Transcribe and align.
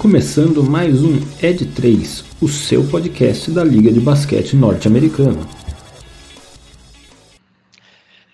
começando 0.00 0.64
mais 0.64 1.02
um 1.02 1.16
Ed 1.42 1.74
3, 1.74 2.24
o 2.40 2.48
seu 2.48 2.88
podcast 2.90 3.50
da 3.50 3.62
Liga 3.62 3.92
de 3.92 4.00
Basquete 4.00 4.56
Norte-Americana. 4.56 5.42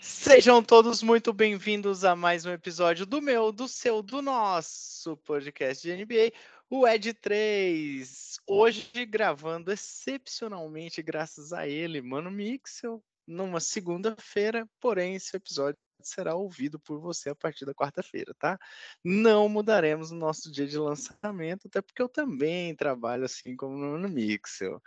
Sejam 0.00 0.62
todos 0.62 1.02
muito 1.02 1.32
bem-vindos 1.32 2.04
a 2.04 2.14
mais 2.14 2.46
um 2.46 2.52
episódio 2.52 3.04
do 3.04 3.20
meu, 3.20 3.50
do 3.50 3.66
seu, 3.66 4.00
do 4.00 4.22
nosso 4.22 5.16
podcast 5.24 5.82
de 5.82 6.04
NBA, 6.04 6.32
o 6.70 6.86
Ed 6.86 7.12
3. 7.14 8.38
Hoje 8.46 9.04
gravando 9.04 9.72
excepcionalmente, 9.72 11.02
graças 11.02 11.52
a 11.52 11.66
ele, 11.66 12.00
Mano 12.00 12.30
Mixel, 12.30 13.02
numa 13.26 13.58
segunda-feira, 13.58 14.68
porém 14.80 15.16
esse 15.16 15.36
episódio 15.36 15.80
será 16.00 16.34
ouvido 16.34 16.78
por 16.78 17.00
você 17.00 17.30
a 17.30 17.34
partir 17.34 17.64
da 17.64 17.74
quarta-feira, 17.74 18.34
tá? 18.38 18.58
Não 19.04 19.48
mudaremos 19.48 20.10
o 20.10 20.16
nosso 20.16 20.50
dia 20.50 20.66
de 20.66 20.78
lançamento, 20.78 21.66
até 21.66 21.80
porque 21.80 22.02
eu 22.02 22.08
também 22.08 22.74
trabalho 22.74 23.24
assim 23.24 23.56
como 23.56 23.76
no 23.76 24.08
Mixel. 24.08 24.82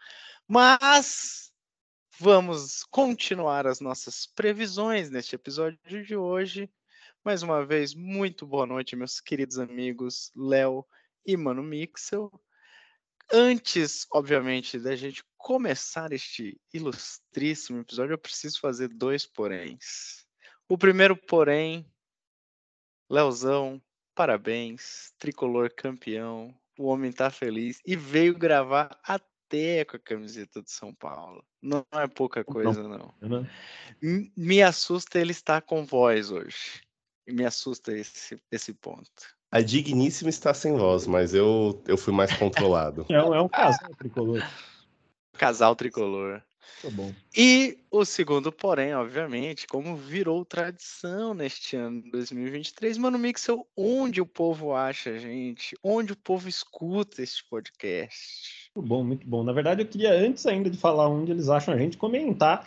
Mas 0.48 1.52
vamos 2.20 2.84
continuar 2.90 3.68
as 3.68 3.80
nossas 3.80 4.26
previsões 4.26 5.10
neste 5.10 5.36
episódio 5.36 5.80
de 6.06 6.16
hoje. 6.16 6.70
Mais 7.24 7.44
uma 7.44 7.66
vez, 7.66 7.94
muito 7.94 8.46
boa 8.46 8.66
noite, 8.66 8.96
meus 8.96 9.20
queridos 9.20 9.60
amigos 9.60 10.32
Léo 10.36 10.86
e 11.26 11.36
Mano 11.36 11.62
Mixel. 11.62 12.32
Antes, 13.32 14.08
obviamente, 14.12 14.80
da 14.80 14.96
gente 14.96 15.24
começar 15.38 16.12
este 16.12 16.60
ilustríssimo 16.74 17.80
episódio, 17.80 18.14
eu 18.14 18.18
preciso 18.18 18.60
fazer 18.60 18.88
dois 18.88 19.26
poréns. 19.26 20.29
O 20.70 20.78
primeiro, 20.78 21.18
porém, 21.18 21.84
Leozão, 23.10 23.82
parabéns, 24.14 25.12
tricolor 25.18 25.74
campeão, 25.74 26.54
o 26.78 26.86
homem 26.86 27.12
tá 27.12 27.32
feliz 27.32 27.82
e 27.84 27.96
veio 27.96 28.38
gravar 28.38 28.96
até 29.04 29.84
com 29.84 29.98
a 29.98 30.00
camiseta 30.00 30.62
de 30.62 30.70
São 30.70 30.94
Paulo. 30.94 31.44
Não 31.60 31.84
é 31.92 32.08
pouca 32.08 32.44
coisa, 32.44 32.84
não. 32.84 33.12
não. 33.20 33.48
Me 34.38 34.62
assusta 34.62 35.20
ele 35.20 35.32
estar 35.32 35.64
com 35.64 35.84
voz 35.84 36.30
hoje. 36.30 36.84
Me 37.28 37.46
assusta 37.46 37.92
esse, 37.92 38.40
esse 38.52 38.72
ponto. 38.72 39.10
A 39.52 39.62
digníssima 39.62 40.30
está 40.30 40.54
sem 40.54 40.78
voz, 40.78 41.08
mas 41.08 41.34
eu, 41.34 41.82
eu 41.88 41.98
fui 41.98 42.14
mais 42.14 42.32
controlado. 42.38 43.06
é, 43.10 43.24
um, 43.24 43.34
é 43.34 43.42
um 43.42 43.50
casal 43.50 43.90
tricolor. 43.96 44.48
Casal 45.34 45.76
tricolor. 45.76 46.44
Tá 46.82 46.90
bom. 46.90 47.14
E 47.36 47.78
o 47.92 48.06
segundo, 48.06 48.52
porém, 48.52 48.94
obviamente, 48.94 49.68
como 49.68 49.96
virou 49.96 50.46
tradição 50.46 51.34
neste 51.34 51.76
ano 51.76 52.02
2023, 52.12 52.98
Mano 52.98 53.20
Mixel, 53.20 53.68
onde 53.76 54.22
o 54.22 54.26
povo 54.26 54.74
acha 54.74 55.10
a 55.12 55.18
gente? 55.18 55.76
Onde 55.84 56.14
o 56.14 56.18
povo 56.18 56.48
escuta 56.48 57.22
este 57.22 57.44
podcast? 57.50 58.72
Muito 58.76 58.88
bom, 58.88 59.04
muito 59.04 59.28
bom. 59.28 59.44
Na 59.44 59.52
verdade, 59.52 59.82
eu 59.82 59.88
queria, 59.88 60.14
antes 60.14 60.46
ainda 60.46 60.70
de 60.70 60.78
falar 60.78 61.10
onde 61.10 61.32
eles 61.32 61.50
acham 61.50 61.74
a 61.74 61.78
gente, 61.78 61.98
comentar 61.98 62.66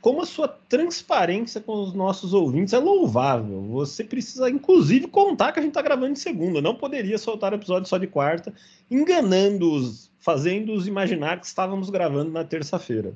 como 0.00 0.22
a 0.22 0.26
sua 0.26 0.48
transparência 0.48 1.60
com 1.60 1.74
os 1.74 1.92
nossos 1.92 2.32
ouvintes 2.32 2.72
é 2.72 2.78
louvável. 2.78 3.62
Você 3.72 4.02
precisa, 4.02 4.48
inclusive, 4.48 5.06
contar 5.08 5.52
que 5.52 5.58
a 5.58 5.62
gente 5.62 5.72
está 5.72 5.82
gravando 5.82 6.14
de 6.14 6.20
segunda. 6.20 6.62
Não 6.62 6.74
poderia 6.74 7.18
soltar 7.18 7.52
o 7.52 7.56
episódio 7.56 7.88
só 7.88 7.98
de 7.98 8.06
quarta, 8.06 8.52
enganando-os 8.90 10.09
fazendo-os 10.20 10.86
imaginar 10.86 11.40
que 11.40 11.46
estávamos 11.46 11.90
gravando 11.90 12.30
na 12.30 12.44
terça-feira. 12.44 13.14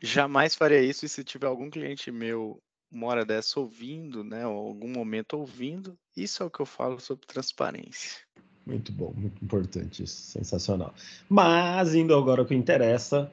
Jamais 0.00 0.54
faria 0.54 0.80
isso 0.80 1.04
e 1.04 1.08
se 1.08 1.24
tiver 1.24 1.46
algum 1.46 1.68
cliente 1.68 2.10
meu 2.10 2.58
uma 2.90 3.08
hora 3.08 3.24
dessa 3.24 3.58
ouvindo, 3.58 4.22
né, 4.22 4.46
ou 4.46 4.68
algum 4.68 4.88
momento 4.88 5.34
ouvindo, 5.34 5.98
isso 6.16 6.42
é 6.42 6.46
o 6.46 6.50
que 6.50 6.60
eu 6.60 6.66
falo 6.66 7.00
sobre 7.00 7.26
transparência. 7.26 8.20
Muito 8.64 8.90
bom, 8.92 9.12
muito 9.14 9.44
importante 9.44 10.02
isso, 10.02 10.16
sensacional. 10.16 10.94
Mas 11.28 11.94
indo 11.94 12.14
agora 12.14 12.40
ao 12.40 12.46
que 12.46 12.54
interessa, 12.54 13.30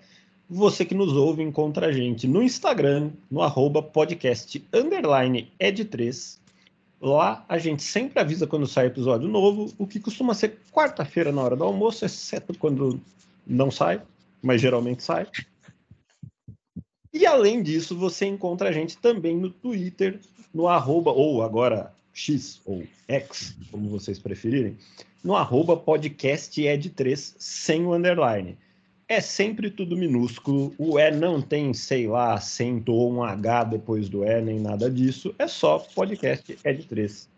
você 0.50 0.86
que 0.86 0.94
nos 0.94 1.14
ouve 1.14 1.42
encontra 1.42 1.88
a 1.88 1.92
gente 1.92 2.28
no 2.28 2.44
Instagram, 2.44 3.12
no 3.32 3.42
arroba 3.42 3.82
podcast 3.82 4.64
underline 4.74 5.52
ed3 5.60 6.43
Lá 7.04 7.44
a 7.50 7.58
gente 7.58 7.84
sempre 7.84 8.18
avisa 8.18 8.48
quando 8.48 8.66
sai 8.66 8.86
episódio 8.86 9.28
novo, 9.28 9.74
o 9.78 9.86
que 9.86 10.00
costuma 10.00 10.34
ser 10.34 10.58
quarta-feira 10.72 11.34
na 11.34 11.42
hora 11.42 11.54
do 11.54 11.66
almoço, 11.66 12.06
exceto 12.06 12.58
quando 12.58 12.98
não 13.46 13.70
sai, 13.70 14.02
mas 14.42 14.62
geralmente 14.62 15.04
sai. 15.04 15.28
E 17.12 17.26
além 17.26 17.62
disso, 17.62 17.94
você 17.98 18.26
encontra 18.26 18.70
a 18.70 18.72
gente 18.72 18.98
também 18.98 19.36
no 19.36 19.50
Twitter, 19.50 20.18
no 20.54 20.66
arroba, 20.66 21.12
ou 21.12 21.44
agora 21.44 21.94
X 22.14 22.62
ou 22.64 22.88
X, 23.06 23.54
como 23.70 23.90
vocês 23.90 24.18
preferirem, 24.18 24.78
no 25.22 25.36
arroba 25.36 25.76
podcasted3 25.76 27.36
sem 27.38 27.86
o 27.86 27.94
underline 27.94 28.58
é 29.14 29.22
sempre 29.22 29.70
tudo 29.70 29.96
minúsculo. 29.96 30.74
O 30.78 31.00
E 31.00 31.12
não 31.12 31.42
tem, 31.42 31.74
sei 31.74 32.08
lá, 32.08 32.34
acento 32.34 32.92
ou 32.92 33.14
um 33.14 33.24
H 33.24 33.66
depois 33.66 34.10
do 34.10 34.24
E, 34.24 34.42
nem 34.42 34.60
nada 34.60 34.90
disso. 34.90 35.34
É 35.38 35.48
só 35.48 35.80
podcast 35.80 36.58
Ed 36.64 36.86
3. 36.86 37.30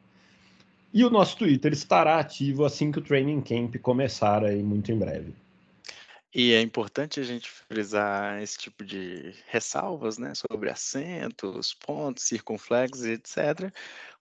E 0.94 1.04
o 1.04 1.10
nosso 1.10 1.38
Twitter 1.38 1.74
estará 1.74 2.20
ativo 2.20 2.64
assim 2.64 2.92
que 2.92 3.00
o 3.00 3.02
Training 3.02 3.42
Camp 3.42 3.76
começar 3.82 4.46
aí 4.46 4.64
muito 4.64 4.92
em 4.92 4.98
breve. 4.98 5.34
E 6.34 6.54
é 6.54 6.62
importante 6.62 7.20
a 7.20 7.24
gente 7.24 7.50
frisar 7.50 8.42
esse 8.42 8.58
tipo 8.58 8.84
de 8.84 9.34
ressalvas, 9.48 10.18
né, 10.18 10.34
sobre 10.36 10.70
acentos, 10.70 11.74
pontos, 11.74 12.24
circunflexos, 12.24 13.06
etc., 13.06 13.74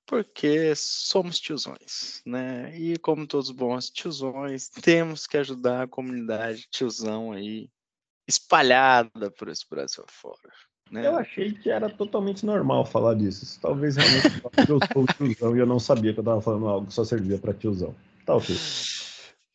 porque 0.06 0.74
somos 0.76 1.38
tiozões, 1.38 2.22
né? 2.24 2.76
E 2.76 2.98
como 2.98 3.26
todos 3.26 3.50
bons 3.50 3.90
tiozões, 3.90 4.68
temos 4.82 5.26
que 5.26 5.36
ajudar 5.36 5.82
a 5.82 5.88
comunidade 5.88 6.68
tiozão 6.70 7.32
aí 7.32 7.68
espalhada 8.28 9.30
por 9.30 9.48
esse 9.48 9.68
Brasil 9.68 10.04
afora. 10.06 10.52
Né? 10.90 11.06
Eu 11.06 11.16
achei 11.16 11.52
que 11.52 11.70
era 11.70 11.88
totalmente 11.88 12.44
normal 12.44 12.84
falar 12.84 13.14
disso. 13.14 13.58
Talvez 13.60 13.96
realmente 13.96 14.26
eu 14.68 14.78
sou 14.92 15.06
tiozão 15.06 15.56
e 15.56 15.60
eu 15.60 15.66
não 15.66 15.80
sabia 15.80 16.12
que 16.12 16.18
eu 16.18 16.22
estava 16.22 16.40
falando 16.40 16.68
algo 16.68 16.86
que 16.86 16.94
só 16.94 17.04
servia 17.04 17.38
para 17.38 17.54
tiozão. 17.54 17.94
Tá 18.24 18.34
ok. 18.34 18.54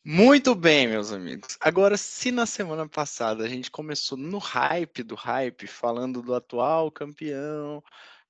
Muito 0.04 0.54
bem, 0.54 0.88
meus 0.88 1.12
amigos. 1.12 1.58
Agora, 1.60 1.96
se 1.96 2.32
na 2.32 2.46
semana 2.46 2.88
passada 2.88 3.44
a 3.44 3.48
gente 3.48 3.70
começou 3.70 4.16
no 4.16 4.38
hype 4.38 5.02
do 5.02 5.14
hype, 5.14 5.66
falando 5.66 6.22
do 6.22 6.34
atual 6.34 6.90
campeão, 6.90 7.82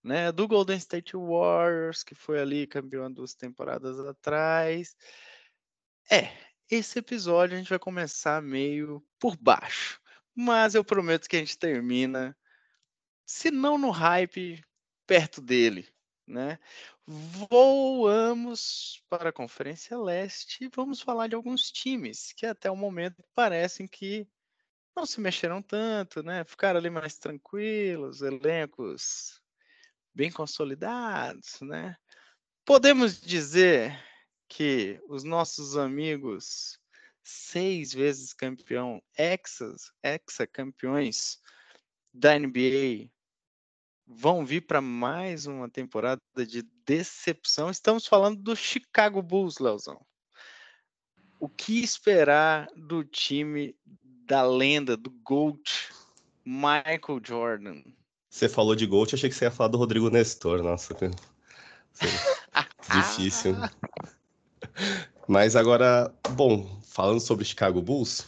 né? 0.02 0.32
Do 0.32 0.48
Golden 0.48 0.76
State 0.76 1.16
Warriors, 1.16 2.02
que 2.02 2.14
foi 2.14 2.40
ali 2.40 2.66
campeão 2.66 3.12
duas 3.12 3.34
temporadas 3.34 3.98
atrás. 4.00 4.96
É, 6.10 6.32
esse 6.70 6.98
episódio 6.98 7.54
a 7.54 7.58
gente 7.58 7.70
vai 7.70 7.78
começar 7.78 8.42
meio 8.42 9.04
por 9.18 9.36
baixo, 9.36 10.00
mas 10.34 10.74
eu 10.74 10.84
prometo 10.84 11.28
que 11.28 11.36
a 11.36 11.38
gente 11.40 11.58
termina, 11.58 12.36
se 13.26 13.50
não 13.50 13.78
no 13.78 13.90
hype, 13.90 14.62
perto 15.06 15.40
dele, 15.40 15.88
né? 16.26 16.58
Voamos 17.06 19.02
para 19.08 19.30
a 19.30 19.32
Conferência 19.32 19.98
Leste 19.98 20.64
e 20.64 20.70
vamos 20.74 21.00
falar 21.00 21.26
de 21.26 21.34
alguns 21.34 21.70
times 21.70 22.32
que 22.32 22.46
até 22.46 22.70
o 22.70 22.76
momento 22.76 23.22
parecem 23.34 23.88
que 23.88 24.28
não 24.96 25.06
se 25.06 25.20
mexeram 25.20 25.62
tanto, 25.62 26.22
né? 26.22 26.44
Ficaram 26.44 26.78
ali 26.78 26.90
mais 26.90 27.18
tranquilos, 27.18 28.22
elencos 28.22 29.40
bem 30.14 30.30
consolidados, 30.30 31.60
né? 31.60 31.96
Podemos 32.64 33.20
dizer 33.20 33.98
que 34.48 35.00
os 35.08 35.24
nossos 35.24 35.76
amigos 35.76 36.78
seis 37.22 37.92
vezes 37.92 38.32
campeão, 38.32 39.02
exas, 39.16 39.92
exa 40.02 40.46
campeões 40.46 41.38
da 42.12 42.38
NBA 42.38 43.10
vão 44.06 44.44
vir 44.44 44.66
para 44.66 44.80
mais 44.80 45.46
uma 45.46 45.68
temporada 45.68 46.20
de 46.46 46.62
decepção. 46.84 47.70
Estamos 47.70 48.06
falando 48.06 48.42
do 48.42 48.56
Chicago 48.56 49.22
Bulls, 49.22 49.58
Leozão. 49.58 50.04
O 51.38 51.48
que 51.48 51.80
esperar 51.80 52.68
do 52.76 53.04
time 53.04 53.76
da 54.26 54.42
lenda, 54.42 54.96
do 54.96 55.10
GOAT, 55.10 55.90
Michael 56.44 57.20
Jordan? 57.24 57.82
Você 58.30 58.48
falou 58.48 58.76
de 58.76 58.86
Gold, 58.86 59.12
achei 59.12 59.28
que 59.28 59.34
você 59.34 59.46
ia 59.46 59.50
falar 59.50 59.68
do 59.68 59.76
Rodrigo 59.76 60.08
Nestor, 60.08 60.62
nossa. 60.62 60.94
Difícil. 62.88 63.56
Mas 65.26 65.56
agora, 65.56 66.14
bom, 66.30 66.80
falando 66.84 67.20
sobre 67.20 67.44
Chicago 67.44 67.82
Bulls, 67.82 68.24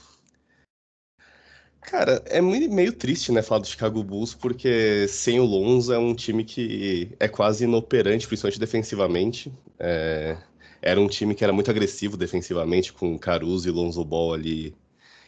cara, 1.80 2.20
é 2.26 2.40
meio 2.40 2.92
triste, 2.92 3.30
né, 3.30 3.42
falar 3.42 3.60
do 3.60 3.66
Chicago 3.68 4.02
Bulls, 4.02 4.34
porque 4.34 5.06
sem 5.06 5.38
o 5.38 5.44
Lonzo 5.44 5.92
é 5.92 5.98
um 5.98 6.14
time 6.14 6.44
que 6.44 7.14
é 7.20 7.28
quase 7.28 7.62
inoperante, 7.64 8.26
principalmente 8.26 8.58
defensivamente. 8.58 9.52
É, 9.78 10.36
era 10.82 11.00
um 11.00 11.06
time 11.06 11.32
que 11.32 11.44
era 11.44 11.52
muito 11.52 11.70
agressivo 11.70 12.16
defensivamente, 12.16 12.92
com 12.92 13.16
Caruso 13.16 13.68
e 13.68 13.72
Lonzo 13.72 14.04
Ball 14.04 14.34
ali 14.34 14.74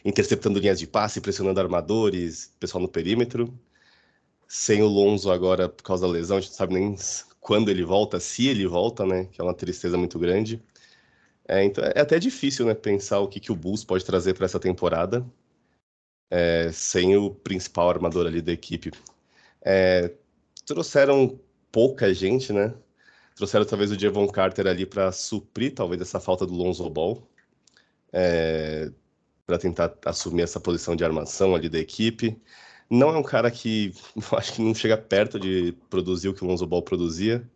interceptando 0.03 0.59
linhas 0.59 0.79
de 0.79 0.85
passe, 0.85 1.21
pressionando 1.21 1.61
armadores, 1.61 2.53
pessoal 2.59 2.81
no 2.81 2.89
perímetro 2.89 3.57
sem 4.47 4.81
o 4.81 4.87
Lonzo 4.87 5.31
agora 5.31 5.69
por 5.69 5.83
causa 5.83 6.05
da 6.05 6.11
lesão, 6.13 6.37
a 6.37 6.41
gente 6.41 6.51
não 6.51 6.57
sabe 6.57 6.73
nem 6.73 6.95
quando 7.39 7.69
ele 7.69 7.83
volta, 7.83 8.19
se 8.19 8.47
ele 8.47 8.67
volta, 8.67 9.05
né? 9.05 9.25
Que 9.31 9.39
é 9.41 9.43
uma 9.43 9.53
tristeza 9.53 9.97
muito 9.97 10.17
grande. 10.19 10.61
É, 11.47 11.63
então 11.63 11.83
é 11.83 12.01
até 12.01 12.17
difícil, 12.19 12.65
né, 12.65 12.73
pensar 12.73 13.19
o 13.19 13.27
que, 13.27 13.39
que 13.39 13.51
o 13.51 13.55
Bulls 13.55 13.83
pode 13.83 14.03
trazer 14.03 14.33
para 14.33 14.45
essa 14.45 14.59
temporada 14.59 15.23
é, 16.29 16.71
sem 16.71 17.15
o 17.17 17.31
principal 17.31 17.89
armador 17.89 18.27
ali 18.27 18.41
da 18.41 18.51
equipe. 18.51 18.91
É, 19.61 20.11
trouxeram 20.65 21.39
pouca 21.71 22.13
gente, 22.13 22.53
né? 22.53 22.73
Trouxeram 23.35 23.65
talvez 23.65 23.91
o 23.91 23.99
Javon 23.99 24.27
Carter 24.27 24.67
ali 24.67 24.85
para 24.85 25.11
suprir 25.11 25.73
talvez 25.73 26.01
essa 26.01 26.19
falta 26.19 26.45
do 26.45 26.53
Lonzo 26.53 26.89
Ball, 26.89 27.27
é, 28.11 28.91
para 29.45 29.57
tentar 29.57 29.95
assumir 30.05 30.43
essa 30.43 30.59
posição 30.59 30.95
de 30.95 31.03
armação 31.03 31.55
ali 31.55 31.69
da 31.69 31.79
equipe. 31.79 32.41
Não 32.89 33.09
é 33.09 33.17
um 33.17 33.23
cara 33.23 33.49
que 33.51 33.93
acho 34.37 34.53
que 34.53 34.61
não 34.61 34.73
chega 34.75 34.97
perto 34.97 35.39
de 35.39 35.73
produzir 35.89 36.29
o 36.29 36.33
que 36.33 36.43
o 36.43 36.47
Lonzo 36.47 36.67
Ball 36.67 36.81
produzia, 36.83 37.49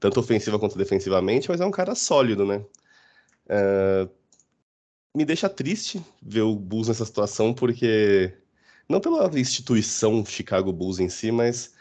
tanto 0.00 0.20
ofensiva 0.20 0.58
quanto 0.58 0.78
defensivamente, 0.78 1.48
mas 1.48 1.60
é 1.60 1.66
um 1.66 1.70
cara 1.70 1.94
sólido, 1.94 2.44
né? 2.46 2.64
É, 3.48 4.08
me 5.14 5.24
deixa 5.24 5.48
triste 5.48 6.02
ver 6.22 6.42
o 6.42 6.54
Bulls 6.54 6.88
nessa 6.88 7.04
situação, 7.04 7.54
porque 7.54 8.34
não 8.88 9.00
pela 9.00 9.28
instituição 9.38 10.24
Chicago 10.24 10.72
Bulls 10.72 10.98
em 11.00 11.08
si, 11.08 11.32
mas 11.32 11.74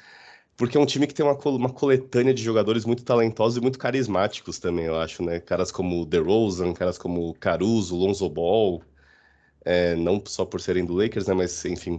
porque 0.58 0.78
é 0.78 0.80
um 0.80 0.86
time 0.86 1.06
que 1.08 1.14
tem 1.14 1.26
uma, 1.26 1.38
uma 1.50 1.70
coletânea 1.70 2.34
de 2.34 2.42
jogadores 2.44 2.86
muito 2.86 3.04
talentosos 3.04 3.58
e 3.58 3.62
muito 3.62 3.78
carismáticos 3.80 4.60
também, 4.60 4.86
eu 4.86 5.00
acho, 5.00 5.24
né? 5.24 5.40
Caras 5.40 5.72
como 5.72 6.06
DeRozan, 6.06 6.74
caras 6.74 6.98
como 6.98 7.34
Caruso, 7.36 7.96
Lonzo 7.96 8.30
Ball, 8.30 8.82
é, 9.66 9.96
não 9.96 10.22
só 10.26 10.46
por 10.46 10.62
serem 10.62 10.86
do 10.86 10.94
Lakers, 10.96 11.28
né? 11.28 11.34
Mas, 11.34 11.66
enfim, 11.66 11.98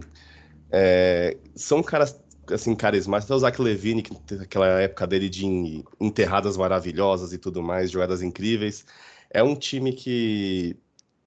é, 0.71 1.37
são 1.55 1.81
caras, 1.83 2.19
assim, 2.51 2.75
carismáticos. 2.75 3.31
Até 3.31 3.35
o 3.35 3.39
Zach 3.39 3.61
Levine, 3.61 4.01
que 4.01 4.15
tem 4.21 4.39
aquela 4.39 4.67
época 4.81 5.07
dele 5.07 5.29
de 5.29 5.83
enterradas 5.99 6.57
maravilhosas 6.57 7.33
e 7.33 7.37
tudo 7.37 7.61
mais, 7.61 7.91
jogadas 7.91 8.21
incríveis. 8.21 8.85
É 9.29 9.43
um 9.43 9.55
time 9.55 9.93
que 9.93 10.77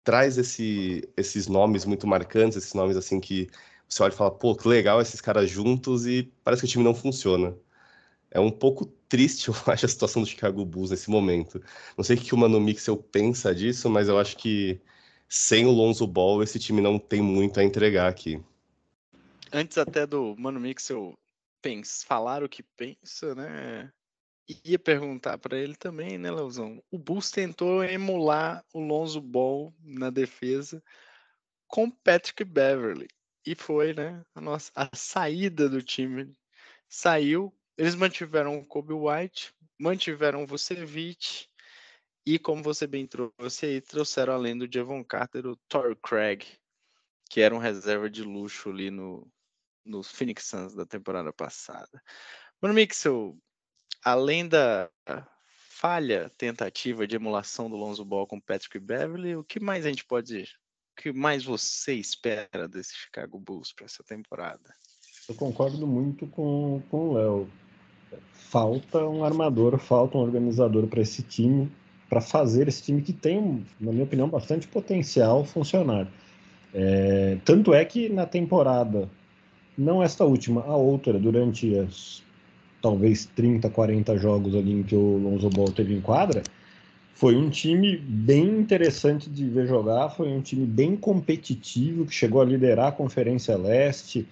traz 0.04 0.38
esse, 0.38 1.08
esses 1.16 1.46
nomes 1.46 1.84
muito 1.84 2.06
marcantes, 2.06 2.56
esses 2.58 2.74
nomes, 2.74 2.96
assim, 2.96 3.20
que 3.20 3.48
você 3.88 4.02
olha 4.02 4.12
e 4.12 4.16
fala, 4.16 4.30
pô, 4.30 4.54
que 4.54 4.68
legal 4.68 5.00
esses 5.00 5.20
caras 5.20 5.50
juntos 5.50 6.06
e 6.06 6.32
parece 6.44 6.62
que 6.62 6.66
o 6.66 6.70
time 6.70 6.84
não 6.84 6.94
funciona. 6.94 7.56
É 8.30 8.40
um 8.40 8.50
pouco 8.50 8.86
triste, 9.08 9.48
eu 9.50 9.54
acho, 9.66 9.86
a 9.86 9.88
situação 9.88 10.22
do 10.22 10.28
Chicago 10.28 10.64
Bulls 10.64 10.90
nesse 10.90 11.10
momento. 11.10 11.62
Não 11.96 12.04
sei 12.04 12.16
o 12.16 12.20
que 12.20 12.34
o 12.34 12.38
Mano 12.38 12.60
Mixel 12.60 12.96
pensa 12.96 13.54
disso, 13.54 13.90
mas 13.90 14.08
eu 14.08 14.18
acho 14.18 14.36
que 14.36 14.80
sem 15.28 15.66
o 15.66 15.70
Lonzo 15.70 16.06
Ball, 16.06 16.42
esse 16.42 16.58
time 16.58 16.80
não 16.80 16.98
tem 16.98 17.22
muito 17.22 17.60
a 17.60 17.64
entregar 17.64 18.08
aqui. 18.08 18.42
Antes 19.52 19.78
até 19.78 20.06
do 20.06 20.36
Mano 20.36 20.60
Mixel 20.60 21.18
pensa, 21.60 22.06
falar 22.06 22.42
o 22.42 22.48
que 22.48 22.62
pensa, 22.62 23.34
né? 23.34 23.92
Ia 24.64 24.78
perguntar 24.78 25.38
para 25.38 25.58
ele 25.58 25.74
também, 25.74 26.18
né, 26.18 26.30
Leozão? 26.30 26.82
O 26.90 26.98
Bulls 26.98 27.30
tentou 27.30 27.82
emular 27.84 28.64
o 28.72 28.80
Lonzo 28.80 29.20
Ball 29.20 29.74
na 29.82 30.08
defesa 30.10 30.82
com 31.66 31.90
Patrick 31.90 32.44
Beverly 32.44 33.08
e 33.46 33.54
foi, 33.54 33.92
né, 33.92 34.24
a 34.34 34.40
nossa 34.40 34.70
a 34.74 34.88
saída 34.94 35.68
do 35.68 35.82
time. 35.82 36.32
Saiu, 36.88 37.52
eles 37.76 37.94
mantiveram 37.94 38.58
o 38.58 38.64
Kobe 38.64 38.94
White, 38.94 39.52
mantiveram 39.78 40.44
o 40.44 40.46
Vucevic 40.46 41.46
e 42.24 42.38
como 42.38 42.62
você 42.62 42.86
bem 42.86 43.06
trouxe 43.06 43.66
aí, 43.66 43.80
trouxeram 43.80 44.34
além 44.34 44.56
do 44.56 44.68
Javon 44.72 45.02
Carter 45.04 45.46
o 45.46 45.56
Torrey 45.68 45.96
Craig, 45.96 46.44
que 47.28 47.40
era 47.40 47.54
um 47.54 47.58
reserva 47.58 48.10
de 48.10 48.22
luxo 48.22 48.70
ali 48.70 48.90
no, 48.90 49.26
no 49.84 50.02
Phoenix 50.02 50.44
Suns 50.46 50.74
da 50.74 50.86
temporada 50.86 51.32
passada. 51.32 52.02
Mano 52.60 52.74
Mixel, 52.74 53.36
além 54.04 54.48
da 54.48 54.90
falha 55.80 56.30
tentativa 56.36 57.06
de 57.06 57.16
emulação 57.16 57.70
do 57.70 57.76
Lonzo 57.76 58.04
Ball 58.04 58.26
com 58.26 58.40
Patrick 58.40 58.78
Beverly, 58.78 59.36
o 59.36 59.44
que 59.44 59.58
mais 59.58 59.86
a 59.86 59.88
gente 59.88 60.04
pode 60.04 60.44
que 61.00 61.12
mais 61.12 61.42
você 61.44 61.94
espera 61.94 62.68
desse 62.68 62.94
Chicago 62.94 63.38
Bulls 63.38 63.72
para 63.72 63.86
essa 63.86 64.04
temporada? 64.04 64.74
Eu 65.26 65.34
concordo 65.34 65.86
muito 65.86 66.26
com, 66.26 66.82
com 66.90 67.08
o 67.08 67.14
Léo. 67.14 67.48
Falta 68.32 69.06
um 69.06 69.24
armador, 69.24 69.78
falta 69.78 70.18
um 70.18 70.20
organizador 70.20 70.86
para 70.88 71.00
esse 71.00 71.22
time, 71.22 71.70
para 72.08 72.20
fazer 72.20 72.68
esse 72.68 72.82
time 72.82 73.00
que 73.00 73.12
tem, 73.12 73.64
na 73.80 73.92
minha 73.92 74.04
opinião, 74.04 74.28
bastante 74.28 74.68
potencial 74.68 75.44
funcionar. 75.44 76.06
É, 76.74 77.38
tanto 77.44 77.72
é 77.72 77.84
que 77.84 78.08
na 78.08 78.26
temporada, 78.26 79.08
não 79.76 80.02
esta 80.02 80.24
última, 80.24 80.62
a 80.62 80.76
outra, 80.76 81.18
durante 81.18 81.76
as 81.78 82.22
talvez 82.82 83.26
30, 83.36 83.68
40 83.68 84.16
jogos 84.18 84.54
ali 84.54 84.72
em 84.72 84.82
que 84.82 84.94
o 84.94 85.18
Lonzo 85.18 85.50
Ball 85.50 85.70
teve 85.70 85.94
em 85.94 86.00
quadra, 86.00 86.42
foi 87.14 87.36
um 87.36 87.50
time 87.50 87.98
bem 87.98 88.46
interessante 88.60 89.28
de 89.28 89.46
ver 89.46 89.66
jogar, 89.66 90.08
foi 90.08 90.28
um 90.28 90.40
time 90.40 90.64
bem 90.64 90.96
competitivo, 90.96 92.06
que 92.06 92.14
chegou 92.14 92.40
a 92.40 92.44
liderar 92.44 92.88
a 92.88 92.92
Conferência 92.92 93.58
Leste. 93.58 94.26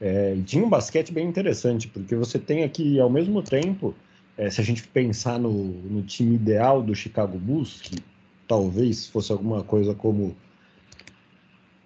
É, 0.00 0.36
tinha 0.44 0.64
um 0.64 0.68
basquete 0.68 1.12
bem 1.12 1.28
interessante, 1.28 1.86
porque 1.86 2.16
você 2.16 2.36
tem 2.36 2.64
aqui, 2.64 2.98
ao 2.98 3.08
mesmo 3.08 3.40
tempo, 3.40 3.94
é, 4.36 4.50
se 4.50 4.60
a 4.60 4.64
gente 4.64 4.82
pensar 4.88 5.38
no, 5.38 5.52
no 5.52 6.02
time 6.02 6.34
ideal 6.34 6.82
do 6.82 6.92
Chicago 6.92 7.38
Bulls, 7.38 7.80
que 7.80 8.02
talvez 8.48 9.06
fosse 9.06 9.30
alguma 9.30 9.62
coisa 9.62 9.94
como 9.94 10.34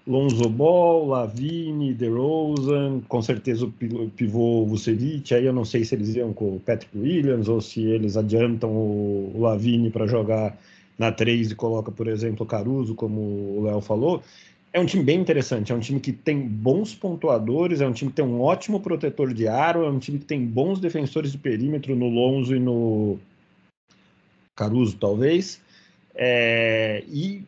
Lonzo 0.09 0.49
Ball, 0.49 1.07
Lavine, 1.07 1.93
DeRozan, 1.93 3.03
com 3.07 3.21
certeza 3.21 3.67
o 3.67 3.71
pivô 4.11 4.65
Vucevic, 4.65 5.35
aí 5.35 5.45
eu 5.45 5.53
não 5.53 5.67
sei 5.67 5.85
se 5.85 5.95
eles 5.95 6.17
iam 6.17 6.33
com 6.33 6.57
o 6.57 6.61
Patrick 6.61 6.97
Williams 6.97 7.47
ou 7.47 7.61
se 7.61 7.83
eles 7.83 8.17
adiantam 8.17 8.71
o 8.71 9.35
Lavine 9.39 9.91
para 9.91 10.07
jogar 10.07 10.57
na 10.99 11.13
3 11.13 11.51
e 11.51 11.55
coloca, 11.55 11.93
por 11.93 12.09
exemplo, 12.09 12.47
Caruso, 12.47 12.95
como 12.95 13.21
o 13.21 13.63
Léo 13.65 13.83
falou. 13.83 14.23
É 14.73 14.81
um 14.81 14.87
time 14.87 15.05
bem 15.05 15.21
interessante, 15.21 15.73
é 15.73 15.75
um 15.75 15.81
time 15.81 16.01
que 16.01 16.13
tem 16.13 16.41
bons 16.41 16.95
pontuadores, 16.95 17.83
é 17.83 17.87
um 17.87 17.93
time 17.93 18.11
que 18.11 18.17
tem 18.17 18.25
um 18.25 18.41
ótimo 18.41 18.81
protetor 18.81 19.35
de 19.35 19.47
aro, 19.47 19.85
é 19.85 19.91
um 19.91 19.99
time 19.99 20.19
que 20.19 20.25
tem 20.25 20.43
bons 20.43 20.81
defensores 20.81 21.33
de 21.33 21.39
perímetro 21.39 21.95
no 21.95 22.09
Lonzo 22.09 22.57
e 22.57 22.59
no 22.59 23.19
Caruso, 24.57 24.97
talvez. 24.97 25.61
É, 26.15 27.05
e 27.09 27.43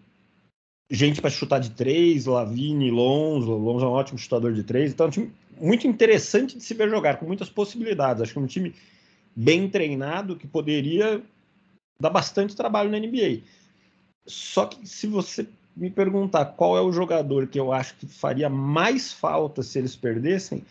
gente 0.90 1.20
para 1.20 1.30
chutar 1.30 1.60
de 1.60 1.70
três, 1.70 2.26
Lavine, 2.26 2.90
Lonzo. 2.90 3.52
Lonzo 3.52 3.84
é 3.84 3.88
um 3.88 3.92
ótimo 3.92 4.18
chutador 4.18 4.52
de 4.52 4.64
três. 4.64 4.92
Então 4.92 5.06
é 5.06 5.08
um 5.08 5.12
time 5.12 5.32
muito 5.60 5.86
interessante 5.86 6.56
de 6.56 6.64
se 6.64 6.74
ver 6.74 6.90
jogar, 6.90 7.18
com 7.18 7.26
muitas 7.26 7.48
possibilidades. 7.48 8.22
Acho 8.22 8.32
que 8.32 8.38
é 8.38 8.42
um 8.42 8.46
time 8.46 8.74
bem 9.36 9.68
treinado 9.68 10.36
que 10.36 10.46
poderia 10.46 11.22
dar 12.00 12.10
bastante 12.10 12.56
trabalho 12.56 12.90
na 12.90 12.98
NBA. 12.98 13.42
Só 14.26 14.66
que 14.66 14.86
se 14.86 15.06
você 15.06 15.46
me 15.76 15.90
perguntar 15.90 16.44
qual 16.44 16.76
é 16.76 16.80
o 16.80 16.92
jogador 16.92 17.46
que 17.46 17.58
eu 17.58 17.72
acho 17.72 17.94
que 17.96 18.06
faria 18.06 18.48
mais 18.48 19.12
falta 19.12 19.62
se 19.62 19.78
eles 19.78 19.94
perdessem, 19.94 20.64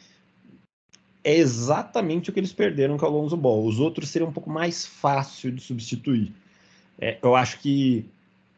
é 1.23 1.35
exatamente 1.35 2.29
o 2.29 2.33
que 2.33 2.39
eles 2.39 2.53
perderam 2.53 2.97
com 2.97 3.05
o 3.05 3.09
Alonso 3.09 3.37
Ball. 3.37 3.65
Os 3.65 3.79
outros 3.79 4.09
seriam 4.09 4.29
um 4.29 4.33
pouco 4.33 4.49
mais 4.49 4.85
fácil 4.85 5.51
de 5.51 5.61
substituir. 5.61 6.33
É, 6.99 7.17
eu 7.21 7.35
acho 7.35 7.59
que 7.59 8.05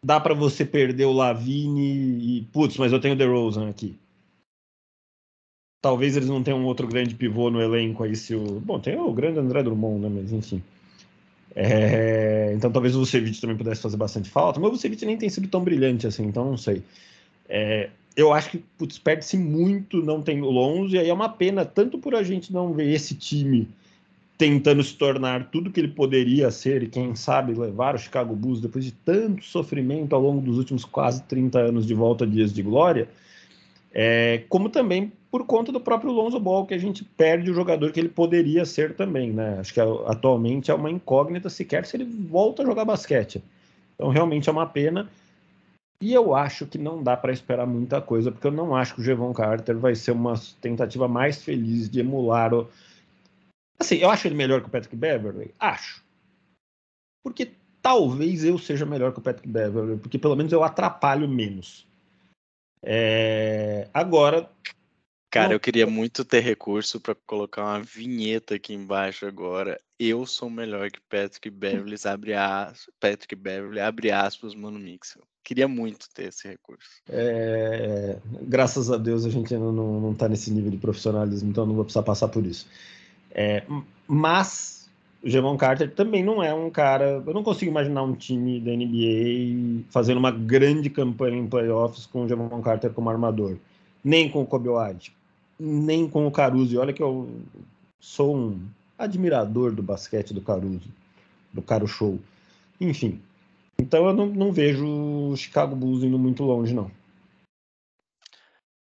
dá 0.03 0.19
para 0.19 0.33
você 0.33 0.65
perder 0.65 1.05
o 1.05 1.13
Lavine 1.13 2.39
e, 2.39 2.41
putz, 2.51 2.77
mas 2.77 2.91
eu 2.91 2.99
tenho 2.99 3.13
o 3.13 3.17
DeRozan 3.17 3.69
aqui. 3.69 3.97
Talvez 5.81 6.15
eles 6.15 6.29
não 6.29 6.43
tenham 6.43 6.59
um 6.59 6.65
outro 6.65 6.87
grande 6.87 7.15
pivô 7.15 7.49
no 7.49 7.61
elenco 7.61 8.03
aí 8.03 8.15
se 8.15 8.35
o... 8.35 8.59
Bom, 8.59 8.79
tem 8.79 8.97
o 8.99 9.11
grande 9.13 9.39
André 9.39 9.63
Drummond, 9.63 10.01
né, 10.01 10.09
mas 10.09 10.31
enfim. 10.31 10.61
É... 11.55 12.53
Então 12.55 12.71
talvez 12.71 12.95
o 12.95 12.99
Vucevic 12.99 13.39
também 13.41 13.57
pudesse 13.57 13.81
fazer 13.81 13.97
bastante 13.97 14.29
falta, 14.29 14.59
mas 14.59 14.69
o 14.69 14.73
Vucevic 14.73 15.05
nem 15.05 15.17
tem 15.17 15.29
sido 15.29 15.47
tão 15.47 15.63
brilhante 15.63 16.05
assim, 16.05 16.23
então 16.25 16.45
não 16.45 16.57
sei. 16.57 16.83
É... 17.49 17.89
Eu 18.15 18.33
acho 18.33 18.51
que, 18.51 18.57
putz, 18.77 18.99
perde-se 18.99 19.37
muito, 19.37 20.03
não 20.03 20.21
tem 20.21 20.41
o 20.41 20.51
Lonzo, 20.51 20.95
e 20.95 20.99
aí 20.99 21.09
é 21.09 21.13
uma 21.13 21.29
pena, 21.29 21.63
tanto 21.63 21.97
por 21.97 22.13
a 22.13 22.21
gente 22.21 22.51
não 22.51 22.73
ver 22.73 22.91
esse 22.91 23.15
time 23.15 23.69
tentando 24.41 24.81
se 24.81 24.95
tornar 24.95 25.51
tudo 25.51 25.69
que 25.69 25.79
ele 25.79 25.89
poderia 25.89 26.49
ser 26.49 26.81
e 26.81 26.87
quem 26.87 27.13
sabe 27.13 27.53
levar 27.53 27.93
o 27.93 27.99
Chicago 27.99 28.35
Bulls 28.35 28.59
depois 28.59 28.83
de 28.83 28.91
tanto 28.91 29.45
sofrimento 29.45 30.15
ao 30.15 30.21
longo 30.23 30.41
dos 30.41 30.57
últimos 30.57 30.83
quase 30.83 31.21
30 31.25 31.59
anos 31.59 31.85
de 31.85 31.93
volta 31.93 32.23
a 32.23 32.27
dias 32.27 32.51
de 32.51 32.63
glória, 32.63 33.07
é, 33.93 34.41
como 34.49 34.67
também 34.67 35.11
por 35.29 35.45
conta 35.45 35.71
do 35.71 35.79
próprio 35.79 36.11
Lonzo 36.11 36.39
Ball, 36.39 36.65
que 36.65 36.73
a 36.73 36.77
gente 36.79 37.03
perde 37.03 37.51
o 37.51 37.53
jogador 37.53 37.91
que 37.91 37.99
ele 37.99 38.09
poderia 38.09 38.65
ser 38.65 38.95
também, 38.95 39.31
né? 39.31 39.59
Acho 39.59 39.75
que 39.75 39.79
atualmente 39.79 40.71
é 40.71 40.73
uma 40.73 40.89
incógnita 40.89 41.47
sequer 41.47 41.85
se 41.85 41.95
ele 41.95 42.05
volta 42.05 42.63
a 42.63 42.65
jogar 42.65 42.83
basquete. 42.83 43.43
Então 43.93 44.09
realmente 44.09 44.49
é 44.49 44.51
uma 44.51 44.65
pena. 44.65 45.07
E 46.01 46.13
eu 46.13 46.33
acho 46.33 46.65
que 46.65 46.79
não 46.79 47.03
dá 47.03 47.15
para 47.15 47.31
esperar 47.31 47.67
muita 47.67 48.01
coisa, 48.01 48.31
porque 48.31 48.47
eu 48.47 48.51
não 48.51 48.75
acho 48.75 48.95
que 48.95 49.01
o 49.01 49.03
Jevon 49.03 49.33
Carter 49.33 49.77
vai 49.77 49.93
ser 49.93 50.13
uma 50.13 50.33
tentativa 50.59 51.07
mais 51.07 51.43
feliz 51.43 51.87
de 51.87 51.99
emular 51.99 52.55
o, 52.55 52.67
Assim, 53.81 53.97
eu 53.97 54.11
acho 54.11 54.27
ele 54.27 54.35
melhor 54.35 54.61
que 54.61 54.67
o 54.67 54.71
Patrick 54.71 54.95
Beverly? 54.95 55.55
Acho. 55.59 56.03
Porque 57.23 57.51
talvez 57.81 58.43
eu 58.43 58.57
seja 58.59 58.85
melhor 58.85 59.11
que 59.11 59.17
o 59.17 59.23
Patrick 59.23 59.47
Beverly, 59.47 59.97
porque 59.97 60.19
pelo 60.19 60.35
menos 60.35 60.53
eu 60.53 60.63
atrapalho 60.63 61.27
menos. 61.27 61.87
É... 62.83 63.89
Agora, 63.91 64.47
Cara, 65.31 65.47
não... 65.47 65.53
eu 65.53 65.59
queria 65.59 65.87
muito 65.87 66.23
ter 66.23 66.41
recurso 66.41 66.99
para 66.99 67.15
colocar 67.25 67.63
uma 67.63 67.81
vinheta 67.81 68.53
aqui 68.53 68.73
embaixo 68.73 69.25
agora. 69.25 69.81
Eu 69.99 70.27
sou 70.27 70.47
melhor 70.47 70.91
que 70.91 70.99
Patrick 71.09 71.49
Beverly, 71.49 71.95
abre 72.05 72.35
aspas, 72.35 72.93
Patrick 72.99 73.35
Beverly, 73.35 73.79
abre 73.79 74.11
aspas, 74.11 74.53
Mano 74.53 74.77
Mixel. 74.77 75.23
Queria 75.43 75.67
muito 75.67 76.07
ter 76.13 76.27
esse 76.27 76.47
recurso. 76.47 77.01
É, 77.09 78.19
graças 78.43 78.91
a 78.91 78.97
Deus 78.97 79.25
a 79.25 79.29
gente 79.31 79.51
ainda 79.55 79.71
não, 79.71 79.99
não 79.99 80.13
tá 80.13 80.29
nesse 80.29 80.51
nível 80.51 80.69
de 80.69 80.77
profissionalismo, 80.77 81.49
então 81.49 81.65
não 81.65 81.73
vou 81.73 81.83
precisar 81.83 82.03
passar 82.03 82.27
por 82.27 82.45
isso. 82.45 82.67
É, 83.33 83.63
mas 84.07 84.89
o 85.23 85.29
Javon 85.29 85.55
Carter 85.55 85.93
também 85.93 86.23
não 86.23 86.41
é 86.41 86.53
um 86.53 86.69
cara. 86.69 87.23
Eu 87.25 87.33
não 87.33 87.43
consigo 87.43 87.69
imaginar 87.69 88.03
um 88.03 88.15
time 88.15 88.59
da 88.59 88.71
NBA 88.71 89.85
fazendo 89.89 90.17
uma 90.17 90.31
grande 90.31 90.89
campanha 90.89 91.37
em 91.37 91.47
playoffs 91.47 92.05
com 92.05 92.23
o 92.23 92.27
Javon 92.27 92.61
Carter 92.61 92.91
como 92.91 93.09
armador. 93.09 93.57
Nem 94.03 94.29
com 94.29 94.41
o 94.41 94.47
Kobe 94.47 94.69
White, 94.69 95.15
nem 95.59 96.09
com 96.09 96.25
o 96.25 96.31
Caruso. 96.31 96.73
E 96.73 96.77
olha 96.77 96.91
que 96.91 97.03
eu 97.03 97.29
sou 97.99 98.35
um 98.35 98.67
admirador 98.97 99.71
do 99.71 99.83
basquete 99.83 100.33
do 100.33 100.41
Caruso, 100.41 100.89
do 101.53 101.61
Caro 101.61 101.87
Show. 101.87 102.19
Enfim. 102.79 103.21
Então 103.79 104.07
eu 104.07 104.13
não, 104.13 104.25
não 104.25 104.51
vejo 104.51 104.85
o 104.85 105.37
Chicago 105.37 105.75
Bulls 105.75 106.03
indo 106.03 106.17
muito 106.17 106.43
longe, 106.43 106.73
não. 106.73 106.91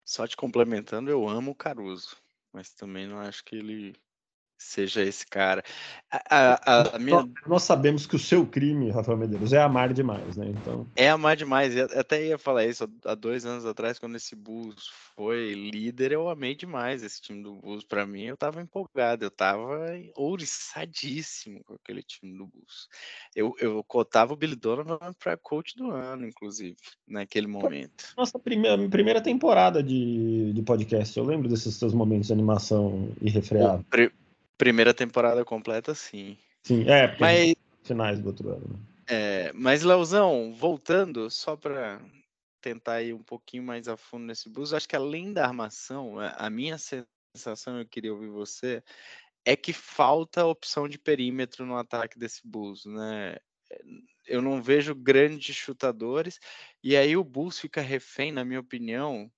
Só 0.04 0.26
te 0.26 0.36
complementando, 0.36 1.10
eu 1.10 1.28
amo 1.28 1.50
o 1.50 1.54
Caruso, 1.54 2.16
mas 2.52 2.70
também 2.70 3.06
não 3.06 3.18
acho 3.18 3.44
que 3.44 3.56
ele 3.56 3.94
seja 4.58 5.02
esse 5.02 5.24
cara. 5.26 5.62
A, 6.10 6.20
a, 6.30 6.96
a 6.96 6.98
minha... 6.98 7.28
Nós 7.46 7.62
sabemos 7.62 8.06
que 8.06 8.16
o 8.16 8.18
seu 8.18 8.44
crime, 8.44 8.90
Rafael 8.90 9.16
Medeiros, 9.16 9.52
é 9.52 9.62
amar 9.62 9.94
demais, 9.94 10.36
né? 10.36 10.48
Então... 10.48 10.86
É 10.96 11.08
amar 11.08 11.36
demais. 11.36 11.76
Eu 11.76 11.86
até 11.98 12.26
ia 12.26 12.38
falar 12.38 12.66
isso 12.66 12.88
há 13.04 13.14
dois 13.14 13.46
anos 13.46 13.64
atrás, 13.64 13.98
quando 13.98 14.16
esse 14.16 14.34
Bulls 14.34 14.90
foi 15.14 15.52
líder, 15.54 16.12
eu 16.12 16.28
amei 16.28 16.54
demais 16.54 17.02
esse 17.02 17.20
time 17.20 17.42
do 17.42 17.54
Bulls. 17.54 17.84
Para 17.84 18.06
mim, 18.06 18.24
eu 18.24 18.36
tava 18.36 18.60
empolgado, 18.60 19.24
eu 19.24 19.30
tava 19.30 19.88
ouriçadíssimo 20.16 21.62
com 21.64 21.74
aquele 21.74 22.02
time 22.02 22.36
do 22.36 22.46
Bulls. 22.46 22.88
Eu, 23.34 23.54
eu 23.60 23.84
cotava 23.84 24.32
o 24.32 24.36
Billy 24.36 24.56
Donovan 24.56 25.12
para 25.18 25.36
coach 25.36 25.76
do 25.76 25.90
ano, 25.90 26.26
inclusive, 26.26 26.76
naquele 27.06 27.46
momento. 27.46 28.12
Nossa 28.16 28.38
primeira, 28.38 28.88
primeira 28.88 29.20
temporada 29.20 29.82
de, 29.82 30.52
de 30.52 30.62
podcast, 30.62 31.16
eu 31.16 31.24
lembro 31.24 31.48
desses 31.48 31.76
seus 31.76 31.94
momentos 31.94 32.26
de 32.26 32.32
animação 32.32 33.10
irrefreável. 33.20 33.84
Primeira 34.58 34.92
temporada 34.92 35.44
completa, 35.44 35.94
sim. 35.94 36.36
Sim, 36.64 36.84
é, 36.88 37.16
mas 37.18 37.54
finais 37.84 38.20
do 38.20 38.26
outro 38.26 38.50
ano. 38.50 38.68
Né? 38.68 38.78
É, 39.08 39.52
mas 39.54 39.82
Leozão, 39.82 40.52
voltando, 40.52 41.30
só 41.30 41.56
para 41.56 41.98
tentar 42.60 43.02
ir 43.02 43.14
um 43.14 43.22
pouquinho 43.22 43.62
mais 43.62 43.88
a 43.88 43.96
fundo 43.96 44.26
nesse 44.26 44.50
bus, 44.50 44.74
acho 44.74 44.88
que 44.88 44.96
além 44.96 45.32
da 45.32 45.46
armação, 45.46 46.16
a 46.18 46.50
minha 46.50 46.76
sensação, 46.76 47.78
eu 47.78 47.86
queria 47.86 48.12
ouvir 48.12 48.28
você, 48.28 48.82
é 49.46 49.56
que 49.56 49.72
falta 49.72 50.44
opção 50.44 50.88
de 50.88 50.98
perímetro 50.98 51.64
no 51.64 51.76
ataque 51.76 52.18
desse 52.18 52.46
bus, 52.46 52.84
né? 52.84 53.36
Eu 54.26 54.42
não 54.42 54.60
vejo 54.60 54.94
grandes 54.94 55.56
chutadores, 55.56 56.38
e 56.82 56.96
aí 56.96 57.16
o 57.16 57.24
Bulls 57.24 57.58
fica 57.58 57.80
refém, 57.80 58.30
na 58.30 58.44
minha 58.44 58.60
opinião, 58.60 59.30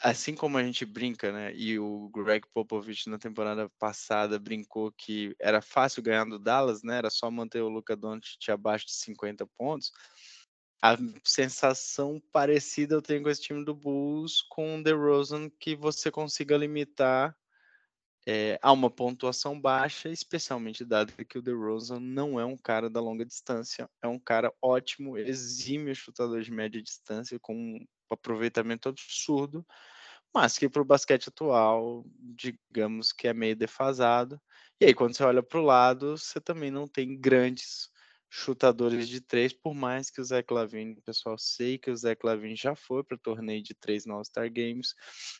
assim 0.00 0.34
como 0.34 0.58
a 0.58 0.62
gente 0.62 0.84
brinca, 0.84 1.32
né? 1.32 1.54
E 1.54 1.78
o 1.78 2.08
Greg 2.10 2.46
Popovich 2.52 3.08
na 3.08 3.18
temporada 3.18 3.68
passada 3.78 4.38
brincou 4.38 4.92
que 4.92 5.34
era 5.38 5.60
fácil 5.60 6.02
ganhar 6.02 6.24
do 6.24 6.38
Dallas, 6.38 6.82
né? 6.82 6.98
Era 6.98 7.10
só 7.10 7.30
manter 7.30 7.60
o 7.60 7.68
Luca 7.68 7.96
Doncic 7.96 8.48
abaixo 8.48 8.86
de 8.86 8.94
50 8.94 9.46
pontos. 9.58 9.92
A 10.82 10.96
sensação 11.24 12.20
parecida 12.32 12.94
eu 12.94 13.02
tenho 13.02 13.22
com 13.22 13.30
esse 13.30 13.42
time 13.42 13.64
do 13.64 13.74
Bulls 13.74 14.42
com 14.42 14.78
o 14.78 14.82
DeRozan 14.82 15.48
que 15.60 15.76
você 15.76 16.10
consiga 16.10 16.56
limitar 16.56 17.36
é, 18.26 18.58
a 18.62 18.72
uma 18.72 18.90
pontuação 18.90 19.60
baixa, 19.60 20.08
especialmente 20.08 20.84
dado 20.84 21.12
que 21.24 21.38
o 21.38 21.42
DeRozan 21.42 22.00
não 22.00 22.38
é 22.38 22.44
um 22.44 22.56
cara 22.56 22.88
da 22.88 23.00
longa 23.00 23.24
distância, 23.24 23.88
é 24.02 24.06
um 24.06 24.18
cara 24.18 24.52
ótimo, 24.60 25.18
exímio 25.18 25.94
chutador 25.94 26.42
de 26.42 26.50
média 26.50 26.80
distância 26.80 27.38
com 27.40 27.84
aproveitamento 28.14 28.88
absurdo, 28.88 29.66
mas 30.34 30.58
que 30.58 30.68
para 30.68 30.82
o 30.82 30.84
basquete 30.84 31.28
atual, 31.28 32.04
digamos 32.18 33.12
que 33.12 33.28
é 33.28 33.34
meio 33.34 33.56
defasado. 33.56 34.40
E 34.80 34.86
aí, 34.86 34.94
quando 34.94 35.14
você 35.16 35.24
olha 35.24 35.42
para 35.42 35.58
o 35.60 35.64
lado, 35.64 36.16
você 36.16 36.40
também 36.40 36.70
não 36.70 36.88
tem 36.88 37.18
grandes 37.20 37.90
chutadores 38.34 39.08
de 39.08 39.20
três, 39.20 39.52
por 39.52 39.74
mais 39.74 40.10
que 40.10 40.18
o 40.18 40.24
Zé 40.24 40.42
Clavin, 40.42 40.94
pessoal, 41.04 41.36
sei 41.36 41.76
que 41.76 41.90
o 41.90 41.96
Zé 41.96 42.14
Clavin 42.14 42.56
já 42.56 42.74
foi 42.74 43.04
para 43.04 43.14
o 43.14 43.20
torneio 43.20 43.62
de 43.62 43.74
três 43.74 44.06
no 44.06 44.14
All-Star 44.14 44.50
Games, 44.50 44.94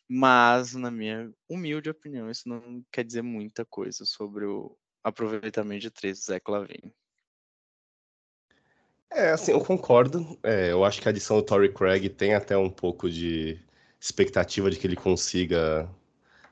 mas, 0.06 0.74
na 0.74 0.90
minha 0.90 1.32
humilde 1.48 1.88
opinião, 1.88 2.30
isso 2.30 2.46
não 2.46 2.84
quer 2.92 3.02
dizer 3.02 3.22
muita 3.22 3.64
coisa 3.64 4.04
sobre 4.04 4.44
o 4.44 4.76
aproveitamento 5.02 5.80
de 5.80 5.90
três 5.90 6.20
do 6.20 6.26
Zé 6.26 6.38
Clavin. 6.38 6.92
É, 9.14 9.30
assim, 9.32 9.52
eu 9.52 9.60
concordo. 9.60 10.38
É, 10.42 10.70
eu 10.72 10.84
acho 10.84 11.00
que 11.00 11.08
a 11.08 11.10
adição 11.10 11.36
do 11.36 11.42
Torrey 11.42 11.72
Craig 11.72 12.08
tem 12.08 12.34
até 12.34 12.56
um 12.56 12.70
pouco 12.70 13.10
de 13.10 13.58
expectativa 14.00 14.70
de 14.70 14.78
que 14.78 14.86
ele 14.86 14.96
consiga 14.96 15.88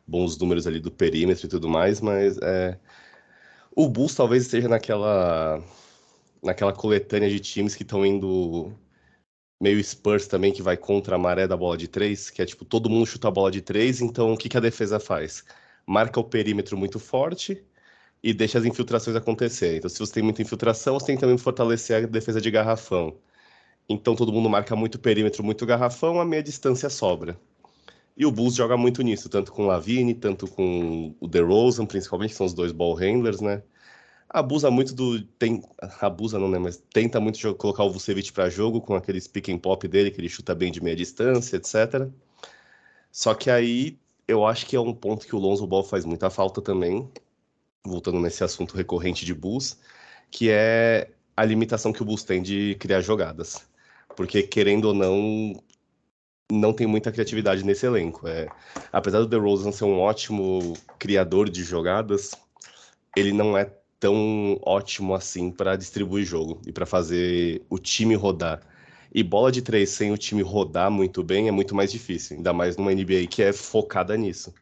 bons 0.07 0.39
números 0.39 0.67
ali 0.67 0.81
do 0.81 0.91
perímetro 0.91 1.47
e 1.47 1.49
tudo 1.51 1.69
mais, 1.69 2.01
mas 2.01 2.39
é, 2.39 2.79
o 3.75 3.89
Bulls 3.89 4.15
talvez 4.15 4.45
esteja 4.45 4.69
naquela 4.69 5.63
naquela 6.43 6.73
coletânea 6.73 7.29
de 7.31 7.41
times 7.41 7.75
que 7.75 7.83
estão 7.83 8.05
indo 8.07 8.73
meio 9.61 9.83
Spurs 9.85 10.27
também, 10.27 10.53
que 10.53 10.63
vai 10.63 10.77
contra 10.77 11.17
a 11.17 11.19
maré 11.19 11.47
da 11.49 11.57
bola 11.57 11.77
de 11.77 11.89
três, 11.89 12.31
que 12.31 12.43
é 12.43 12.47
tipo, 12.47 12.65
todo 12.65 12.91
mundo 12.91 13.07
chuta 13.07 13.29
a 13.29 13.31
bola 13.31 13.51
de 13.51 13.61
três, 13.63 14.01
então 14.01 14.33
o 14.33 14.37
que, 14.39 14.49
que 14.49 14.57
a 14.57 14.61
defesa 14.61 15.01
faz? 15.01 15.45
Marca 15.87 16.21
o 16.21 16.25
perímetro 16.25 16.77
muito 16.79 16.99
forte 16.99 17.65
e 18.23 18.35
deixa 18.35 18.59
as 18.59 18.65
infiltrações 18.65 19.17
acontecer. 19.17 19.77
Então, 19.79 19.89
se 19.89 19.99
você 19.99 20.13
tem 20.15 20.23
muita 20.23 20.43
infiltração, 20.43 20.99
você 20.99 21.07
tem 21.07 21.17
que 21.17 21.21
também 21.21 21.39
fortalecer 21.39 22.05
a 22.05 22.07
defesa 22.07 22.41
de 22.41 22.51
garrafão. 22.51 23.17
Então 23.91 24.15
todo 24.15 24.33
mundo 24.33 24.49
marca 24.49 24.77
muito 24.77 25.01
perímetro, 25.01 25.43
muito 25.43 25.67
garrafão, 25.67 26.21
a 26.21 26.25
meia 26.25 26.43
distância 26.43 26.89
sobra. 26.89 27.37
E 28.17 28.25
o 28.25 28.31
Bulls 28.31 28.55
joga 28.55 28.77
muito 28.77 29.03
nisso, 29.03 29.29
tanto 29.29 29.51
com 29.51 29.65
o 29.65 29.67
Lavine, 29.67 30.15
tanto 30.15 30.47
com 30.47 31.15
o 31.19 31.27
DeRozan, 31.27 31.87
principalmente, 31.87 32.31
que 32.31 32.37
são 32.37 32.47
os 32.47 32.55
dois 32.55 32.71
ball 32.71 32.95
handlers, 32.95 33.41
né? 33.41 33.63
Abusa 34.29 34.71
muito 34.71 34.95
do. 34.95 35.21
Tem, 35.39 35.61
abusa 36.01 36.39
não, 36.39 36.49
né? 36.49 36.59
Mas 36.59 36.81
tenta 36.93 37.19
muito 37.19 37.55
colocar 37.57 37.83
o 37.83 37.91
Vucevic 37.91 38.33
para 38.33 38.49
jogo 38.49 38.81
com 38.81 38.95
aquele 38.95 39.21
pick 39.23 39.49
and 39.49 39.59
pop 39.59 39.89
dele, 39.89 40.11
que 40.13 40.21
ele 40.21 40.29
chuta 40.29 40.55
bem 40.55 40.71
de 40.71 40.81
meia 40.81 40.95
distância, 40.95 41.57
etc. 41.57 42.09
Só 43.11 43.35
que 43.35 43.51
aí 43.51 43.99
eu 44.29 44.47
acho 44.47 44.67
que 44.67 44.77
é 44.77 44.81
um 44.81 44.95
ponto 44.95 45.27
que 45.27 45.35
o 45.35 45.39
Lonzo 45.39 45.67
Ball 45.67 45.83
faz 45.83 46.05
muita 46.05 46.31
falta 46.31 46.63
também, 46.63 47.11
voltando 47.85 48.21
nesse 48.21 48.45
assunto 48.45 48.77
recorrente 48.77 49.25
de 49.25 49.35
Bulls, 49.35 49.79
que 50.31 50.51
é 50.51 51.11
a 51.37 51.45
limitação 51.45 51.93
que 51.93 52.03
o 52.03 52.05
Bulls 52.05 52.25
tem 52.25 52.43
de 52.43 52.77
criar 52.79 53.01
jogadas 53.01 53.71
porque 54.21 54.43
querendo 54.43 54.87
ou 54.87 54.95
não, 54.95 55.63
não 56.51 56.73
tem 56.73 56.87
muita 56.87 57.11
criatividade 57.11 57.65
nesse 57.65 57.87
elenco. 57.87 58.29
É, 58.29 58.49
apesar 58.93 59.21
do 59.21 59.27
DeRozan 59.27 59.73
ser 59.73 59.85
um 59.85 59.99
ótimo 59.99 60.75
criador 60.99 61.49
de 61.49 61.63
jogadas, 61.63 62.33
ele 63.17 63.33
não 63.33 63.57
é 63.57 63.71
tão 63.99 64.59
ótimo 64.63 65.15
assim 65.15 65.51
para 65.51 65.77
distribuir 65.77 66.25
jogo 66.25 66.61
e 66.67 66.73
para 66.73 66.87
fazer 66.87 67.63
o 67.69 67.79
time 67.79 68.15
rodar. 68.15 68.61
E 69.13 69.23
bola 69.23 69.51
de 69.51 69.61
três 69.61 69.91
sem 69.91 70.13
o 70.13 70.19
time 70.19 70.43
rodar 70.43 70.91
muito 70.91 71.23
bem 71.23 71.49
é 71.49 71.51
muito 71.51 71.75
mais 71.75 71.91
difícil, 71.91 72.37
ainda 72.37 72.53
mais 72.53 72.77
numa 72.77 72.93
NBA 72.93 73.27
que 73.29 73.43
é 73.43 73.53
focada 73.53 74.17
nisso. 74.17 74.55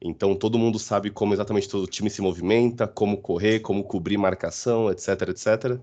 Então 0.00 0.34
todo 0.34 0.58
mundo 0.58 0.78
sabe 0.78 1.10
como 1.10 1.34
exatamente 1.34 1.68
todo 1.68 1.86
time 1.86 2.08
se 2.10 2.22
movimenta, 2.22 2.86
como 2.88 3.18
correr, 3.18 3.60
como 3.60 3.84
cobrir 3.84 4.16
marcação, 4.16 4.90
etc, 4.90 5.28
etc. 5.28 5.78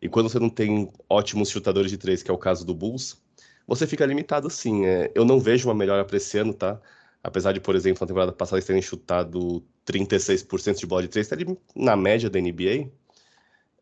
E 0.00 0.08
quando 0.08 0.28
você 0.28 0.38
não 0.38 0.50
tem 0.50 0.90
ótimos 1.08 1.50
chutadores 1.50 1.90
de 1.90 1.98
três, 1.98 2.22
que 2.22 2.30
é 2.30 2.34
o 2.34 2.38
caso 2.38 2.64
do 2.64 2.74
Bulls, 2.74 3.20
você 3.66 3.86
fica 3.86 4.06
limitado 4.06 4.48
sim. 4.50 4.86
É, 4.86 5.10
eu 5.14 5.24
não 5.24 5.40
vejo 5.40 5.68
uma 5.68 5.74
melhora 5.74 6.04
para 6.04 6.16
esse 6.16 6.38
ano, 6.38 6.54
tá? 6.54 6.80
Apesar 7.22 7.52
de, 7.52 7.60
por 7.60 7.74
exemplo, 7.74 7.98
na 8.00 8.06
temporada 8.06 8.32
passada 8.32 8.58
eles 8.58 8.66
terem 8.66 8.82
chutado 8.82 9.64
36% 9.84 10.78
de 10.78 10.86
bola 10.86 11.02
de 11.02 11.08
três, 11.08 11.28
tá 11.28 11.34
ali 11.34 11.58
na 11.74 11.96
média 11.96 12.30
da 12.30 12.38
NBA. 12.40 12.88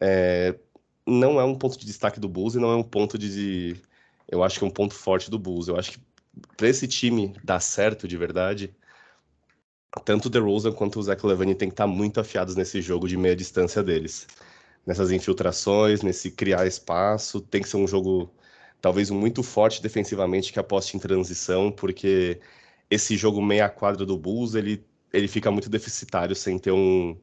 É, 0.01 0.55
não 1.07 1.41
é 1.41 1.45
um 1.45 1.55
ponto 1.57 1.79
de 1.79 1.87
destaque 1.87 2.19
do 2.21 2.29
Bulls 2.29 2.55
e 2.55 2.59
não 2.59 2.71
é 2.73 2.77
um 2.77 2.83
ponto 2.83 3.19
de. 3.19 3.77
Eu 4.29 4.43
acho 4.43 4.59
que 4.59 4.65
é 4.65 4.69
um 4.69 4.71
ponto 4.71 4.95
forte 4.95 5.31
do 5.31 5.39
Bulls. 5.39 5.69
Eu 5.69 5.77
acho 5.77 5.93
que 5.93 5.99
para 6.57 6.69
esse 6.69 6.89
time 6.89 7.35
dar 7.45 7.61
certo 7.61 8.09
de 8.09 8.17
verdade, 8.17 8.75
tanto 10.05 10.27
o 10.27 10.31
DeRozan 10.31 10.73
quanto 10.73 10.99
o 10.99 11.03
Zach 11.03 11.25
Levine 11.27 11.55
tem 11.55 11.69
que 11.69 11.75
estar 11.75 11.87
muito 11.87 12.21
afiados 12.21 12.57
nesse 12.57 12.81
jogo 12.83 13.09
de 13.09 13.17
meia 13.17 13.37
distância 13.37 13.83
deles 13.83 14.27
nessas 14.87 15.11
infiltrações, 15.11 16.03
nesse 16.03 16.31
criar 16.31 16.67
espaço. 16.67 17.41
Tem 17.41 17.63
que 17.63 17.69
ser 17.69 17.77
um 17.77 17.87
jogo 17.87 18.31
talvez 18.81 19.11
muito 19.11 19.43
forte 19.43 19.83
defensivamente 19.83 20.53
que 20.53 20.59
aposte 20.59 20.97
em 20.97 21.01
transição, 21.01 21.73
porque 21.73 22.41
esse 22.91 23.17
jogo 23.17 23.43
meia 23.43 23.69
quadra 23.69 24.05
do 24.05 24.19
Bulls, 24.19 24.55
ele, 24.55 24.85
ele 25.13 25.29
fica 25.29 25.51
muito 25.51 25.71
deficitário 25.71 26.37
sem 26.37 26.59
ter 26.59 26.73
um 26.73 27.17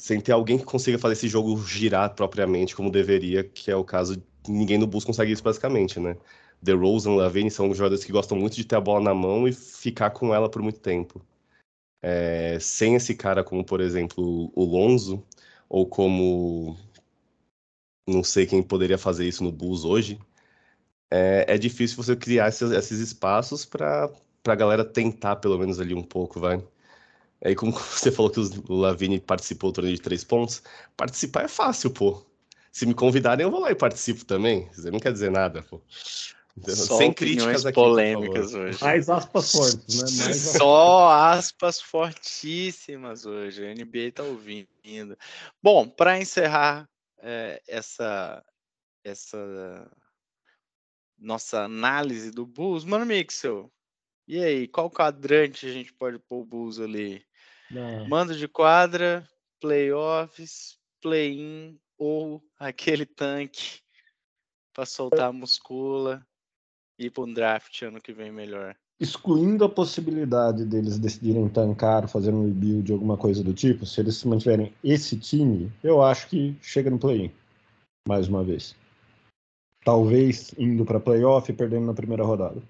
sem 0.00 0.20
ter 0.20 0.30
alguém 0.32 0.56
que 0.58 0.64
consiga 0.64 0.98
fazer 0.98 1.14
esse 1.14 1.28
jogo 1.28 1.60
girar 1.66 2.14
propriamente 2.14 2.74
como 2.76 2.90
deveria, 2.90 3.42
que 3.42 3.70
é 3.70 3.76
o 3.76 3.84
caso 3.84 4.22
ninguém 4.46 4.78
no 4.78 4.86
Bulls 4.86 5.04
consegue 5.04 5.32
isso 5.32 5.42
basicamente, 5.42 5.98
né? 5.98 6.16
DeRozan, 6.62 7.14
Lavine 7.14 7.50
são 7.50 7.72
jogadores 7.74 8.04
que 8.04 8.12
gostam 8.12 8.38
muito 8.38 8.56
de 8.56 8.64
ter 8.64 8.76
a 8.76 8.80
bola 8.80 9.00
na 9.00 9.14
mão 9.14 9.46
e 9.46 9.52
ficar 9.52 10.10
com 10.10 10.34
ela 10.34 10.50
por 10.50 10.62
muito 10.62 10.80
tempo. 10.80 11.24
É, 12.02 12.58
sem 12.60 12.94
esse 12.94 13.14
cara 13.14 13.44
como, 13.44 13.64
por 13.64 13.80
exemplo, 13.80 14.50
o 14.54 14.64
Lonzo, 14.64 15.24
ou 15.68 15.86
como 15.86 16.76
não 18.06 18.24
sei 18.24 18.46
quem 18.46 18.62
poderia 18.62 18.98
fazer 18.98 19.26
isso 19.26 19.44
no 19.44 19.52
Bulls 19.52 19.84
hoje, 19.84 20.18
é, 21.10 21.44
é 21.48 21.58
difícil 21.58 21.96
você 21.96 22.16
criar 22.16 22.48
esses, 22.48 22.70
esses 22.70 23.00
espaços 23.00 23.64
para 23.64 24.10
a 24.46 24.54
galera 24.54 24.84
tentar 24.84 25.36
pelo 25.36 25.58
menos 25.58 25.80
ali 25.80 25.94
um 25.94 26.02
pouco, 26.02 26.40
vai. 26.40 26.62
Aí 27.44 27.54
como 27.54 27.72
você 27.72 28.10
falou 28.10 28.30
que 28.30 28.40
o 28.40 28.74
Lavini 28.76 29.20
participou 29.20 29.70
do 29.70 29.76
torneio 29.76 29.96
de 29.96 30.02
três 30.02 30.24
pontos, 30.24 30.62
participar 30.96 31.44
é 31.44 31.48
fácil, 31.48 31.90
pô. 31.90 32.24
Se 32.72 32.86
me 32.86 32.94
convidarem, 32.94 33.44
eu 33.44 33.50
vou 33.50 33.60
lá 33.60 33.70
e 33.70 33.74
participo 33.74 34.24
também. 34.24 34.68
Você 34.72 34.90
não 34.90 35.00
quer 35.00 35.12
dizer 35.12 35.30
nada, 35.30 35.62
pô. 35.62 35.80
Só 36.66 36.98
Sem 36.98 37.12
críticas 37.12 37.66
aqui, 37.66 37.74
polêmicas 37.74 38.54
hoje. 38.54 38.82
Mais 38.82 39.08
aspas 39.08 39.52
fortes, 39.52 40.02
né? 40.02 40.24
Mais 40.24 40.36
Só 40.58 41.08
aspas 41.10 41.80
fortíssimas 41.80 43.26
hoje. 43.26 43.66
A 43.66 43.74
NBA 43.74 44.12
tá 44.14 44.22
ouvindo. 44.22 45.16
Bom, 45.62 45.88
para 45.88 46.18
encerrar 46.18 46.88
é, 47.18 47.62
essa 47.66 48.44
essa 49.04 49.90
nossa 51.18 51.62
análise 51.62 52.30
do 52.30 52.46
Bulls, 52.46 52.84
mano 52.84 53.06
Mixel, 53.06 53.72
e 54.28 54.44
aí, 54.44 54.68
qual 54.68 54.90
quadrante 54.90 55.66
a 55.66 55.72
gente 55.72 55.90
pode 55.94 56.18
pôr 56.18 56.42
o 56.42 56.44
Bulls 56.44 56.78
ali? 56.78 57.24
Não. 57.70 58.06
Mando 58.06 58.36
de 58.36 58.46
quadra, 58.46 59.26
playoffs, 59.58 60.78
play-in 61.00 61.80
ou 61.96 62.44
aquele 62.58 63.06
tanque 63.06 63.80
para 64.74 64.84
soltar 64.84 65.30
a 65.30 65.32
muscula 65.32 66.24
ir 66.98 67.10
para 67.10 67.24
um 67.24 67.32
draft 67.32 67.82
ano 67.82 68.00
que 68.00 68.12
vem 68.12 68.32
melhor. 68.32 68.74
Excluindo 69.00 69.64
a 69.64 69.68
possibilidade 69.68 70.64
deles 70.64 70.98
decidirem 70.98 71.48
tancar, 71.48 72.08
fazer 72.08 72.32
um 72.32 72.46
rebuild, 72.46 72.92
alguma 72.92 73.16
coisa 73.16 73.44
do 73.44 73.54
tipo, 73.54 73.86
se 73.86 74.00
eles 74.00 74.24
mantiverem 74.24 74.74
esse 74.82 75.16
time, 75.16 75.72
eu 75.84 76.02
acho 76.02 76.28
que 76.28 76.56
chega 76.60 76.90
no 76.90 76.98
play-in, 76.98 77.30
mais 78.08 78.26
uma 78.26 78.42
vez. 78.42 78.74
Talvez 79.84 80.52
indo 80.58 80.84
para 80.84 80.98
playoff 80.98 81.50
e 81.50 81.54
perdendo 81.54 81.86
na 81.86 81.94
primeira 81.94 82.24
rodada. 82.24 82.60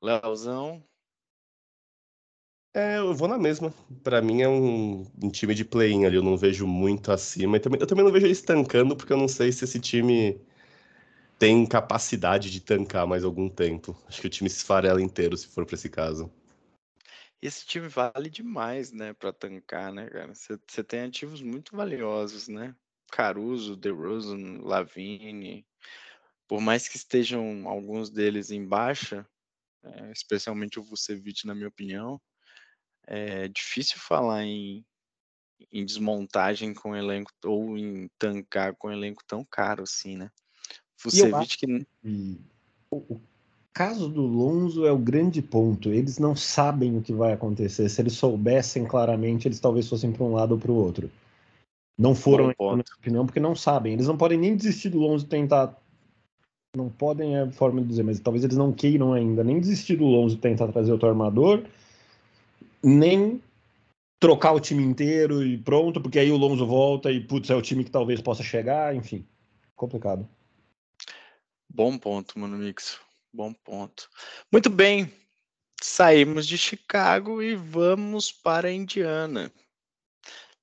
Leozão. 0.00 0.80
É, 2.72 2.98
eu 2.98 3.14
vou 3.14 3.26
na 3.26 3.38
mesma. 3.38 3.72
Para 4.02 4.22
mim 4.22 4.42
é 4.42 4.48
um, 4.48 5.06
um, 5.22 5.30
time 5.30 5.54
de 5.54 5.64
play-in 5.64 6.04
ali, 6.04 6.16
eu 6.16 6.22
não 6.22 6.36
vejo 6.36 6.66
muito 6.66 7.10
acima. 7.10 7.58
também, 7.58 7.80
eu 7.80 7.86
também 7.86 8.04
não 8.04 8.12
vejo 8.12 8.26
eles 8.26 8.42
tancando, 8.42 8.96
porque 8.96 9.12
eu 9.12 9.16
não 9.16 9.28
sei 9.28 9.50
se 9.50 9.64
esse 9.64 9.80
time 9.80 10.40
tem 11.38 11.66
capacidade 11.66 12.50
de 12.50 12.60
tancar 12.60 13.06
mais 13.06 13.24
algum 13.24 13.48
tempo. 13.48 13.96
Acho 14.08 14.20
que 14.20 14.26
o 14.26 14.30
time 14.30 14.48
se 14.48 14.58
esfarela 14.58 15.02
inteiro 15.02 15.36
se 15.36 15.48
for 15.48 15.66
para 15.66 15.74
esse 15.74 15.88
caso. 15.88 16.32
Esse 17.42 17.66
time 17.66 17.88
vale 17.88 18.30
demais, 18.30 18.90
né, 18.92 19.12
para 19.12 19.32
tancar, 19.32 19.92
né, 19.92 20.08
cara? 20.08 20.32
Você 20.34 20.82
tem 20.82 21.00
ativos 21.02 21.42
muito 21.42 21.76
valiosos, 21.76 22.48
né? 22.48 22.74
Caruso, 23.10 23.76
DeRozan, 23.76 24.60
Lavine. 24.62 25.66
Por 26.48 26.60
mais 26.60 26.88
que 26.88 26.96
estejam 26.96 27.68
alguns 27.68 28.08
deles 28.08 28.50
em 28.50 28.66
baixa, 28.66 29.26
é, 29.82 30.10
especialmente 30.10 30.78
o 30.78 30.82
Vucevic, 30.82 31.46
na 31.46 31.54
minha 31.54 31.68
opinião, 31.68 32.20
é 33.06 33.48
difícil 33.48 33.98
falar 33.98 34.44
em, 34.44 34.84
em 35.70 35.84
desmontagem 35.84 36.72
com 36.72 36.96
elenco 36.96 37.30
ou 37.44 37.76
em 37.76 38.08
tancar 38.18 38.74
com 38.74 38.90
elenco 38.90 39.22
tão 39.26 39.44
caro 39.44 39.82
assim, 39.82 40.16
né? 40.16 40.30
Vucevic 41.04 41.58
que... 41.58 41.86
que 42.02 42.38
o 42.90 43.20
caso 43.72 44.08
do 44.08 44.22
Lonzo 44.22 44.86
é 44.86 44.92
o 44.92 44.98
grande 44.98 45.42
ponto. 45.42 45.90
Eles 45.90 46.18
não 46.18 46.36
sabem 46.36 46.96
o 46.96 47.02
que 47.02 47.12
vai 47.12 47.32
acontecer. 47.32 47.88
Se 47.88 48.00
eles 48.00 48.14
soubessem 48.14 48.84
claramente, 48.84 49.48
eles 49.48 49.60
talvez 49.60 49.88
fossem 49.88 50.12
para 50.12 50.24
um 50.24 50.32
lado 50.32 50.52
ou 50.52 50.58
para 50.58 50.70
o 50.70 50.76
outro. 50.76 51.10
Não 51.98 52.14
foram, 52.14 52.46
na 52.46 52.72
minha 52.72 52.84
opinião, 52.98 53.26
porque 53.26 53.40
não 53.40 53.54
sabem. 53.54 53.92
Eles 53.92 54.06
não 54.06 54.16
podem 54.16 54.38
nem 54.38 54.56
desistir 54.56 54.90
do 54.90 54.98
Lonzo 54.98 55.26
tentar 55.26 55.76
não 56.76 56.88
podem 56.88 57.36
é 57.36 57.42
a 57.42 57.50
forma 57.50 57.80
de 57.80 57.86
dizer, 57.86 58.02
mas 58.02 58.18
talvez 58.18 58.44
eles 58.44 58.56
não 58.56 58.72
queiram 58.72 59.12
ainda 59.12 59.44
nem 59.44 59.60
desistir 59.60 59.96
do 59.96 60.04
Lonzo 60.04 60.36
e 60.36 60.40
tentar 60.40 60.68
trazer 60.68 60.90
outro 60.90 61.08
armador, 61.08 61.62
nem 62.82 63.40
trocar 64.20 64.52
o 64.52 64.60
time 64.60 64.82
inteiro 64.82 65.44
e 65.44 65.56
pronto, 65.56 66.00
porque 66.00 66.18
aí 66.18 66.30
o 66.30 66.36
Lonzo 66.36 66.66
volta 66.66 67.12
e 67.12 67.20
putz, 67.20 67.50
é 67.50 67.54
o 67.54 67.62
time 67.62 67.84
que 67.84 67.90
talvez 67.90 68.20
possa 68.20 68.42
chegar, 68.42 68.94
enfim, 68.94 69.24
complicado. 69.76 70.26
Bom 71.76 71.98
ponto, 71.98 72.38
Mano 72.38 72.56
Mix. 72.56 73.00
Bom 73.32 73.52
ponto. 73.52 74.08
Muito 74.52 74.70
bem. 74.70 75.12
Saímos 75.82 76.46
de 76.46 76.56
Chicago 76.56 77.42
e 77.42 77.56
vamos 77.56 78.30
para 78.30 78.70
Indiana. 78.70 79.52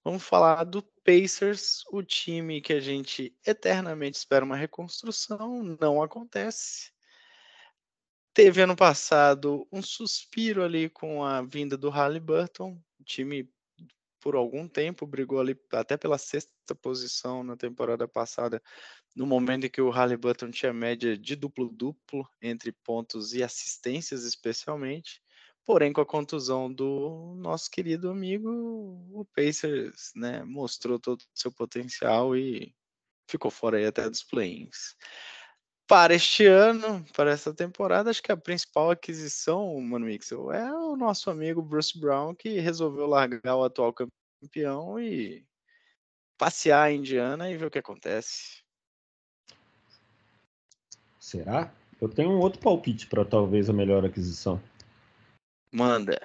Vamos 0.05 0.23
falar 0.23 0.63
do 0.63 0.81
Pacers, 1.03 1.83
o 1.91 2.01
time 2.01 2.61
que 2.61 2.71
a 2.71 2.79
gente 2.79 3.37
eternamente 3.45 4.17
espera 4.17 4.45
uma 4.45 4.55
reconstrução, 4.55 5.61
não 5.81 6.01
acontece. 6.01 6.93
Teve 8.33 8.61
ano 8.61 8.77
passado 8.77 9.67
um 9.69 9.81
suspiro 9.81 10.63
ali 10.63 10.89
com 10.89 11.25
a 11.25 11.41
vinda 11.41 11.75
do 11.75 11.89
Halliburton. 11.89 12.81
O 12.97 13.03
time, 13.03 13.51
por 14.21 14.33
algum 14.33 14.65
tempo, 14.65 15.05
brigou 15.05 15.41
ali 15.41 15.59
até 15.73 15.97
pela 15.97 16.17
sexta 16.17 16.73
posição 16.81 17.43
na 17.43 17.57
temporada 17.57 18.07
passada, 18.07 18.63
no 19.15 19.25
momento 19.25 19.65
em 19.65 19.69
que 19.69 19.81
o 19.81 19.89
Halliburton 19.89 20.51
tinha 20.51 20.73
média 20.73 21.17
de 21.17 21.35
duplo-duplo 21.35 22.27
entre 22.41 22.71
pontos 22.71 23.33
e 23.33 23.43
assistências, 23.43 24.23
especialmente. 24.23 25.21
Porém, 25.65 25.93
com 25.93 26.01
a 26.01 26.05
contusão 26.05 26.71
do 26.73 27.35
nosso 27.37 27.69
querido 27.69 28.09
amigo, 28.09 28.49
o 29.11 29.25
Pacers 29.35 30.11
né, 30.15 30.43
mostrou 30.43 30.99
todo 30.99 31.21
o 31.21 31.25
seu 31.33 31.51
potencial 31.51 32.35
e 32.35 32.73
ficou 33.29 33.51
fora 33.51 33.77
aí 33.77 33.85
até 33.85 34.09
dos 34.09 34.23
play-ins. 34.23 34.95
Para 35.87 36.13
este 36.15 36.45
ano, 36.45 37.05
para 37.13 37.31
essa 37.31 37.53
temporada, 37.53 38.09
acho 38.09 38.23
que 38.23 38.31
a 38.31 38.37
principal 38.37 38.91
aquisição, 38.91 39.79
Mano 39.81 40.05
Mixel, 40.05 40.51
é 40.51 40.71
o 40.73 40.95
nosso 40.95 41.29
amigo 41.29 41.61
Bruce 41.61 41.99
Brown, 41.99 42.33
que 42.33 42.59
resolveu 42.59 43.05
largar 43.07 43.57
o 43.57 43.63
atual 43.63 43.93
campeão 43.93 44.99
e 44.99 45.45
passear 46.37 46.83
a 46.83 46.91
Indiana 46.91 47.51
e 47.51 47.57
ver 47.57 47.65
o 47.65 47.71
que 47.71 47.79
acontece. 47.79 48.60
Será? 51.31 51.71
Eu 52.01 52.09
tenho 52.09 52.31
um 52.31 52.39
outro 52.39 52.59
palpite 52.59 53.07
para 53.07 53.23
talvez 53.23 53.69
a 53.69 53.73
melhor 53.73 54.05
aquisição. 54.05 54.59
Manda. 55.73 56.19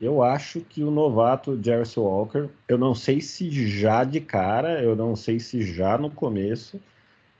Eu 0.00 0.22
acho 0.22 0.60
que 0.60 0.84
o 0.84 0.90
novato 0.90 1.58
Jarvis 1.60 1.96
Walker, 1.96 2.48
eu 2.68 2.78
não 2.78 2.94
sei 2.94 3.20
se 3.20 3.50
já 3.50 4.04
de 4.04 4.20
cara, 4.20 4.80
eu 4.80 4.94
não 4.94 5.16
sei 5.16 5.40
se 5.40 5.62
já 5.62 5.98
no 5.98 6.12
começo, 6.12 6.80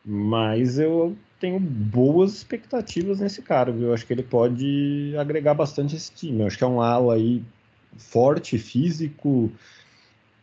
mas 0.05 0.81
eu 0.81 1.17
tenho 1.39 1.61
boas 1.61 2.35
expectativas 2.35 3.21
nesse 3.21 3.41
cara, 3.41 3.71
viu? 3.71 3.89
Eu 3.89 3.95
acho 3.95 4.05
que 4.05 4.13
ele 4.13 4.25
pode 4.25 5.15
agregar 5.17 5.55
bastante 5.55 5.95
esse 5.95 6.11
time. 6.11 6.41
Eu 6.41 6.49
acho 6.49 6.59
que 6.59 6.65
é 6.65 6.67
um 6.67 6.83
ala 6.83 7.15
aí 7.15 7.41
forte, 7.97 8.59
físico, 8.59 9.53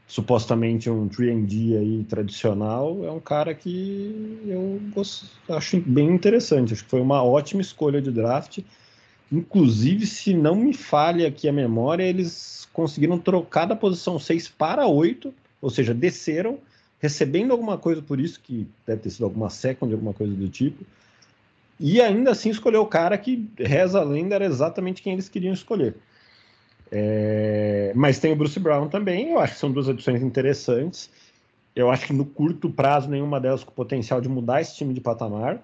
supostamente 0.07 0.89
um 0.89 1.09
3D 1.09 1.77
aí 1.77 2.05
tradicional, 2.05 3.03
é 3.03 3.11
um 3.11 3.19
cara 3.19 3.53
que 3.53 4.39
eu 4.47 4.79
gosto, 4.95 5.27
acho 5.49 5.81
bem 5.81 6.09
interessante. 6.09 6.73
Acho 6.73 6.85
que 6.85 6.89
foi 6.89 7.01
uma 7.01 7.21
ótima 7.21 7.61
escolha 7.61 8.01
de 8.01 8.09
draft. 8.09 8.59
Inclusive, 9.29 10.07
se 10.07 10.33
não 10.33 10.55
me 10.55 10.73
falha 10.73 11.27
aqui 11.27 11.49
a 11.49 11.53
memória, 11.53 12.03
eles 12.03 12.67
conseguiram 12.71 13.19
trocar 13.19 13.65
da 13.65 13.75
posição 13.75 14.17
6 14.17 14.47
para 14.47 14.87
8, 14.87 15.33
ou 15.61 15.69
seja, 15.69 15.93
desceram, 15.93 16.57
recebendo 16.99 17.51
alguma 17.51 17.77
coisa 17.77 18.01
por 18.01 18.17
isso, 18.17 18.39
que 18.39 18.65
deve 18.85 19.01
ter 19.01 19.09
sido 19.09 19.25
alguma 19.25 19.49
second, 19.49 19.91
alguma 19.93 20.13
coisa 20.13 20.33
do 20.33 20.47
tipo. 20.47 20.85
E 21.77 22.01
ainda 22.01 22.31
assim 22.31 22.49
escolheu 22.49 22.81
o 22.81 22.87
cara 22.87 23.17
que 23.17 23.45
reza 23.57 23.99
a 23.99 24.03
lenda 24.03 24.35
era 24.35 24.45
exatamente 24.45 25.01
quem 25.01 25.13
eles 25.13 25.27
queriam 25.27 25.53
escolher. 25.53 25.95
É... 26.91 27.91
Mas 27.95 28.19
tem 28.19 28.31
o 28.31 28.35
Bruce 28.35 28.59
Brown 28.59 28.89
também, 28.89 29.31
eu 29.31 29.39
acho 29.39 29.53
que 29.53 29.59
são 29.59 29.71
duas 29.71 29.89
adições 29.89 30.21
interessantes. 30.21 31.09
Eu 31.75 31.91
acho 31.91 32.07
que 32.07 32.13
no 32.13 32.25
curto 32.25 32.69
prazo 32.69 33.09
nenhuma 33.09 33.39
delas 33.39 33.63
com 33.63 33.71
potencial 33.71 34.19
de 34.19 34.27
mudar 34.27 34.61
esse 34.61 34.75
time 34.75 34.93
de 34.93 35.01
patamar 35.01 35.63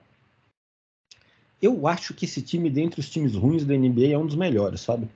eu 1.63 1.87
acho 1.87 2.13
que 2.13 2.25
esse 2.25 2.41
time, 2.41 2.69
dentre 2.69 2.99
os 2.99 3.09
times 3.09 3.35
ruins 3.35 3.63
da 3.63 3.73
NBA, 3.73 4.09
é 4.09 4.17
um 4.17 4.25
dos 4.25 4.35
melhores, 4.35 4.81
sabe? 4.81 5.07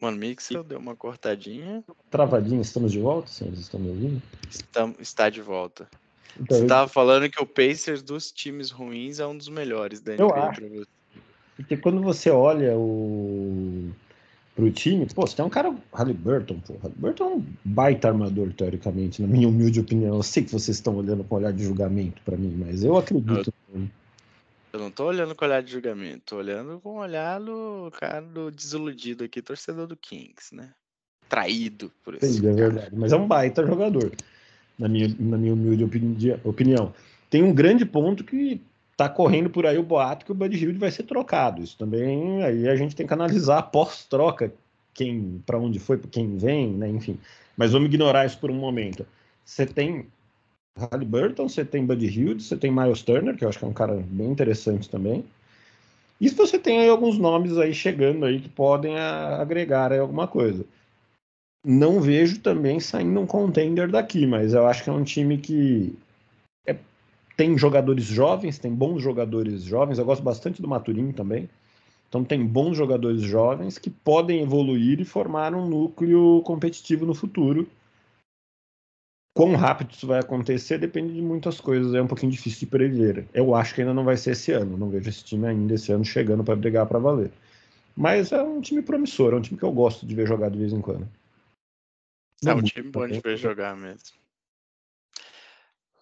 Mano, 0.00 0.18
Mixel 0.18 0.64
deu 0.64 0.80
uma 0.80 0.96
cortadinha. 0.96 1.84
Travadinha, 2.10 2.60
estamos 2.60 2.90
de 2.90 2.98
volta, 2.98 3.28
senhores? 3.28 3.60
Estão 3.60 3.78
me 3.78 3.90
ouvindo? 3.90 4.22
Estamos, 4.50 4.98
está 4.98 5.30
de 5.30 5.40
volta. 5.40 5.88
Então, 6.40 6.56
Você 6.56 6.64
estava 6.64 6.84
eu... 6.84 6.92
falando 6.92 7.30
que 7.30 7.42
o 7.42 7.46
Pacers 7.46 8.02
dos 8.02 8.32
times 8.32 8.70
ruins 8.70 9.18
é 9.18 9.26
um 9.26 9.36
dos 9.36 9.48
melhores 9.48 10.00
da 10.00 10.14
NBA. 10.14 10.22
Eu 10.22 10.34
acho. 10.34 10.86
Porque 11.56 11.76
quando 11.76 12.02
você 12.02 12.30
olha 12.30 12.76
o 12.76 13.92
pro 14.54 14.70
time, 14.70 15.06
pô, 15.12 15.26
você 15.26 15.34
tem 15.34 15.44
um 15.44 15.50
cara, 15.50 15.74
Halliburton, 15.92 16.60
pô, 16.60 16.74
Halliburton 16.80 17.24
é 17.24 17.28
um 17.28 17.46
baita 17.64 18.08
armador, 18.08 18.52
teoricamente, 18.52 19.20
na 19.20 19.28
minha 19.28 19.48
humilde 19.48 19.80
opinião. 19.80 20.16
Eu 20.16 20.22
sei 20.22 20.44
que 20.44 20.52
vocês 20.52 20.76
estão 20.76 20.96
olhando 20.96 21.24
com 21.24 21.34
olhar 21.34 21.52
de 21.52 21.64
julgamento 21.64 22.22
para 22.22 22.36
mim, 22.36 22.54
mas 22.56 22.84
eu 22.84 22.96
acredito. 22.96 23.52
Eu, 23.74 23.88
eu 24.72 24.78
não 24.78 24.90
tô 24.90 25.06
olhando 25.06 25.34
com 25.34 25.44
olhar 25.44 25.62
de 25.62 25.72
julgamento, 25.72 26.22
tô 26.26 26.36
olhando 26.36 26.80
com 26.80 26.98
olhar 26.98 27.40
do 27.40 27.90
cara 27.98 28.22
do 28.22 28.50
desiludido 28.50 29.24
aqui, 29.24 29.42
torcedor 29.42 29.86
do 29.86 29.96
Kings, 29.96 30.54
né? 30.54 30.70
Traído 31.28 31.90
por 32.04 32.14
isso. 32.14 32.46
É 32.46 32.52
verdade, 32.52 32.94
mas 32.94 33.12
é 33.12 33.16
um 33.16 33.26
baita 33.26 33.66
jogador, 33.66 34.12
na 34.78 34.88
minha, 34.88 35.14
na 35.18 35.36
minha 35.36 35.52
humilde 35.52 35.84
opinião. 36.44 36.92
Tem 37.30 37.42
um 37.42 37.52
grande 37.52 37.84
ponto 37.84 38.24
que 38.24 38.60
tá 38.96 39.08
correndo 39.08 39.50
por 39.50 39.66
aí 39.66 39.78
o 39.78 39.82
boato 39.82 40.24
que 40.24 40.32
o 40.32 40.34
Buddy 40.34 40.56
Hilde 40.56 40.78
vai 40.78 40.90
ser 40.90 41.02
trocado. 41.04 41.62
Isso 41.62 41.76
também 41.76 42.42
aí 42.42 42.68
a 42.68 42.76
gente 42.76 42.94
tem 42.94 43.06
que 43.06 43.12
analisar 43.12 43.62
pós-troca 43.62 44.52
quem 44.92 45.42
para 45.44 45.58
onde 45.58 45.78
foi, 45.78 45.98
quem 45.98 46.36
vem, 46.36 46.70
né? 46.70 46.88
Enfim. 46.88 47.18
Mas 47.56 47.72
vamos 47.72 47.88
ignorar 47.88 48.26
isso 48.26 48.38
por 48.38 48.50
um 48.50 48.54
momento. 48.54 49.04
Você 49.44 49.66
tem 49.66 50.06
Halliburton, 50.76 51.48
você 51.48 51.64
tem 51.64 51.84
Buddy 51.84 52.06
Hilde, 52.06 52.42
você 52.42 52.56
tem 52.56 52.70
Miles 52.70 53.02
Turner, 53.02 53.36
que 53.36 53.44
eu 53.44 53.48
acho 53.48 53.58
que 53.58 53.64
é 53.64 53.68
um 53.68 53.72
cara 53.72 53.94
bem 53.94 54.30
interessante 54.30 54.88
também. 54.88 55.24
E 56.20 56.28
você 56.30 56.58
tem 56.58 56.80
aí 56.80 56.88
alguns 56.88 57.18
nomes 57.18 57.58
aí 57.58 57.74
chegando 57.74 58.24
aí 58.24 58.40
que 58.40 58.48
podem 58.48 58.96
agregar 58.98 59.92
aí 59.92 59.98
alguma 59.98 60.26
coisa. 60.26 60.64
Não 61.64 62.00
vejo 62.00 62.40
também 62.40 62.78
saindo 62.78 63.18
um 63.20 63.26
contender 63.26 63.90
daqui, 63.90 64.26
mas 64.26 64.52
eu 64.52 64.66
acho 64.66 64.84
que 64.84 64.90
é 64.90 64.92
um 64.92 65.02
time 65.02 65.38
que 65.38 65.96
tem 67.36 67.58
jogadores 67.58 68.04
jovens, 68.04 68.58
tem 68.58 68.72
bons 68.72 69.02
jogadores 69.02 69.62
jovens. 69.62 69.98
Eu 69.98 70.04
gosto 70.04 70.22
bastante 70.22 70.62
do 70.62 70.68
Maturinho 70.68 71.12
também. 71.12 71.48
Então 72.08 72.24
tem 72.24 72.44
bons 72.46 72.76
jogadores 72.76 73.22
jovens 73.22 73.76
que 73.76 73.90
podem 73.90 74.42
evoluir 74.42 75.00
e 75.00 75.04
formar 75.04 75.54
um 75.54 75.66
núcleo 75.68 76.42
competitivo 76.44 77.04
no 77.04 77.14
futuro. 77.14 77.68
Quão 79.36 79.56
rápido 79.56 79.90
isso 79.90 80.06
vai 80.06 80.20
acontecer 80.20 80.78
depende 80.78 81.12
de 81.12 81.20
muitas 81.20 81.60
coisas, 81.60 81.92
é 81.92 82.00
um 82.00 82.06
pouquinho 82.06 82.30
difícil 82.30 82.60
de 82.60 82.66
prever. 82.66 83.26
Eu 83.34 83.52
acho 83.52 83.74
que 83.74 83.80
ainda 83.80 83.92
não 83.92 84.04
vai 84.04 84.16
ser 84.16 84.30
esse 84.30 84.52
ano, 84.52 84.78
não 84.78 84.88
vejo 84.88 85.08
esse 85.08 85.24
time 85.24 85.48
ainda 85.48 85.74
esse 85.74 85.90
ano 85.90 86.04
chegando 86.04 86.44
para 86.44 86.54
brigar 86.54 86.86
para 86.86 87.00
valer. 87.00 87.32
Mas 87.96 88.30
é 88.30 88.40
um 88.40 88.60
time 88.60 88.80
promissor, 88.80 89.32
é 89.32 89.36
um 89.36 89.40
time 89.40 89.58
que 89.58 89.64
eu 89.64 89.72
gosto 89.72 90.06
de 90.06 90.14
ver 90.14 90.28
jogar 90.28 90.50
de 90.50 90.58
vez 90.58 90.72
em 90.72 90.80
quando. 90.80 91.08
É 92.46 92.54
um 92.54 92.62
time 92.62 92.90
bom 92.90 93.06
de 93.06 93.20
ver 93.20 93.36
jogar 93.36 93.76
mesmo. 93.76 94.16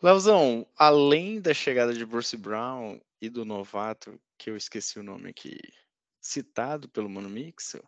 Leozão, 0.02 0.66
além 0.76 1.40
da 1.40 1.54
chegada 1.54 1.94
de 1.94 2.04
Bruce 2.04 2.36
Brown 2.36 3.00
e 3.20 3.28
do 3.28 3.44
novato, 3.44 4.20
que 4.36 4.50
eu 4.50 4.56
esqueci 4.56 4.98
o 4.98 5.02
nome 5.02 5.30
aqui, 5.30 5.58
citado 6.20 6.88
pelo 6.88 7.08
Mano 7.08 7.30
Mixel, 7.30 7.84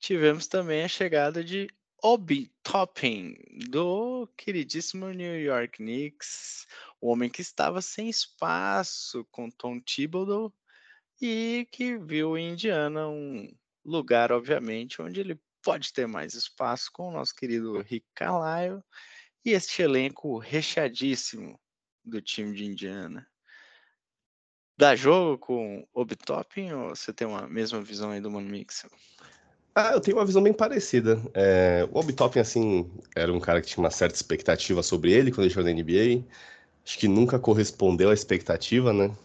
tivemos 0.00 0.48
também 0.48 0.82
a 0.82 0.88
chegada 0.88 1.44
de 1.44 1.68
Obi 2.02 2.52
Toppin, 2.64 3.36
do 3.70 4.26
queridíssimo 4.36 5.08
New 5.10 5.40
York 5.40 5.76
Knicks, 5.76 6.66
o 7.00 7.12
homem 7.12 7.30
que 7.30 7.40
estava 7.40 7.80
sem 7.80 8.08
espaço 8.08 9.24
com 9.30 9.48
Tom 9.48 9.80
Thibodeau 9.80 10.52
e 11.20 11.68
que 11.70 11.96
viu 11.96 12.36
em 12.36 12.54
Indiana 12.54 13.08
um 13.08 13.54
lugar, 13.84 14.32
obviamente, 14.32 15.00
onde 15.00 15.20
ele 15.20 15.40
pode 15.62 15.92
ter 15.92 16.06
mais 16.06 16.34
espaço 16.34 16.90
com 16.92 17.08
o 17.08 17.12
nosso 17.12 17.34
querido 17.34 17.80
Rick 17.80 18.06
Carlisle 18.14 18.82
e 19.44 19.52
este 19.52 19.82
elenco 19.82 20.38
recheadíssimo 20.38 21.58
do 22.04 22.20
time 22.20 22.54
de 22.54 22.64
Indiana. 22.64 23.26
Dá 24.76 24.96
jogo 24.96 25.38
com 25.38 25.86
Obitopping 25.94 26.72
ou 26.72 26.88
você 26.90 27.12
tem 27.12 27.26
uma 27.26 27.46
mesma 27.46 27.80
visão 27.80 28.10
aí 28.10 28.20
do 28.20 28.30
Mano 28.30 28.48
Mixel? 28.48 28.90
Ah, 29.74 29.92
eu 29.92 30.00
tenho 30.00 30.16
uma 30.18 30.26
visão 30.26 30.42
bem 30.42 30.52
parecida. 30.52 31.20
É, 31.32 31.88
o 31.90 31.98
Obitopping, 31.98 32.40
assim, 32.40 32.90
era 33.14 33.32
um 33.32 33.40
cara 33.40 33.60
que 33.60 33.68
tinha 33.68 33.82
uma 33.82 33.90
certa 33.90 34.14
expectativa 34.14 34.82
sobre 34.82 35.12
ele 35.12 35.30
quando 35.30 35.44
ele 35.44 35.54
jogou 35.54 35.64
na 35.64 35.70
NBA. 35.70 36.24
Acho 36.84 36.98
que 36.98 37.08
nunca 37.08 37.38
correspondeu 37.38 38.10
à 38.10 38.14
expectativa, 38.14 38.92
né? 38.92 39.16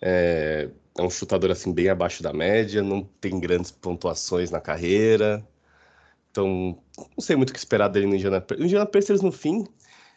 É, 0.00 0.70
é 0.96 1.02
um 1.02 1.10
chutador, 1.10 1.50
assim, 1.50 1.74
bem 1.74 1.88
abaixo 1.88 2.22
da 2.22 2.32
média, 2.32 2.82
não 2.82 3.02
tem 3.20 3.38
grandes 3.38 3.70
pontuações 3.70 4.50
na 4.50 4.60
carreira. 4.60 5.46
Então, 6.36 6.78
não 7.16 7.24
sei 7.24 7.34
muito 7.34 7.48
o 7.48 7.52
que 7.54 7.58
esperar 7.58 7.88
dele 7.88 8.06
no 8.06 8.14
Indiana 8.14 8.42
Pacers. 8.42 8.60
O 8.60 8.64
Indiana 8.66 8.84
Pacers, 8.84 9.22
no 9.22 9.32
fim, 9.32 9.66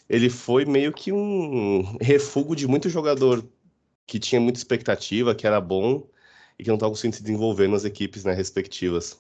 ele 0.10 0.30
foi 0.30 0.66
meio 0.66 0.92
que 0.92 1.14
um 1.14 1.98
refúgio 2.02 2.58
de 2.58 2.68
muito 2.68 2.90
jogador 2.90 3.48
que 4.06 4.20
tinha 4.20 4.42
muita 4.42 4.60
expectativa, 4.60 5.34
que 5.34 5.48
era 5.48 5.62
bom 5.62 6.06
e 6.58 6.64
que 6.64 6.68
não 6.70 6.76
estava 6.76 6.92
conseguindo 6.92 7.16
se 7.16 7.24
desenvolver 7.24 7.70
nas 7.70 7.86
equipes 7.86 8.26
né, 8.26 8.34
respectivas. 8.34 9.18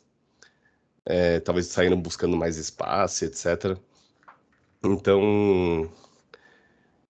É, 1.06 1.40
talvez 1.40 1.68
saindo 1.68 1.96
buscando 1.96 2.36
mais 2.36 2.58
espaço, 2.58 3.24
etc. 3.24 3.78
Então, 4.84 5.90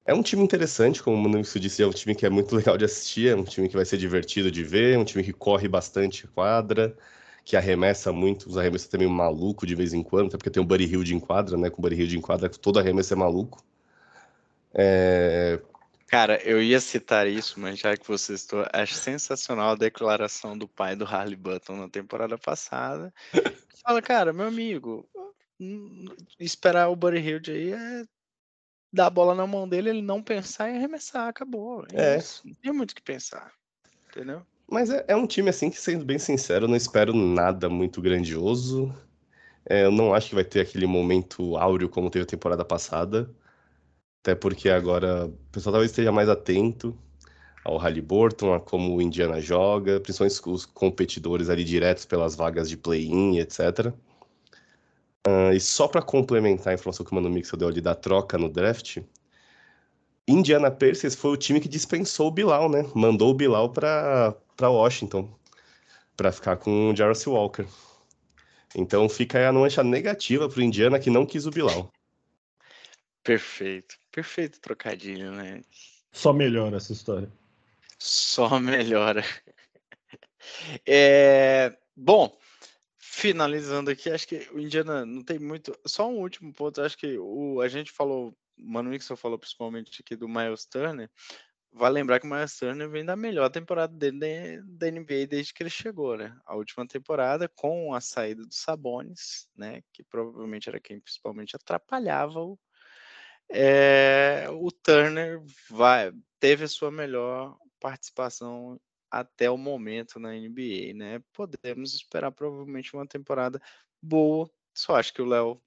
é 0.06 0.14
um 0.14 0.22
time 0.22 0.44
interessante, 0.44 1.02
como 1.02 1.18
o 1.18 1.20
Maurício 1.20 1.60
disse, 1.60 1.82
é 1.82 1.88
um 1.88 1.92
time 1.92 2.14
que 2.14 2.28
é 2.28 2.30
muito 2.30 2.54
legal 2.56 2.78
de 2.78 2.86
assistir, 2.86 3.30
é 3.30 3.36
um 3.36 3.44
time 3.44 3.68
que 3.68 3.76
vai 3.76 3.86
ser 3.86 3.98
divertido 3.98 4.52
de 4.52 4.64
ver, 4.64 4.94
é 4.94 5.00
um 5.00 5.06
time 5.06 5.24
que 5.24 5.34
corre 5.34 5.68
bastante 5.68 6.28
quadra, 6.28 6.96
que 7.50 7.58
arremessa 7.58 8.14
muito, 8.14 8.48
os 8.48 8.60
arremessos 8.60 8.88
também 8.88 9.08
maluco 9.08 9.66
de 9.66 9.74
vez 9.74 9.92
em 9.92 10.04
quando, 10.04 10.28
até 10.28 10.38
porque 10.38 10.52
tem 10.52 10.62
o 10.62 10.66
Buddy 10.66 10.86
Hill 10.86 11.04
de 11.04 11.16
enquadra, 11.16 11.58
né? 11.58 11.72
Com 11.72 11.80
o 11.80 11.82
Buddy 11.82 11.96
Hill 11.96 12.08
de 12.08 12.16
enquadra, 12.16 12.48
todo 12.48 12.78
arremesso 12.78 13.12
é 13.12 13.18
maluco. 13.18 13.66
É... 14.72 15.60
Cara, 16.06 16.40
eu 16.44 16.62
ia 16.62 16.80
citar 16.80 17.28
isso, 17.28 17.60
mas 17.60 17.80
já 17.80 17.98
que 17.98 18.08
você 18.08 18.36
estou, 18.36 18.68
acho 18.72 18.94
sensacional 18.94 19.72
a 19.72 19.76
declaração 19.76 20.56
do 20.56 20.68
pai 20.68 20.96
do 20.96 21.06
Harley 21.06 21.36
Button 21.36 21.78
na 21.78 21.90
temporada 21.90 22.38
passada. 22.38 23.12
Fala, 23.84 24.00
cara, 24.00 24.32
meu 24.32 24.46
amigo, 24.46 25.10
esperar 26.40 26.90
o 26.90 26.96
Buddy 26.96 27.18
Hill 27.18 27.42
aí 27.48 27.74
é 27.74 28.04
dar 28.94 29.08
a 29.08 29.10
bola 29.10 29.34
na 29.34 29.48
mão 29.48 29.68
dele, 29.68 29.90
ele 29.90 30.04
não 30.04 30.22
pensar 30.22 30.70
e 30.70 30.78
arremessar, 30.78 31.28
acabou. 31.28 31.84
É, 31.94 32.14
é. 32.14 32.18
Isso. 32.20 32.48
Não 32.48 32.54
tem 32.54 32.72
muito 32.72 32.92
o 32.92 32.96
que 32.96 33.02
pensar, 33.02 33.52
entendeu? 34.08 34.46
Mas 34.72 34.90
é, 34.90 35.04
é, 35.08 35.16
um 35.16 35.26
time, 35.26 35.50
assim, 35.50 35.70
que, 35.70 35.80
sendo 35.80 36.06
bem 36.06 36.20
sincero, 36.20 36.68
não 36.68 36.76
espero 36.76 37.14
nada 37.14 37.70
muito 37.70 38.02
grandioso. 38.02 38.94
É, 39.68 39.86
eu 39.86 39.92
não 39.92 40.14
acho 40.14 40.30
que 40.30 40.36
vai 40.36 40.44
ter 40.44 40.62
aquele 40.62 40.86
momento 40.86 41.58
áureo 41.58 41.90
como 41.90 42.10
teve 42.10 42.24
a 42.24 42.28
temporada 42.28 42.64
passada. 42.64 43.30
Até 44.22 44.36
porque 44.36 44.70
agora 44.70 45.28
o 45.28 45.32
pessoal 45.52 45.74
talvez 45.74 45.92
esteja 45.92 46.12
mais 46.12 46.30
atento 46.30 46.98
ao 47.64 47.78
Halliburton, 47.78 48.54
a 48.54 48.60
como 48.60 48.96
o 48.96 49.02
Indiana 49.02 49.42
joga, 49.42 50.00
principalmente 50.00 50.42
os 50.48 50.66
competidores 50.66 51.50
ali 51.50 51.64
diretos 51.64 52.06
pelas 52.06 52.36
vagas 52.36 52.70
de 52.70 52.78
play-in, 52.78 53.38
etc. 53.40 53.94
Uh, 55.28 55.54
e 55.54 55.60
só 55.60 55.88
para 55.88 56.02
complementar 56.02 56.72
a 56.72 56.74
informação 56.76 57.06
que 57.06 57.12
o 57.12 57.16
Mano 57.16 57.30
Mix 57.30 57.52
deu 57.52 57.68
ali 57.68 57.82
da 57.82 57.96
troca 57.96 58.38
no 58.38 58.50
draft, 58.50 59.00
Indiana 60.30 60.70
Pacers 60.70 61.16
foi 61.16 61.32
o 61.32 61.38
time 61.38 61.60
que 61.60 61.68
dispensou 61.68 62.28
o 62.28 62.32
Bilal, 62.32 62.70
né? 62.70 62.86
Mandou 62.94 63.32
o 63.32 63.34
Bilal 63.34 63.72
para 63.72 64.36
Washington 64.62 65.28
para 66.16 66.32
ficar 66.32 66.58
com 66.58 66.92
o 66.92 66.96
Jarvis 66.96 67.26
Walker. 67.26 67.66
Então 68.76 69.10
fica 69.10 69.40
aí 69.40 69.46
a 69.46 69.52
mancha 69.52 69.84
negativa 69.84 70.48
para 70.48 70.60
o 70.60 70.64
Indiana 70.64 71.00
que 71.00 71.10
não 71.10 71.26
quis 71.26 71.48
o 71.48 71.52
Bilal. 71.52 71.92
Perfeito, 73.24 73.96
perfeito 74.12 74.60
trocadilho, 74.60 75.32
né? 75.32 75.62
Só 76.12 76.32
melhora 76.32 76.78
essa 76.78 76.94
história. 76.94 77.32
Só 77.98 78.60
melhora. 78.60 79.24
É, 80.86 81.78
bom, 81.96 82.36
finalizando 82.98 83.92
aqui, 83.92 84.10
acho 84.10 84.28
que 84.28 84.48
o 84.52 84.60
Indiana 84.60 85.06
não 85.06 85.22
tem 85.22 85.38
muito. 85.38 85.78
Só 85.86 86.10
um 86.10 86.18
último 86.20 86.52
ponto, 86.54 86.82
acho 86.82 86.98
que 86.98 87.18
o, 87.20 87.62
a 87.62 87.68
gente 87.68 87.92
falou 87.92 88.34
Mano 88.60 88.90
Mixon 88.90 89.16
falou 89.16 89.40
principalmente 89.40 90.02
aqui 90.02 90.16
do 90.16 90.28
Miles 90.28 90.66
Turner, 90.66 91.10
vai 91.72 91.92
lembrar 91.92 92.20
que 92.20 92.28
o 92.28 92.30
Miles 92.30 92.58
Turner 92.58 92.90
vem 92.90 93.06
da 93.06 93.16
melhor 93.16 93.50
temporada 93.50 93.96
dele 93.96 94.62
da 94.64 94.90
NBA 94.90 95.28
desde 95.28 95.54
que 95.54 95.64
ele 95.64 95.70
chegou, 95.70 96.18
né? 96.18 96.36
A 96.46 96.56
última 96.56 96.88
temporada 96.88 97.48
com 97.48 97.94
a 97.94 98.02
saída 98.02 98.44
do 98.44 98.54
Sabonis, 98.54 99.48
né? 99.56 99.82
Que 99.94 100.04
provavelmente 100.04 100.70
era 100.70 100.80
quem 100.80 101.00
principalmente 101.00 101.56
atrapalhava 101.56 102.40
o, 102.40 102.60
é, 103.50 104.48
o 104.52 104.72
Turner 104.72 105.42
vai, 105.70 106.12
teve 106.40 106.66
a 106.66 106.68
sua 106.68 106.92
melhor 106.92 107.58
participação 107.80 108.80
até 109.10 109.50
o 109.50 109.58
momento 109.58 110.20
na 110.20 110.34
NBA, 110.34 110.94
né? 110.94 111.22
Podemos 111.34 111.94
esperar 111.94 112.32
provavelmente 112.32 112.94
uma 112.94 113.08
temporada 113.08 113.60
boa. 114.02 114.50
Só 114.74 114.96
acho 114.96 115.14
que 115.14 115.22
o 115.22 115.26
Léo 115.26 115.62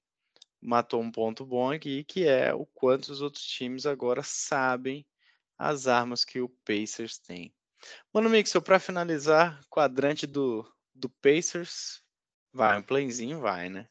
matou 0.62 1.00
um 1.00 1.10
ponto 1.10 1.44
bom 1.44 1.72
aqui, 1.72 2.04
que 2.04 2.26
é 2.26 2.54
o 2.54 2.64
quanto 2.66 3.08
os 3.08 3.20
outros 3.20 3.44
times 3.44 3.84
agora 3.84 4.22
sabem 4.22 5.04
as 5.58 5.86
armas 5.86 6.24
que 6.24 6.40
o 6.40 6.48
Pacers 6.64 7.18
tem. 7.18 7.52
Mano, 8.12 8.30
Mixel, 8.30 8.62
para 8.62 8.78
finalizar, 8.78 9.60
quadrante 9.68 10.26
do, 10.26 10.64
do 10.94 11.08
Pacers, 11.08 12.00
vai, 12.52 12.78
um 12.78 12.82
playzinho 12.82 13.40
vai, 13.40 13.68
né? 13.68 13.88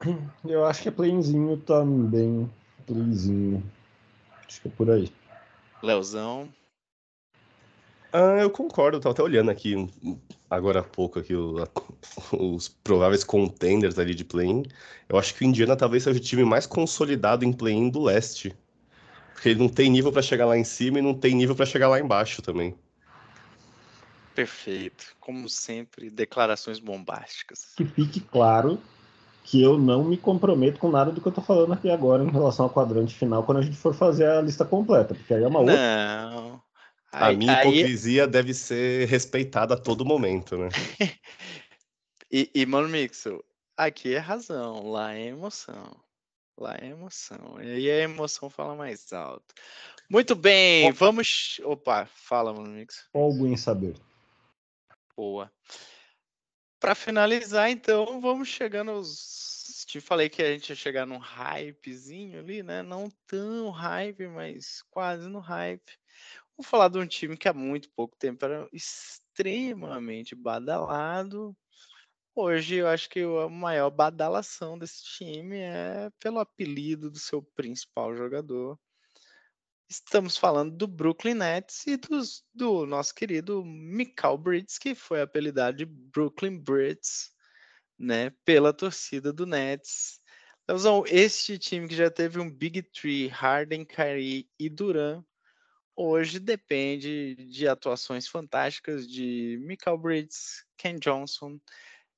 Eu 0.44 0.64
acho 0.64 0.82
que 0.82 0.88
é 0.88 0.92
playzinho 0.92 1.58
também, 1.58 2.50
playzinho. 2.86 3.62
Acho 4.46 4.62
que 4.62 4.68
é 4.68 4.70
por 4.70 4.90
aí. 4.90 5.12
Leozão. 5.82 6.52
Ah, 8.12 8.40
eu 8.40 8.50
concordo, 8.50 9.00
tô 9.00 9.10
até 9.10 9.22
olhando 9.22 9.50
aqui 9.50 9.74
agora 10.50 10.80
há 10.80 10.82
pouco 10.82 11.18
aqui 11.18 11.34
o, 11.34 11.56
os 12.32 12.68
prováveis 12.68 13.24
contenders 13.24 13.98
ali 13.98 14.14
de 14.14 14.24
play-in, 14.24 14.64
eu 15.08 15.18
acho 15.18 15.34
que 15.34 15.44
o 15.44 15.46
Indiana 15.46 15.76
talvez 15.76 16.02
seja 16.02 16.18
o 16.18 16.22
time 16.22 16.44
mais 16.44 16.66
consolidado 16.66 17.44
em 17.44 17.52
play-in 17.52 17.88
do 17.90 18.02
leste. 18.02 18.56
Porque 19.34 19.50
ele 19.50 19.60
não 19.60 19.68
tem 19.68 19.90
nível 19.90 20.10
para 20.10 20.22
chegar 20.22 20.46
lá 20.46 20.56
em 20.56 20.64
cima 20.64 20.98
e 20.98 21.02
não 21.02 21.14
tem 21.14 21.34
nível 21.34 21.54
para 21.54 21.66
chegar 21.66 21.88
lá 21.88 22.00
embaixo 22.00 22.40
também. 22.40 22.74
Perfeito. 24.34 25.16
Como 25.20 25.48
sempre, 25.48 26.10
declarações 26.10 26.78
bombásticas. 26.78 27.72
Que 27.76 27.84
fique 27.84 28.20
claro 28.20 28.80
que 29.42 29.62
eu 29.62 29.78
não 29.78 30.04
me 30.04 30.16
comprometo 30.16 30.78
com 30.78 30.90
nada 30.90 31.12
do 31.12 31.20
que 31.20 31.28
eu 31.28 31.32
tô 31.32 31.40
falando 31.40 31.72
aqui 31.72 31.88
agora 31.88 32.24
em 32.24 32.30
relação 32.30 32.66
ao 32.66 32.70
quadrante 32.70 33.14
final 33.14 33.44
quando 33.44 33.58
a 33.58 33.62
gente 33.62 33.76
for 33.76 33.94
fazer 33.94 34.26
a 34.26 34.42
lista 34.42 34.64
completa, 34.64 35.14
porque 35.14 35.32
aí 35.32 35.42
é 35.42 35.46
uma 35.46 35.60
outra. 35.60 35.76
Não. 35.76 36.60
A 37.18 37.32
minha 37.32 37.60
hipocrisia 37.60 38.26
deve 38.26 38.52
ser 38.52 39.08
respeitada 39.08 39.72
a 39.72 39.78
todo 39.78 40.04
momento, 40.04 40.58
né? 40.58 40.68
e, 42.30 42.50
e, 42.54 42.66
mano, 42.66 42.88
Mixo, 42.88 43.42
aqui 43.74 44.14
é 44.14 44.18
razão, 44.18 44.90
lá 44.90 45.14
é 45.14 45.28
emoção. 45.28 45.98
Lá 46.58 46.76
é 46.78 46.88
emoção. 46.88 47.56
E 47.62 47.70
aí 47.70 47.90
a 47.90 48.00
emoção 48.00 48.50
fala 48.50 48.74
mais 48.74 49.14
alto. 49.14 49.54
Muito 50.10 50.34
bem, 50.34 50.92
vamos. 50.92 51.58
Opa, 51.64 52.04
fala, 52.04 52.52
mano, 52.52 52.68
Mixo. 52.68 53.08
Algo 53.14 53.46
em 53.46 53.56
saber. 53.56 53.94
Boa. 55.16 55.50
Para 56.78 56.94
finalizar, 56.94 57.70
então, 57.70 58.20
vamos 58.20 58.48
chegando 58.48 58.90
aos. 58.90 59.84
Te 59.86 60.00
falei 60.00 60.28
que 60.28 60.42
a 60.42 60.52
gente 60.52 60.68
ia 60.68 60.76
chegar 60.76 61.06
num 61.06 61.16
hypezinho 61.18 62.40
ali, 62.40 62.62
né? 62.62 62.82
Não 62.82 63.08
tão 63.26 63.70
hype, 63.70 64.26
mas 64.28 64.82
quase 64.90 65.28
no 65.28 65.38
hype. 65.38 65.92
Vou 66.56 66.64
falar 66.64 66.88
de 66.88 66.98
um 66.98 67.06
time 67.06 67.36
que 67.36 67.48
há 67.48 67.52
muito 67.52 67.90
pouco 67.90 68.16
tempo 68.16 68.42
era 68.44 68.66
extremamente 68.72 70.34
badalado. 70.34 71.54
Hoje 72.34 72.76
eu 72.76 72.88
acho 72.88 73.10
que 73.10 73.20
a 73.20 73.48
maior 73.48 73.90
badalação 73.90 74.78
desse 74.78 75.04
time 75.04 75.58
é 75.58 76.10
pelo 76.18 76.38
apelido 76.38 77.10
do 77.10 77.18
seu 77.18 77.42
principal 77.42 78.16
jogador. 78.16 78.78
Estamos 79.88 80.38
falando 80.38 80.74
do 80.74 80.86
Brooklyn 80.86 81.34
Nets 81.34 81.86
e 81.86 81.98
dos, 81.98 82.42
do 82.54 82.86
nosso 82.86 83.14
querido 83.14 83.62
Mikal 83.62 84.38
Bridges, 84.38 84.78
que 84.78 84.94
foi 84.94 85.20
apelidado 85.20 85.76
de 85.76 85.84
Brooklyn 85.84 86.58
Bridges, 86.58 87.32
né, 87.98 88.30
pela 88.46 88.72
torcida 88.72 89.30
do 89.30 89.46
Nets. 89.46 90.20
Então, 90.64 91.04
este 91.06 91.58
time 91.58 91.86
que 91.86 91.94
já 91.94 92.10
teve 92.10 92.40
um 92.40 92.50
Big 92.50 92.82
Three, 92.82 93.28
Harden, 93.28 93.84
Kyrie 93.84 94.48
e 94.58 94.68
Durant, 94.68 95.22
hoje 95.96 96.38
depende 96.38 97.34
de 97.34 97.66
atuações 97.66 98.28
fantásticas 98.28 99.08
de 99.08 99.58
Michael 99.62 99.98
Bridges, 99.98 100.64
Ken 100.76 100.98
Johnson 100.98 101.58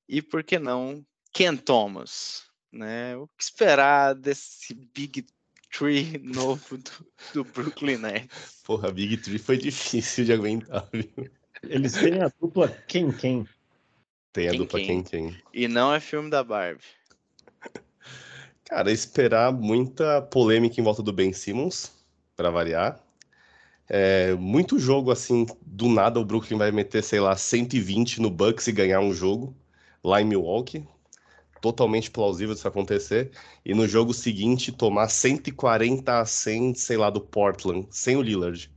e, 0.07 0.21
por 0.21 0.43
que 0.43 0.59
não, 0.59 1.05
Ken 1.31 1.55
Thomas. 1.55 2.43
Né? 2.71 3.15
O 3.15 3.27
que 3.27 3.43
esperar 3.43 4.13
desse 4.13 4.73
Big 4.73 5.25
Tree 5.71 6.17
novo 6.21 6.77
do, 6.77 6.91
do 7.33 7.43
Brooklyn 7.43 7.97
Nets? 7.97 8.61
Porra, 8.63 8.91
Big 8.91 9.17
Tree 9.17 9.39
foi 9.39 9.57
difícil 9.57 10.25
de 10.25 10.33
aguentar, 10.33 10.87
viu? 10.91 11.29
Eles 11.63 11.93
têm 11.93 12.21
a 12.21 12.31
dupla 12.39 12.67
Quem 12.87 13.11
Quem. 13.11 13.47
Tem 14.31 14.47
a 14.47 14.51
quem, 14.51 14.59
dupla 14.59 14.79
Quem 14.79 15.03
Quem. 15.03 15.37
E 15.53 15.67
não 15.67 15.93
é 15.93 15.99
filme 15.99 16.29
da 16.29 16.43
Barbie. 16.43 16.83
Cara, 18.65 18.91
esperar 18.91 19.51
muita 19.51 20.21
polêmica 20.21 20.79
em 20.79 20.83
volta 20.83 21.01
do 21.01 21.11
Ben 21.11 21.33
Simmons, 21.33 21.91
para 22.35 22.51
variar. 22.51 23.03
É, 23.89 24.35
muito 24.35 24.77
jogo 24.77 25.09
assim, 25.09 25.47
do 25.65 25.89
nada 25.89 26.19
o 26.19 26.25
Brooklyn 26.25 26.59
vai 26.59 26.71
meter, 26.71 27.03
sei 27.03 27.19
lá, 27.19 27.35
120 27.35 28.21
no 28.21 28.29
Bucks 28.29 28.67
e 28.67 28.71
ganhar 28.71 28.99
um 28.99 29.11
jogo 29.11 29.55
lá 30.03 30.21
em 30.21 30.25
Milwaukee. 30.25 30.85
Totalmente 31.59 32.11
plausível 32.11 32.53
isso 32.53 32.67
acontecer. 32.67 33.31
E 33.65 33.73
no 33.73 33.87
jogo 33.87 34.13
seguinte 34.13 34.71
tomar 34.71 35.09
140 35.09 36.19
a 36.19 36.25
100, 36.25 36.75
sei 36.75 36.97
lá, 36.97 37.09
do 37.09 37.19
Portland, 37.19 37.87
sem 37.89 38.15
o 38.15 38.21
Lillard. 38.21 38.71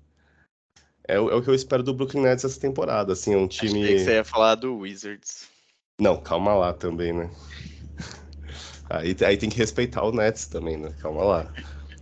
É, 1.07 1.16
é 1.16 1.18
o 1.18 1.42
que 1.42 1.51
eu 1.51 1.55
espero 1.55 1.83
do 1.83 1.92
Brooklyn 1.92 2.22
Nets 2.22 2.44
essa 2.44 2.59
temporada. 2.59 3.12
Assim, 3.12 3.35
é 3.35 3.37
um 3.37 3.46
time. 3.46 3.83
Achei 3.83 3.96
que 3.96 4.05
você 4.05 4.14
ia 4.14 4.25
falar 4.25 4.55
do 4.55 4.79
Wizards. 4.79 5.46
Não, 6.01 6.16
calma 6.16 6.55
lá 6.55 6.72
também, 6.72 7.12
né? 7.12 7.31
Aí, 8.90 9.16
aí 9.25 9.38
tem 9.38 9.48
que 9.48 9.57
respeitar 9.57 10.03
o 10.03 10.12
Nets 10.12 10.46
também, 10.46 10.77
né? 10.77 10.92
Calma 11.01 11.22
lá. 11.25 11.53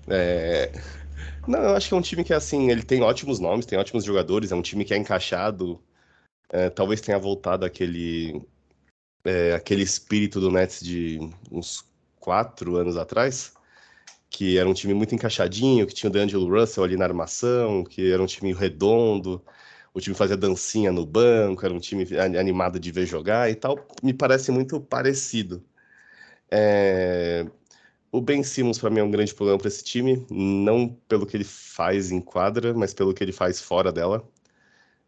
É... 0.08 0.72
Não, 1.46 1.60
eu 1.60 1.76
acho 1.76 1.88
que 1.88 1.94
é 1.94 1.96
um 1.96 2.02
time 2.02 2.24
que, 2.24 2.32
assim, 2.34 2.70
ele 2.70 2.82
tem 2.82 3.02
ótimos 3.02 3.40
nomes, 3.40 3.66
tem 3.66 3.78
ótimos 3.78 4.04
jogadores, 4.04 4.52
é 4.52 4.54
um 4.54 4.62
time 4.62 4.84
que 4.84 4.94
é 4.94 4.96
encaixado. 4.96 5.82
É, 6.50 6.70
talvez 6.70 7.00
tenha 7.00 7.18
voltado 7.18 7.64
aquele, 7.64 8.42
é, 9.24 9.54
aquele 9.54 9.82
espírito 9.82 10.40
do 10.40 10.50
Nets 10.50 10.80
de 10.80 11.18
uns 11.50 11.84
quatro 12.20 12.76
anos 12.76 12.96
atrás, 12.96 13.54
que 14.30 14.58
era 14.58 14.68
um 14.68 14.74
time 14.74 14.94
muito 14.94 15.14
encaixadinho, 15.14 15.86
que 15.86 15.94
tinha 15.94 16.10
o 16.10 16.12
D'Angelo 16.12 16.48
Russell 16.50 16.84
ali 16.84 16.96
na 16.96 17.04
armação, 17.06 17.84
que 17.84 18.12
era 18.12 18.22
um 18.22 18.26
time 18.26 18.52
redondo, 18.54 19.42
o 19.94 20.00
time 20.00 20.16
fazia 20.16 20.36
dancinha 20.36 20.92
no 20.92 21.06
banco, 21.06 21.64
era 21.64 21.74
um 21.74 21.80
time 21.80 22.06
animado 22.38 22.80
de 22.80 22.92
ver 22.92 23.06
jogar 23.06 23.50
e 23.50 23.54
tal. 23.54 23.78
Me 24.02 24.14
parece 24.14 24.52
muito 24.52 24.80
parecido. 24.80 25.64
É, 26.50 27.46
o 28.12 28.20
Ben 28.20 28.42
Simmons, 28.42 28.78
para 28.78 28.90
mim, 28.90 29.00
é 29.00 29.02
um 29.04 29.10
grande 29.10 29.34
problema 29.34 29.58
para 29.58 29.68
esse 29.68 29.84
time, 29.84 30.26
não 30.30 30.88
pelo 31.08 31.26
que 31.26 31.36
ele 31.36 31.44
faz 31.44 32.10
em 32.10 32.20
quadra, 32.20 32.74
mas 32.74 32.92
pelo 32.94 33.14
que 33.14 33.22
ele 33.22 33.32
faz 33.32 33.60
fora 33.60 33.92
dela, 33.92 34.28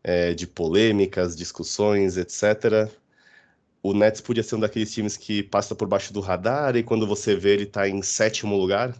é, 0.05 0.35
de 0.35 0.47
polêmicas, 0.47 1.37
discussões, 1.37 2.17
etc. 2.17 2.91
O 3.83 3.93
Nets 3.95 4.21
podia 4.21 4.43
ser 4.43 4.57
um 4.57 4.61
daqueles 4.61 4.93
times 4.93 5.17
que 5.17 5.43
passa 5.43 5.75
por 5.75 5.89
baixo 5.89 6.13
do 6.13 6.21
radar 6.21 6.77
e 6.77 6.83
quando 6.83 7.07
você 7.07 7.37
vê 7.37 7.55
ele 7.55 7.65
está 7.65 7.89
em 7.89 8.03
sétimo 8.03 8.57
lugar, 8.57 8.95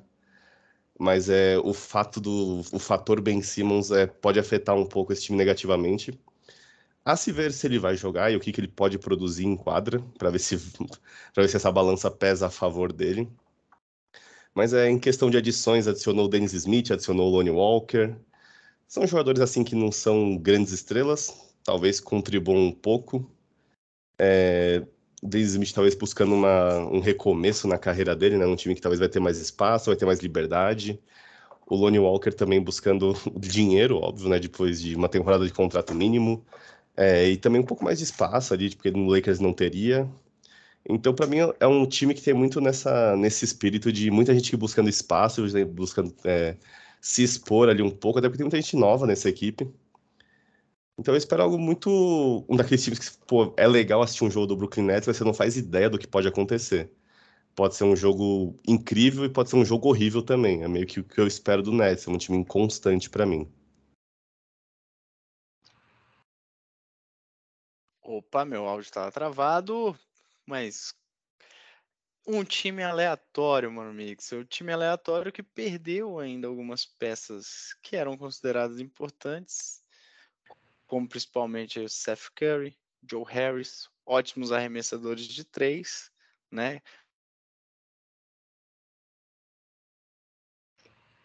mas 0.99 1.29
é 1.29 1.59
o 1.59 1.73
fato 1.75 2.21
do 2.21 2.61
o 2.73 2.79
fator 2.79 3.21
Ben 3.21 3.43
Simmons 3.43 3.91
é, 3.91 4.07
pode 4.07 4.39
afetar 4.39 4.77
um 4.77 4.87
pouco 4.87 5.13
esse 5.13 5.23
time 5.23 5.39
negativamente. 5.39 6.19
A 7.05 7.17
se 7.17 7.33
ver 7.33 7.53
se 7.53 7.67
ele 7.67 7.79
vai 7.79 7.97
jogar 7.97 8.31
e 8.33 8.37
o 8.37 8.41
que, 8.41 8.53
que 8.53 8.61
ele 8.61 8.69
pode 8.69 8.99
produzir 8.99 9.45
em 9.47 9.57
quadra, 9.57 10.01
para 10.19 10.31
ver, 10.31 10.39
ver 11.37 11.49
se 11.49 11.57
essa 11.57 11.71
balança 11.73 12.11
pesa 12.11 12.47
a 12.47 12.51
favor 12.51 12.93
dele. 12.93 13.29
Mas 14.55 14.73
é 14.75 14.89
em 14.91 14.99
questão 14.99 15.31
de 15.31 15.37
adições, 15.37 15.89
adicionou 15.89 16.27
o 16.27 16.29
Dennis 16.29 16.53
Smith, 16.53 16.91
adicionou 16.91 17.29
o 17.29 17.31
Lonnie 17.31 17.51
Walker. 17.51 18.15
São 18.87 19.07
jogadores 19.07 19.41
assim 19.41 19.65
que 19.65 19.75
não 19.75 19.91
são 19.91 20.37
grandes 20.37 20.73
estrelas, 20.73 21.35
talvez 21.65 22.01
contribuam 22.01 22.67
um 22.67 22.73
pouco. 22.73 23.31
É, 24.19 24.87
Dennis 25.23 25.51
Smith 25.53 25.73
talvez 25.73 25.95
buscando 25.95 26.35
uma, 26.35 26.79
um 26.79 27.01
recomeço 27.01 27.69
na 27.69 27.79
carreira 27.79 28.15
dele, 28.15 28.37
né? 28.37 28.47
Um 28.47 28.57
time 28.57 28.75
que 28.75 28.81
talvez 28.81 28.99
vai 28.99 29.09
ter 29.09 29.21
mais 29.21 29.39
espaço, 29.39 29.87
vai 29.87 29.97
ter 29.97 30.05
mais 30.05 30.21
liberdade. 30.21 31.01
O 31.67 31.77
Lonnie 31.77 32.01
Walker 32.01 32.33
também 32.33 32.61
buscando 32.61 33.15
dinheiro, 33.39 33.99
óbvio, 33.99 34.29
né? 34.29 34.39
Depois 34.39 34.81
de 34.83 34.95
uma 34.97 35.09
temporada 35.09 35.47
de 35.47 35.53
contrato 35.53 35.95
mínimo. 35.95 36.45
É, 36.97 37.29
e 37.31 37.37
também 37.37 37.61
um 37.61 37.65
pouco 37.65 37.85
mais 37.85 37.99
de 37.99 38.05
espaço 38.05 38.53
ali, 38.53 38.75
porque 38.75 38.91
no 38.91 39.09
Lakers 39.09 39.41
não 39.41 39.53
teria. 39.53 40.09
Então, 40.89 41.15
para 41.15 41.27
mim, 41.27 41.39
é 41.61 41.67
um 41.67 41.87
time 41.87 42.13
que 42.15 42.23
tem 42.23 42.35
muito 42.35 42.61
nessa, 42.61 43.17
nesse 43.17 43.45
espírito 43.45 43.93
de 43.93 44.11
muita 44.11 44.35
gente 44.35 44.57
buscando 44.57 44.89
espaço, 44.89 45.43
buscando 45.69 46.15
é, 46.25 46.57
se 47.01 47.23
expor 47.23 47.69
ali 47.69 47.83
um 47.83 47.91
pouco, 47.91 48.19
até 48.19 48.29
porque 48.29 48.39
tem 48.39 48.45
muita 48.45 48.61
gente 48.61 48.77
nova 48.77 49.07
nessa 49.07 49.29
equipe. 49.29 49.69
Então, 50.99 51.15
eu 51.15 51.19
espero 51.19 51.43
algo 51.43 51.59
muito. 51.59 52.45
Um 52.49 52.57
daqueles 52.57 52.83
times 52.85 52.99
que, 52.99 53.19
pô, 53.27 53.55
é 53.57 53.67
legal 53.67 54.03
assistir 54.03 54.25
um 54.25 54.31
jogo 54.31 54.47
do 54.47 54.57
Brooklyn 54.57 54.85
Nets, 54.85 55.07
mas 55.07 55.17
você 55.17 55.25
não 55.25 55.35
faz 55.35 55.57
ideia 55.57 55.89
do 55.89 55.99
que 55.99 56.07
pode 56.07 56.29
acontecer. 56.29 56.91
Pode 57.55 57.75
ser 57.77 57.85
um 57.85 57.97
jogo 57.97 58.59
incrível 58.67 59.25
e 59.25 59.29
pode 59.29 59.51
ser 59.51 59.57
um 59.57 59.65
jogo 59.65 59.89
horrível 59.89 60.23
também. 60.23 60.63
É 60.63 60.69
meio 60.69 60.87
que 60.87 61.01
o 61.01 61.05
que 61.05 61.21
eu 61.21 61.27
espero 61.27 61.63
do 61.63 61.73
Nets, 61.73 62.07
é 62.07 62.11
um 62.11 62.19
time 62.19 62.39
inconstante 62.39 63.11
para 63.11 63.27
mim. 63.27 63.49
Opa, 68.03 68.45
meu 68.45 68.67
áudio 68.67 68.85
estava 68.85 69.13
travado. 69.13 69.97
Mas 70.47 70.95
um 72.27 72.45
time 72.45 72.83
aleatório, 72.83 73.71
mano, 73.71 73.93
Mix. 73.93 74.31
O 74.33 74.45
time 74.45 74.73
aleatório 74.73 75.33
que 75.33 75.43
perdeu 75.43 76.19
ainda 76.19 76.47
algumas 76.47 76.85
peças 76.85 77.75
que 77.83 77.97
eram 77.97 78.17
consideradas 78.17 78.79
importantes, 78.81 79.83
como 80.87 81.09
principalmente 81.09 81.81
o 81.81 81.89
Seth 81.89 82.31
Curry, 82.35 82.79
Joe 83.09 83.25
Harris, 83.27 83.89
ótimos 84.07 84.53
arremessadores 84.53 85.25
de 85.25 85.45
três, 85.45 86.11
né? 86.51 86.81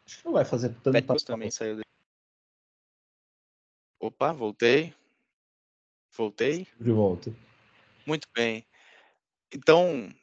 Acho 0.06 0.20
que 0.20 0.26
não 0.26 0.34
vai 0.34 0.46
fazer 0.46 0.70
tanto 0.82 0.94
Petros 0.94 1.24
também 1.24 1.52
saiu. 1.52 1.82
Opa, 4.00 4.32
voltei. 4.32 4.96
Voltei. 6.16 6.68
De 6.80 6.92
volta. 6.92 7.36
Muito 8.06 8.28
bem. 8.34 8.67
Então, 9.54 10.14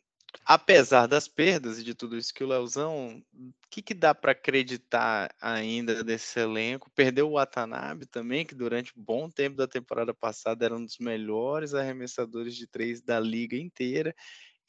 apesar 0.45 1.07
das 1.07 1.27
perdas 1.27 1.79
e 1.79 1.85
de 1.85 1.95
tudo 1.95 2.17
isso 2.17 2.33
que 2.33 2.45
o 2.45 2.47
Leozão, 2.47 3.23
o 3.33 3.53
que, 3.71 3.81
que 3.81 3.95
dá 3.95 4.15
para 4.15 4.33
acreditar 4.33 5.35
ainda 5.41 6.05
desse 6.05 6.39
elenco? 6.39 6.91
Perdeu 6.95 7.29
o 7.29 7.35
Watanabe 7.35 8.07
também, 8.07 8.45
que 8.45 8.55
durante 8.55 8.93
bom 8.95 9.31
tempo 9.31 9.57
da 9.57 9.67
temporada 9.67 10.13
passada 10.13 10.65
era 10.65 10.77
um 10.77 10.85
dos 10.85 10.99
melhores 10.99 11.75
arremessadores 11.75 12.55
de 12.55 12.67
três 12.67 13.01
da 13.01 13.19
liga 13.19 13.57
inteira, 13.57 14.15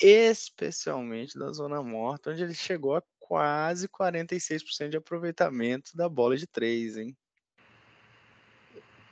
especialmente 0.01 1.37
da 1.37 1.51
zona 1.51 1.83
morta, 1.83 2.31
onde 2.31 2.43
ele 2.43 2.55
chegou 2.55 2.95
a 2.95 3.03
quase 3.19 3.87
46% 3.89 4.89
de 4.89 4.97
aproveitamento 4.97 5.95
da 5.95 6.07
bola 6.07 6.37
de 6.37 6.47
três, 6.47 6.95
hein? 6.95 7.15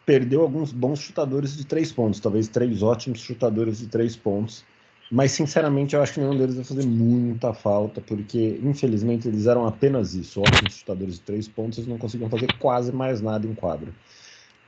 Perdeu 0.05 0.41
alguns 0.41 0.73
bons 0.73 0.99
chutadores 0.99 1.55
de 1.55 1.65
três 1.65 1.91
pontos, 1.91 2.19
talvez 2.19 2.47
três 2.49 2.83
ótimos 2.83 3.21
chutadores 3.21 3.79
de 3.79 3.87
três 3.87 4.15
pontos 4.15 4.65
mas, 5.13 5.31
sinceramente, 5.31 5.93
eu 5.95 6.01
acho 6.01 6.15
que 6.15 6.19
nenhum 6.19 6.35
deles 6.35 6.55
vai 6.55 6.63
fazer 6.63 6.87
muita 6.87 7.53
falta, 7.53 8.01
porque, 8.01 8.59
infelizmente, 8.63 9.27
eles 9.27 9.45
eram 9.45 9.67
apenas 9.67 10.15
isso. 10.15 10.41
Ótimos 10.41 10.73
chutadores 10.73 11.15
de 11.15 11.21
três 11.21 11.47
pontos, 11.47 11.77
eles 11.77 11.87
não 11.87 11.99
conseguiam 11.99 12.31
fazer 12.31 12.51
quase 12.57 12.91
mais 12.91 13.21
nada 13.21 13.45
em 13.45 13.53
quadro. 13.53 13.93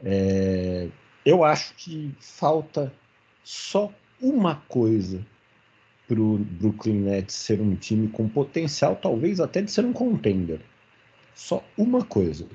É... 0.03 0.87
Eu 1.25 1.43
acho 1.43 1.73
que 1.73 2.13
falta 2.19 2.93
só 3.43 3.91
uma 4.21 4.57
coisa 4.69 5.25
para 6.07 6.21
o 6.21 6.37
Brooklyn 6.37 6.99
Nets 6.99 7.33
ser 7.33 7.59
um 7.59 7.73
time 7.73 8.07
com 8.07 8.29
potencial, 8.29 8.95
talvez 8.95 9.39
até 9.39 9.63
de 9.63 9.71
ser 9.71 9.83
um 9.83 9.93
contender. 9.93 10.61
Só 11.33 11.63
uma 11.75 12.05
coisa. 12.05 12.45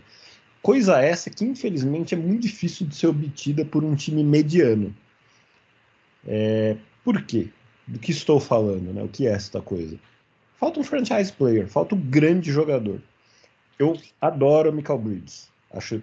Coisa 0.63 1.01
essa 1.01 1.29
que, 1.29 1.45
infelizmente, 1.45 2.15
é 2.15 2.17
muito 2.17 2.43
difícil 2.43 2.87
de 2.87 2.95
ser 2.95 3.09
obtida 3.09 3.65
por 3.65 3.83
um 3.83 3.97
time 3.97 4.23
mediano. 4.23 4.95
É... 6.25 6.77
Por 7.03 7.21
quê? 7.23 7.49
Do 7.91 7.99
que 7.99 8.13
estou 8.13 8.39
falando, 8.39 8.93
né? 8.95 9.03
O 9.03 9.09
que 9.09 9.27
é 9.27 9.33
esta 9.33 9.61
coisa? 9.61 9.99
Falta 10.59 10.79
um 10.79 10.85
franchise 10.85 11.33
player, 11.33 11.67
falta 11.67 11.95
um 11.95 12.01
grande 12.01 12.53
jogador. 12.53 13.01
Eu 13.79 13.99
adoro 14.21 14.71
o 14.71 14.73
Michael 14.73 14.99
Bridges, 14.99 15.49
acho 15.73 16.03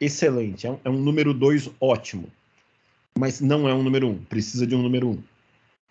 excelente, 0.00 0.66
é 0.66 0.70
um, 0.70 0.78
é 0.84 0.90
um 0.90 0.98
número 0.98 1.34
dois 1.34 1.70
ótimo, 1.80 2.30
mas 3.18 3.40
não 3.40 3.68
é 3.68 3.74
um 3.74 3.82
número 3.82 4.08
um, 4.08 4.24
precisa 4.24 4.66
de 4.66 4.74
um 4.74 4.82
número 4.82 5.10
um. 5.10 5.22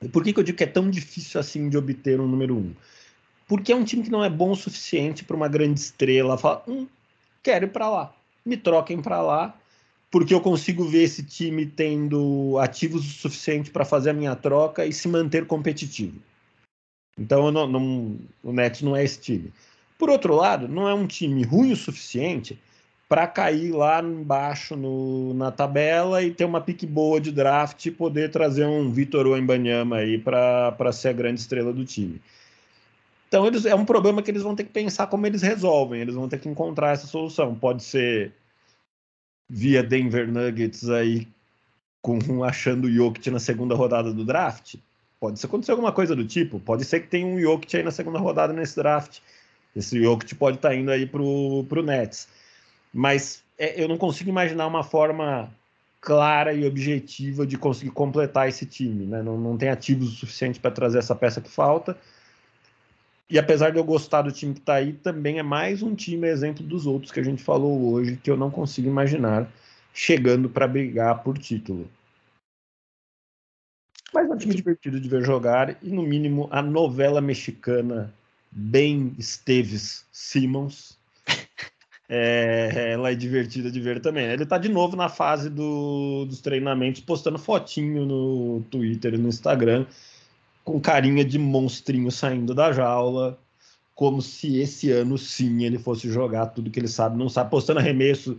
E 0.02 0.08
por 0.08 0.24
que, 0.24 0.34
que 0.34 0.40
eu 0.40 0.44
digo 0.44 0.58
que 0.58 0.64
é 0.64 0.68
tão 0.68 0.90
difícil 0.90 1.40
assim 1.40 1.70
de 1.70 1.78
obter 1.78 2.20
um 2.20 2.28
número 2.28 2.56
um? 2.56 2.74
Porque 3.48 3.72
é 3.72 3.76
um 3.76 3.84
time 3.84 4.04
que 4.04 4.10
não 4.10 4.24
é 4.24 4.30
bom 4.30 4.52
o 4.52 4.56
suficiente 4.56 5.24
para 5.24 5.36
uma 5.36 5.48
grande 5.48 5.80
estrela 5.80 6.38
falar, 6.38 6.64
hum, 6.68 6.88
quero 7.44 7.66
ir 7.66 7.70
para 7.70 7.90
lá, 7.90 8.16
me 8.44 8.58
troquem 8.58 9.02
para 9.02 9.22
lá 9.22 9.56
porque 10.10 10.34
eu 10.34 10.42
consigo 10.42 10.86
ver 10.86 11.04
esse 11.04 11.24
time 11.24 11.66
tendo 11.66 12.58
ativos 12.60 13.06
o 13.06 13.20
suficiente 13.20 13.70
para 13.70 13.84
fazer 13.84 14.12
a 14.12 14.14
minha 14.14 14.36
troca 14.36 14.86
e 14.86 14.94
se 14.94 15.08
manter 15.08 15.46
competitivo. 15.46 16.20
Então 17.18 17.52
não, 17.52 17.68
não, 17.68 18.18
o 18.44 18.52
Nets 18.52 18.82
não 18.82 18.96
é 18.96 19.04
esse 19.04 19.20
time. 19.20 19.52
Por 19.98 20.10
outro 20.10 20.36
lado, 20.36 20.68
não 20.68 20.88
é 20.88 20.94
um 20.94 21.08
time 21.08 21.44
ruim 21.44 21.72
o 21.72 21.76
suficiente 21.76 22.60
para 23.08 23.28
cair 23.28 23.72
lá 23.72 24.02
embaixo 24.02 24.76
no, 24.76 25.34
na 25.34 25.52
tabela 25.52 26.24
e 26.24 26.32
ter 26.32 26.44
uma 26.44 26.60
pique 26.60 26.86
boa 26.86 27.22
de 27.22 27.32
draft 27.32 27.86
e 27.86 27.92
poder 27.92 28.32
trazer 28.32 28.66
um 28.66 28.92
Vitor 28.92 29.28
Wembanyama 29.28 29.98
aí 29.98 30.18
para 30.18 30.92
ser 30.92 31.10
a 31.10 31.14
grande 31.14 31.40
estrela 31.40 31.72
do 31.72 31.86
time. 31.86 32.20
Então 33.28 33.46
eles, 33.46 33.66
é 33.66 33.76
um 33.76 33.86
problema 33.86 34.22
que 34.22 34.32
eles 34.32 34.44
vão 34.44 34.56
ter 34.56 34.64
que 34.64 34.72
pensar 34.72 35.08
como 35.08 35.26
eles 35.26 35.42
resolvem, 35.42 36.02
eles 36.02 36.16
vão 36.16 36.28
ter 36.28 36.40
que 36.40 36.50
encontrar 36.50 36.94
essa 36.94 37.08
solução. 37.08 37.56
Pode 37.56 37.84
ser 37.84 38.34
via 39.50 39.84
Denver 39.84 40.32
Nuggets 40.32 40.90
aí 40.90 41.28
com 42.02 42.44
achando 42.44 42.86
o 42.86 42.92
Jokic 42.92 43.32
na 43.32 43.40
segunda 43.40 43.74
rodada 43.74 44.14
do 44.14 44.24
draft. 44.24 44.76
Pode 45.20 45.44
acontecer 45.44 45.72
alguma 45.72 45.92
coisa 45.92 46.16
do 46.16 46.26
tipo. 46.26 46.60
Pode 46.60 46.86
ser 46.86 47.00
que 47.00 47.08
tenha 47.08 47.26
um 47.26 47.40
Jokic 47.40 47.78
aí 47.78 47.84
na 47.84 47.92
segunda 47.92 48.20
rodada 48.20 48.54
nesse 48.54 48.76
draft. 48.76 49.20
Esse 49.76 50.02
Jokic 50.02 50.36
pode 50.36 50.58
estar 50.58 50.70
tá 50.70 50.76
indo 50.76 50.92
aí 50.92 51.06
pro, 51.06 51.66
pro 51.68 51.84
Nets. 51.84 52.28
Mas 52.94 53.44
é, 53.58 53.82
eu 53.82 53.88
não 53.88 53.98
consigo 53.98 54.30
imaginar 54.30 54.68
uma 54.68 54.84
forma 54.84 55.52
clara 56.00 56.54
e 56.54 56.66
objetiva 56.66 57.48
de 57.48 57.58
conseguir 57.58 57.92
completar 57.92 58.48
esse 58.48 58.66
time. 58.66 59.08
Né? 59.08 59.24
Não, 59.24 59.38
não 59.38 59.58
tem 59.58 59.70
ativos 59.70 60.14
o 60.14 60.16
suficiente 60.16 60.60
para 60.60 60.70
trazer 60.70 61.00
essa 61.00 61.16
peça 61.16 61.42
que 61.42 61.50
falta. 61.50 61.98
E 63.30 63.40
apesar 63.40 63.72
de 63.72 63.78
eu 63.78 63.84
gostar 63.84 64.22
do 64.22 64.32
time 64.32 64.54
que 64.54 64.60
está 64.60 64.76
aí, 64.76 64.94
também 64.94 65.40
é 65.40 65.44
mais 65.44 65.82
um 65.82 65.96
time 65.96 66.28
exemplo 66.28 66.64
dos 66.64 66.86
outros 66.86 67.12
que 67.12 67.20
a 67.20 67.24
gente 67.24 67.42
falou 67.42 67.92
hoje, 67.92 68.18
que 68.18 68.30
eu 68.30 68.38
não 68.38 68.52
consigo 68.52 68.88
imaginar 68.88 69.52
chegando 69.94 70.48
para 70.48 70.68
brigar 70.68 71.24
por 71.24 71.38
título. 71.38 71.90
Mas 74.14 74.30
é 74.30 74.34
um 74.34 74.38
time 74.38 74.54
divertido 74.54 75.00
de 75.00 75.10
ver 75.10 75.24
jogar 75.24 75.76
e, 75.82 75.90
no 75.90 76.04
mínimo, 76.04 76.48
a 76.52 76.62
novela 76.62 77.20
mexicana 77.20 78.14
Ben 78.52 79.16
Esteves 79.18 80.06
Simmons. 80.12 80.98
É, 82.08 82.92
ela 82.92 83.10
é 83.10 83.16
divertida 83.16 83.72
de 83.72 83.80
ver 83.82 84.00
também. 84.00 84.28
Ele 84.28 84.44
está 84.44 84.60
de 84.60 84.70
novo 84.70 84.96
na 84.96 85.10
fase 85.10 85.50
do, 85.50 86.26
dos 86.26 86.40
treinamentos, 86.40 87.02
postando 87.02 87.40
fotinho 87.40 88.06
no 88.06 88.62
Twitter 88.70 89.16
e 89.16 89.18
no 89.18 89.28
Instagram 89.28 89.88
com 90.66 90.82
carinha 90.82 91.24
de 91.24 91.38
monstrinho 91.38 92.12
saindo 92.12 92.54
da 92.56 92.74
jaula, 92.74 93.40
como 93.94 94.22
se 94.22 94.58
esse 94.58 94.92
ano 94.92 95.18
sim 95.18 95.64
ele 95.64 95.78
fosse 95.78 96.12
jogar 96.12 96.48
tudo 96.48 96.72
que 96.72 96.80
ele 96.80 96.88
sabe, 96.88 97.18
não 97.18 97.30
sabe, 97.30 97.52
postando 97.52 97.80
arremesso, 97.80 98.38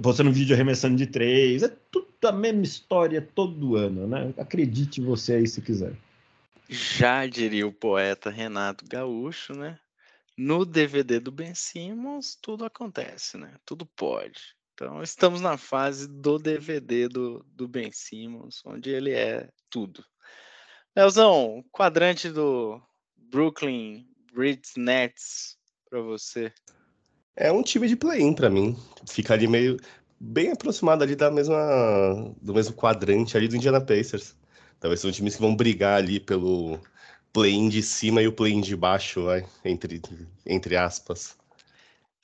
postando 0.00 0.32
vídeo 0.32 0.54
arremessando 0.54 0.96
de 0.96 1.06
três, 1.06 1.64
é 1.64 1.68
tudo 1.90 2.06
a 2.24 2.32
mesma 2.32 2.62
história 2.62 3.20
todo 3.20 3.76
ano, 3.76 4.06
né? 4.06 4.32
Acredite 4.38 5.00
você 5.00 5.34
aí 5.34 5.46
se 5.46 5.60
quiser. 5.60 5.92
Já 6.68 7.26
diria 7.26 7.66
o 7.66 7.72
poeta 7.72 8.30
Renato 8.30 8.84
Gaúcho, 8.88 9.52
né? 9.52 9.78
No 10.36 10.64
DVD 10.64 11.18
do 11.18 11.32
Ben 11.32 11.54
Simmons, 11.54 12.38
tudo 12.40 12.64
acontece, 12.64 13.36
né? 13.36 13.54
Tudo 13.64 13.86
pode. 13.86 14.54
Então, 14.74 15.02
estamos 15.02 15.40
na 15.40 15.56
fase 15.56 16.06
do 16.06 16.38
DVD 16.38 17.08
do, 17.08 17.44
do 17.48 17.66
Ben 17.66 17.90
Simmons, 17.92 18.60
onde 18.64 18.90
ele 18.90 19.10
é 19.10 19.48
tudo. 19.70 20.04
Leozão, 20.96 21.62
quadrante 21.70 22.30
do 22.30 22.80
Brooklyn 23.30 24.08
Bridge 24.32 24.72
Nets 24.78 25.58
para 25.90 26.00
você. 26.00 26.50
É 27.36 27.52
um 27.52 27.62
time 27.62 27.86
de 27.86 27.94
play-in 27.94 28.34
para 28.34 28.48
mim. 28.48 28.74
Fica 29.06 29.34
ali 29.34 29.46
meio 29.46 29.76
bem 30.18 30.52
aproximado 30.52 31.04
ali 31.04 31.14
da 31.14 31.30
mesma 31.30 32.34
do 32.40 32.54
mesmo 32.54 32.74
quadrante 32.74 33.36
ali 33.36 33.46
do 33.46 33.56
Indiana 33.56 33.78
Pacers. 33.78 34.34
Talvez 34.80 35.00
são 35.00 35.12
times 35.12 35.36
que 35.36 35.42
vão 35.42 35.54
brigar 35.54 35.98
ali 35.98 36.18
pelo 36.18 36.80
play-in 37.30 37.68
de 37.68 37.82
cima 37.82 38.22
e 38.22 38.26
o 38.26 38.32
play-in 38.32 38.62
de 38.62 38.74
baixo, 38.74 39.24
vai, 39.24 39.46
entre 39.62 40.00
entre 40.46 40.78
aspas. 40.78 41.36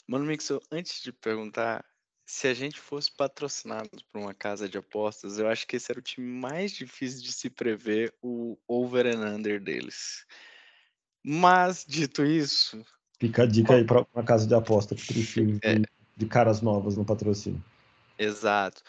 Mano 0.06 0.24
Mixo, 0.24 0.58
antes 0.70 1.02
de 1.02 1.12
perguntar, 1.12 1.85
se 2.24 2.46
a 2.48 2.54
gente 2.54 2.80
fosse 2.80 3.11
patrocinado 3.11 3.90
por 4.11 4.20
uma 4.20 4.35
casa 4.35 4.68
de 4.68 4.78
apostas, 4.78 5.38
eu 5.38 5.48
acho 5.48 5.66
que 5.66 5.76
esse 5.76 5.90
era 5.90 5.98
o 5.98 6.02
time 6.02 6.26
mais 6.26 6.72
difícil 6.72 7.22
de 7.22 7.32
se 7.32 7.50
prever 7.50 8.14
o 8.22 8.56
over 8.66 9.06
and 9.06 9.37
under 9.37 9.61
deles. 9.61 10.24
Mas, 11.24 11.85
dito 11.87 12.24
isso. 12.24 12.85
Fica 13.18 13.44
a 13.44 13.46
dica 13.46 13.74
aí 13.74 13.85
para 13.85 14.04
uma 14.14 14.24
casa 14.24 14.46
de 14.46 14.54
aposta 14.54 14.94
que 14.94 15.06
precisa 15.06 15.58
é, 15.62 15.74
de, 15.74 15.87
de 16.16 16.26
caras 16.26 16.61
novas 16.61 16.96
no 16.96 17.04
patrocínio. 17.04 17.62
Exato. 18.18 18.82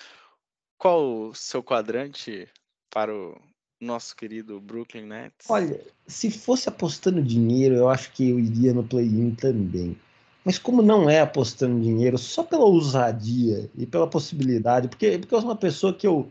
Qual 0.78 1.30
o 1.30 1.34
seu 1.34 1.64
quadrante 1.64 2.48
para 2.90 3.14
o 3.14 3.40
nosso 3.80 4.16
querido 4.16 4.60
Brooklyn 4.60 5.06
Nets? 5.06 5.50
Olha, 5.50 5.80
se 6.08 6.32
fosse 6.32 6.68
apostando 6.68 7.22
dinheiro, 7.22 7.76
eu 7.76 7.90
acho 7.90 8.12
que 8.12 8.30
eu 8.30 8.40
iria 8.40 8.74
no 8.74 8.84
play-in 8.84 9.36
também. 9.36 9.98
Mas 10.44 10.60
como 10.60 10.82
não 10.82 11.10
é 11.10 11.22
apostando 11.22 11.82
dinheiro, 11.82 12.18
só 12.18 12.44
pela 12.44 12.66
ousadia 12.66 13.70
e 13.78 13.86
pela 13.86 14.10
possibilidade, 14.10 14.90
porque, 14.90 15.18
porque 15.18 15.34
eu 15.34 15.40
sou 15.40 15.50
uma 15.50 15.56
pessoa 15.56 15.94
que 15.94 16.06
eu, 16.06 16.30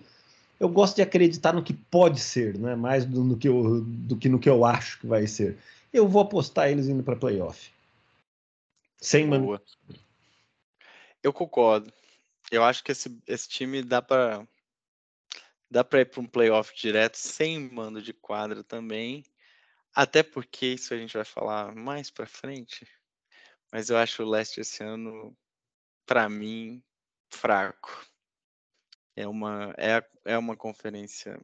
eu 0.60 0.68
gosto 0.68 0.96
de 0.96 1.02
acreditar 1.02 1.54
no 1.54 1.62
que 1.62 1.72
pode 1.72 2.20
ser, 2.20 2.58
né? 2.58 2.74
mais 2.74 3.06
do, 3.06 3.36
que 3.36 3.48
eu, 3.48 3.80
do 3.80 4.16
que 4.16 4.28
no 4.28 4.38
que 4.38 4.50
eu 4.50 4.64
acho 4.64 5.00
que 5.00 5.06
vai 5.06 5.26
ser. 5.26 5.56
Eu 5.92 6.06
vou 6.06 6.20
apostar 6.20 6.70
eles 6.70 6.88
indo 6.88 7.02
para 7.02 7.16
playoff. 7.16 7.72
Sem 9.00 9.26
man... 9.26 9.58
Eu 11.22 11.32
concordo. 11.32 11.92
Eu 12.50 12.62
acho 12.64 12.84
que 12.84 12.92
esse, 12.92 13.18
esse 13.26 13.48
time 13.48 13.82
dá 13.82 14.02
para 14.02 14.46
dá 15.70 15.82
para 15.82 16.00
ir 16.02 16.04
para 16.04 16.20
um 16.20 16.26
playoff 16.26 16.74
direto 16.76 17.16
sem 17.16 17.58
mando 17.58 18.02
de 18.02 18.12
quadra 18.12 18.62
também. 18.62 19.24
Até 19.94 20.22
porque 20.22 20.66
isso 20.66 20.92
a 20.92 20.98
gente 20.98 21.14
vai 21.14 21.24
falar 21.24 21.74
mais 21.74 22.10
para 22.10 22.26
frente 22.26 22.86
mas 23.72 23.88
eu 23.88 23.96
acho 23.96 24.22
o 24.22 24.28
leste 24.28 24.60
esse 24.60 24.84
ano, 24.84 25.34
para 26.06 26.28
mim, 26.28 26.82
fraco. 27.30 28.06
É 29.16 29.26
uma, 29.26 29.74
é, 29.78 30.04
é 30.26 30.36
uma 30.36 30.54
conferência 30.54 31.40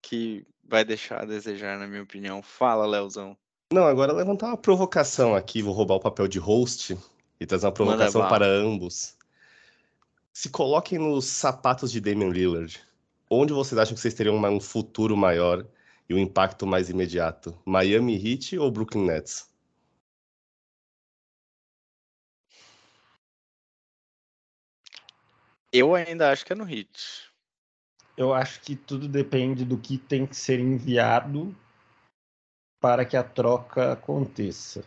que 0.00 0.46
vai 0.62 0.84
deixar 0.84 1.22
a 1.22 1.26
desejar, 1.26 1.78
na 1.78 1.86
minha 1.86 2.02
opinião. 2.02 2.40
Fala, 2.42 2.86
Leozão. 2.86 3.36
Não, 3.72 3.84
agora 3.84 4.12
levantar 4.12 4.46
uma 4.46 4.56
provocação 4.56 5.34
aqui, 5.34 5.60
vou 5.60 5.74
roubar 5.74 5.96
o 5.96 6.00
papel 6.00 6.28
de 6.28 6.38
host 6.38 6.96
e 7.40 7.46
trazer 7.46 7.66
uma 7.66 7.72
provocação 7.72 8.28
para 8.28 8.46
ambos. 8.46 9.16
Se 10.32 10.48
coloquem 10.48 10.98
nos 10.98 11.24
sapatos 11.24 11.90
de 11.90 12.00
Damian 12.00 12.28
Lillard. 12.28 12.80
Onde 13.28 13.52
vocês 13.52 13.76
acham 13.76 13.94
que 13.94 14.00
vocês 14.00 14.14
teriam 14.14 14.36
um 14.36 14.60
futuro 14.60 15.16
maior 15.16 15.66
e 16.08 16.14
o 16.14 16.18
impacto 16.18 16.64
mais 16.64 16.88
imediato? 16.88 17.58
Miami 17.64 18.14
Heat 18.14 18.56
ou 18.56 18.70
Brooklyn 18.70 19.06
Nets? 19.06 19.50
Eu 25.78 25.94
ainda 25.94 26.30
acho 26.30 26.46
que 26.46 26.54
é 26.54 26.56
no 26.56 26.66
Heat. 26.66 27.30
Eu 28.16 28.32
acho 28.32 28.62
que 28.62 28.74
tudo 28.74 29.06
depende 29.06 29.62
do 29.62 29.76
que 29.76 29.98
tem 29.98 30.26
que 30.26 30.34
ser 30.34 30.58
enviado 30.58 31.54
para 32.80 33.04
que 33.04 33.14
a 33.14 33.22
troca 33.22 33.92
aconteça. 33.92 34.82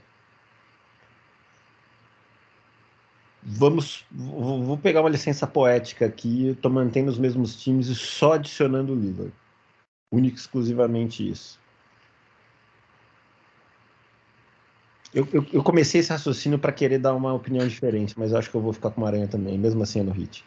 Vamos, 3.43 4.03
vou 4.09 4.79
pegar 4.79 5.01
uma 5.01 5.11
licença 5.11 5.45
poética 5.45 6.07
aqui. 6.07 6.47
Estou 6.47 6.71
mantendo 6.71 7.11
os 7.11 7.19
mesmos 7.19 7.61
times 7.61 7.85
e 7.87 7.93
só 7.93 8.33
adicionando 8.33 8.93
o 8.93 8.95
Lillard. 8.95 9.33
Único 10.11 10.37
exclusivamente 10.37 11.29
isso. 11.29 11.59
Eu, 15.13 15.27
eu, 15.31 15.45
eu, 15.53 15.63
comecei 15.63 16.01
esse 16.01 16.09
raciocínio 16.09 16.57
para 16.57 16.71
querer 16.71 16.97
dar 16.97 17.13
uma 17.13 17.31
opinião 17.31 17.67
diferente, 17.67 18.17
mas 18.17 18.33
acho 18.33 18.49
que 18.49 18.57
eu 18.57 18.61
vou 18.61 18.73
ficar 18.73 18.89
com 18.89 19.01
uma 19.01 19.07
aranha 19.07 19.27
também, 19.27 19.55
mesmo 19.55 19.83
assim 19.83 19.99
é 19.99 20.03
no 20.03 20.11
hit. 20.11 20.43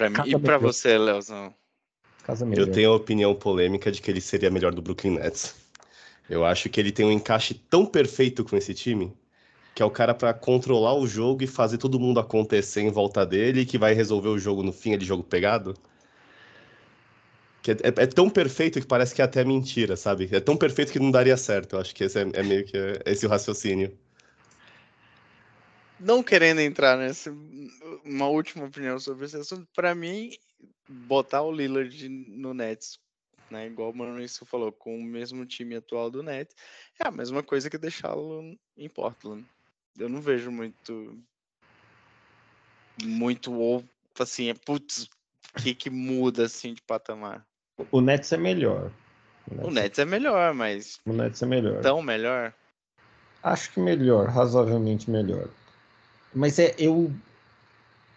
Para 0.00 0.24
mim 0.24 0.30
e 0.30 0.38
para 0.38 0.56
você, 0.56 0.96
Leozão? 0.96 1.54
Eu 2.56 2.70
tenho 2.70 2.90
a 2.90 2.96
opinião 2.96 3.34
polêmica 3.34 3.90
de 3.90 4.00
que 4.00 4.10
ele 4.10 4.20
seria 4.20 4.50
melhor 4.50 4.72
do 4.72 4.80
Brooklyn 4.80 5.18
Nets. 5.18 5.54
Eu 6.28 6.44
acho 6.44 6.68
que 6.70 6.78
ele 6.80 6.92
tem 6.92 7.04
um 7.04 7.10
encaixe 7.10 7.54
tão 7.54 7.84
perfeito 7.84 8.44
com 8.44 8.56
esse 8.56 8.72
time 8.72 9.12
que 9.74 9.82
é 9.82 9.86
o 9.86 9.90
cara 9.90 10.12
para 10.12 10.34
controlar 10.34 10.94
o 10.94 11.06
jogo 11.06 11.42
e 11.42 11.46
fazer 11.46 11.78
todo 11.78 11.98
mundo 11.98 12.20
acontecer 12.20 12.82
em 12.82 12.90
volta 12.90 13.24
dele, 13.24 13.64
que 13.64 13.78
vai 13.78 13.94
resolver 13.94 14.28
o 14.28 14.38
jogo 14.38 14.62
no 14.62 14.72
fim, 14.72 14.92
é 14.92 14.96
de 14.96 15.06
jogo 15.06 15.22
pegado. 15.22 15.74
Que 17.62 17.70
é, 17.72 17.74
é, 17.74 17.88
é, 17.88 18.06
tão 18.06 18.28
perfeito 18.28 18.80
que 18.80 18.86
parece 18.86 19.14
que 19.14 19.22
é 19.22 19.24
até 19.24 19.44
mentira, 19.44 19.96
sabe? 19.96 20.28
É 20.32 20.40
tão 20.40 20.56
perfeito 20.56 20.92
que 20.92 20.98
não 20.98 21.10
daria 21.10 21.36
certo. 21.36 21.76
Eu 21.76 21.80
acho 21.80 21.94
que 21.94 22.04
esse 22.04 22.18
é, 22.18 22.26
é 22.32 22.42
meio 22.42 22.64
que 22.64 22.76
é, 22.76 23.00
esse 23.06 23.24
o 23.24 23.28
raciocínio. 23.28 23.96
Não 26.00 26.22
querendo 26.22 26.60
entrar 26.60 26.96
nessa 26.96 27.30
uma 28.04 28.26
última 28.26 28.64
opinião 28.64 28.98
sobre 28.98 29.26
esse 29.26 29.36
assunto, 29.36 29.68
para 29.74 29.94
mim 29.94 30.30
botar 30.88 31.42
o 31.42 31.52
Lillard 31.52 32.08
no 32.08 32.54
Nets, 32.54 32.98
né, 33.50 33.66
igual 33.66 33.90
o 33.90 33.96
Maurício 33.96 34.46
falou, 34.46 34.72
com 34.72 34.98
o 34.98 35.02
mesmo 35.02 35.44
time 35.44 35.76
atual 35.76 36.10
do 36.10 36.22
Nets, 36.22 36.56
é 36.98 37.06
a 37.06 37.10
mesma 37.10 37.42
coisa 37.42 37.68
que 37.68 37.76
deixá-lo 37.78 38.56
em 38.76 38.88
Portland 38.88 39.46
eu 39.98 40.08
não 40.08 40.20
vejo 40.20 40.50
muito. 40.50 41.18
Muito 43.02 43.52
ou 43.52 43.84
assim, 44.18 44.50
é 44.50 44.54
putz, 44.54 45.08
o 45.56 45.62
que, 45.62 45.74
que 45.74 45.88
muda 45.88 46.44
assim 46.44 46.74
de 46.74 46.82
patamar? 46.82 47.46
O 47.90 48.00
Nets 48.00 48.32
é 48.32 48.36
melhor. 48.36 48.92
O 49.50 49.54
Nets, 49.54 49.66
o 49.66 49.70
Nets 49.70 49.98
é 49.98 50.04
melhor, 50.04 50.54
mas. 50.54 51.00
O 51.06 51.12
Nets 51.12 51.42
é 51.42 51.46
melhor. 51.46 51.80
Tão 51.80 52.02
melhor? 52.02 52.52
Acho 53.42 53.72
que 53.72 53.80
melhor, 53.80 54.28
razoavelmente 54.28 55.10
melhor. 55.10 55.48
Mas 56.34 56.58
é, 56.58 56.74
eu. 56.78 57.12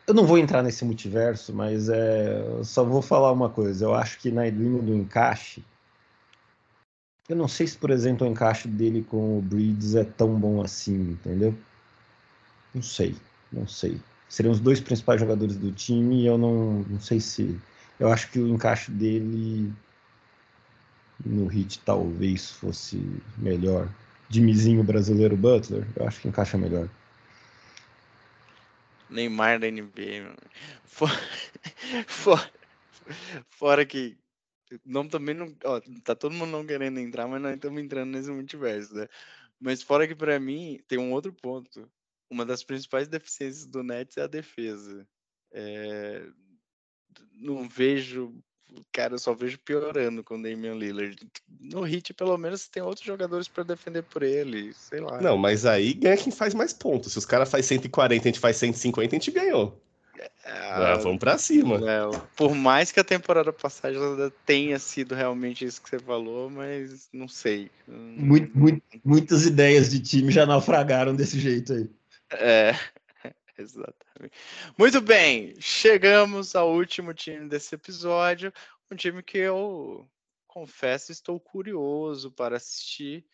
Eu 0.05 0.13
não 0.13 0.25
vou 0.25 0.37
entrar 0.37 0.61
nesse 0.61 0.83
multiverso, 0.83 1.53
mas 1.53 1.87
é, 1.87 2.43
só 2.63 2.83
vou 2.83 3.01
falar 3.01 3.31
uma 3.31 3.49
coisa. 3.49 3.85
Eu 3.85 3.93
acho 3.95 4.19
que 4.19 4.29
na 4.29 4.45
linha 4.49 4.81
do 4.81 4.93
encaixe, 4.93 5.63
eu 7.29 7.37
não 7.37 7.47
sei 7.47 7.67
se, 7.67 7.77
por 7.77 7.89
exemplo, 7.89 8.27
o 8.27 8.29
encaixe 8.29 8.67
dele 8.67 9.03
com 9.03 9.39
o 9.39 9.41
Breeds 9.41 9.95
é 9.95 10.03
tão 10.03 10.37
bom 10.37 10.61
assim, 10.61 11.11
entendeu? 11.11 11.55
Não 12.75 12.81
sei, 12.81 13.15
não 13.51 13.65
sei. 13.65 13.99
Seriam 14.27 14.51
os 14.51 14.59
dois 14.59 14.81
principais 14.81 15.21
jogadores 15.21 15.55
do 15.55 15.71
time 15.71 16.23
e 16.23 16.25
eu 16.25 16.37
não, 16.37 16.83
não 16.83 16.99
sei 16.99 17.19
se. 17.19 17.57
Eu 17.99 18.11
acho 18.11 18.29
que 18.29 18.39
o 18.39 18.47
encaixe 18.47 18.91
dele 18.91 19.71
no 21.25 21.47
hit 21.47 21.79
talvez 21.85 22.49
fosse 22.49 22.99
melhor. 23.37 23.87
Dimizinho 24.29 24.83
brasileiro 24.83 25.37
Butler, 25.37 25.87
eu 25.95 26.07
acho 26.07 26.19
que 26.19 26.27
encaixa 26.27 26.57
melhor. 26.57 26.89
Neymar 29.13 29.59
da 29.59 29.67
NBA, 29.69 30.35
fora, 30.83 31.13
fora, 32.07 32.51
fora 33.49 33.85
que 33.85 34.17
não, 34.85 35.07
também 35.07 35.35
não. 35.35 35.55
Ó, 35.65 35.81
tá 36.03 36.15
todo 36.15 36.33
mundo 36.33 36.51
não 36.51 36.65
querendo 36.65 36.99
entrar, 36.99 37.27
mas 37.27 37.41
nós 37.41 37.55
estamos 37.55 37.81
entrando 37.81 38.11
nesse 38.11 38.31
multiverso, 38.31 38.93
né? 38.95 39.07
Mas 39.59 39.83
fora 39.83 40.07
que 40.07 40.15
para 40.15 40.39
mim 40.39 40.79
tem 40.87 40.97
um 40.97 41.11
outro 41.11 41.33
ponto. 41.33 41.89
Uma 42.29 42.45
das 42.45 42.63
principais 42.63 43.07
deficiências 43.07 43.65
do 43.65 43.83
Nets 43.83 44.17
é 44.17 44.21
a 44.23 44.27
defesa. 44.27 45.07
É... 45.51 46.25
Não 47.33 47.67
vejo. 47.69 48.33
Cara, 48.91 49.13
eu 49.13 49.19
só 49.19 49.33
vejo 49.33 49.59
piorando 49.59 50.23
com 50.23 50.35
o 50.35 50.41
Damian 50.41 50.75
Lillard. 50.75 51.15
No 51.59 51.81
Hit, 51.81 52.13
pelo 52.13 52.37
menos, 52.37 52.67
tem 52.67 52.81
outros 52.81 53.05
jogadores 53.05 53.47
para 53.47 53.63
defender 53.63 54.03
por 54.03 54.23
ele, 54.23 54.73
sei 54.73 54.99
lá. 54.99 55.21
Não, 55.21 55.37
mas 55.37 55.65
aí 55.65 55.93
ganha 55.93 56.17
quem 56.17 56.31
faz 56.31 56.53
mais 56.53 56.73
pontos. 56.73 57.11
Se 57.11 57.17
os 57.17 57.25
caras 57.25 57.49
faz 57.49 57.65
140 57.65 58.15
e 58.15 58.17
a 58.17 58.31
gente 58.31 58.39
faz 58.39 58.57
150, 58.57 59.15
a 59.15 59.19
gente 59.19 59.31
ganhou. 59.31 59.79
Ah, 60.45 60.97
vamos 61.01 61.19
para 61.19 61.37
cima. 61.37 61.77
É, 61.89 62.27
por 62.35 62.53
mais 62.53 62.91
que 62.91 62.99
a 62.99 63.03
temporada 63.03 63.51
passada 63.51 64.31
tenha 64.45 64.77
sido 64.77 65.15
realmente 65.15 65.65
isso 65.65 65.81
que 65.81 65.89
você 65.89 65.99
falou, 65.99 66.49
mas 66.49 67.09
não 67.11 67.27
sei. 67.27 67.69
Muito, 67.87 68.57
muito, 68.57 68.81
muitas 69.03 69.45
ideias 69.45 69.89
de 69.89 69.99
time 69.99 70.31
já 70.31 70.45
naufragaram 70.45 71.15
desse 71.15 71.39
jeito 71.39 71.73
aí. 71.73 71.89
É, 72.31 72.75
exatamente. 73.57 74.35
Muito 74.77 75.01
bem, 75.01 75.53
chegamos 75.59 76.55
ao 76.55 76.73
último 76.73 77.13
time 77.13 77.47
desse 77.47 77.75
episódio, 77.75 78.51
um 78.91 78.95
time 78.95 79.21
que 79.21 79.37
eu 79.37 80.09
confesso 80.47 81.11
estou 81.11 81.39
curioso 81.39 82.31
para 82.31 82.57
assistir. 82.57 83.25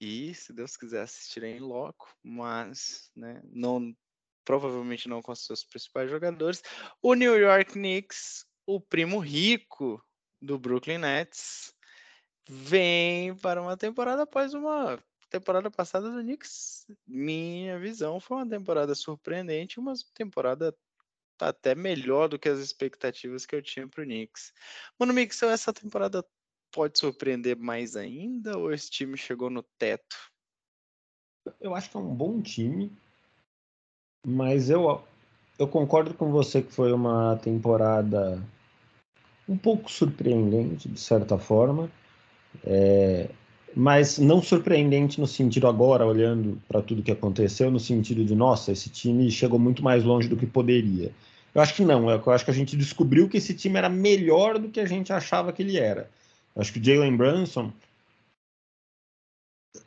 E, 0.00 0.34
se 0.34 0.52
Deus 0.52 0.76
quiser, 0.76 1.02
assistir 1.02 1.44
em 1.44 1.60
loco, 1.60 2.12
mas 2.22 3.10
né, 3.14 3.40
não 3.44 3.96
provavelmente 4.44 5.08
não 5.08 5.22
com 5.22 5.34
seus 5.34 5.64
principais 5.64 6.10
jogadores. 6.10 6.62
O 7.00 7.14
New 7.14 7.38
York 7.38 7.72
Knicks, 7.72 8.44
o 8.66 8.80
primo 8.80 9.20
rico 9.20 10.04
do 10.40 10.58
Brooklyn 10.58 10.98
Nets, 10.98 11.72
vem 12.48 13.36
para 13.36 13.62
uma 13.62 13.76
temporada 13.76 14.22
após 14.22 14.52
uma 14.54 15.02
temporada 15.32 15.70
passada 15.70 16.10
do 16.10 16.20
Knicks. 16.20 16.86
Minha 17.06 17.78
visão 17.78 18.20
foi 18.20 18.36
uma 18.38 18.48
temporada 18.48 18.94
surpreendente, 18.94 19.80
uma 19.80 19.94
temporada 20.14 20.76
até 21.40 21.74
melhor 21.74 22.28
do 22.28 22.38
que 22.38 22.48
as 22.48 22.58
expectativas 22.58 23.46
que 23.46 23.56
eu 23.56 23.62
tinha 23.62 23.88
para 23.88 24.02
o 24.02 24.04
Knicks. 24.04 24.52
Mano, 24.98 25.12
Mixel, 25.12 25.50
essa 25.50 25.72
temporada 25.72 26.24
pode 26.70 26.98
surpreender 26.98 27.56
mais 27.56 27.96
ainda 27.96 28.58
ou 28.58 28.72
esse 28.72 28.90
time 28.90 29.16
chegou 29.16 29.50
no 29.50 29.62
teto? 29.78 30.16
Eu 31.60 31.74
acho 31.74 31.90
que 31.90 31.96
é 31.96 32.00
um 32.00 32.14
bom 32.14 32.40
time. 32.40 32.92
Mas 34.24 34.70
eu, 34.70 35.02
eu 35.58 35.66
concordo 35.66 36.14
com 36.14 36.30
você 36.30 36.62
que 36.62 36.72
foi 36.72 36.92
uma 36.92 37.36
temporada 37.38 38.40
um 39.48 39.56
pouco 39.56 39.90
surpreendente, 39.90 40.88
de 40.88 41.00
certa 41.00 41.36
forma. 41.36 41.90
É, 42.64 43.28
mas 43.74 44.18
não 44.18 44.42
surpreendente 44.42 45.20
no 45.20 45.26
sentido 45.26 45.66
agora, 45.66 46.06
olhando 46.06 46.60
para 46.68 46.82
tudo 46.82 47.02
que 47.02 47.10
aconteceu, 47.10 47.70
no 47.70 47.80
sentido 47.80 48.24
de, 48.24 48.34
nossa, 48.34 48.72
esse 48.72 48.90
time 48.90 49.30
chegou 49.30 49.58
muito 49.58 49.82
mais 49.82 50.04
longe 50.04 50.28
do 50.28 50.36
que 50.36 50.46
poderia. 50.46 51.10
Eu 51.54 51.60
acho 51.60 51.74
que 51.74 51.84
não, 51.84 52.10
eu 52.10 52.30
acho 52.30 52.44
que 52.44 52.50
a 52.50 52.54
gente 52.54 52.76
descobriu 52.76 53.28
que 53.28 53.36
esse 53.36 53.54
time 53.54 53.78
era 53.78 53.88
melhor 53.88 54.58
do 54.58 54.68
que 54.68 54.80
a 54.80 54.86
gente 54.86 55.12
achava 55.12 55.52
que 55.52 55.62
ele 55.62 55.76
era. 55.76 56.10
Eu 56.54 56.62
acho 56.62 56.72
que 56.72 56.78
o 56.78 56.84
Jalen 56.84 57.16
Brunson, 57.16 57.72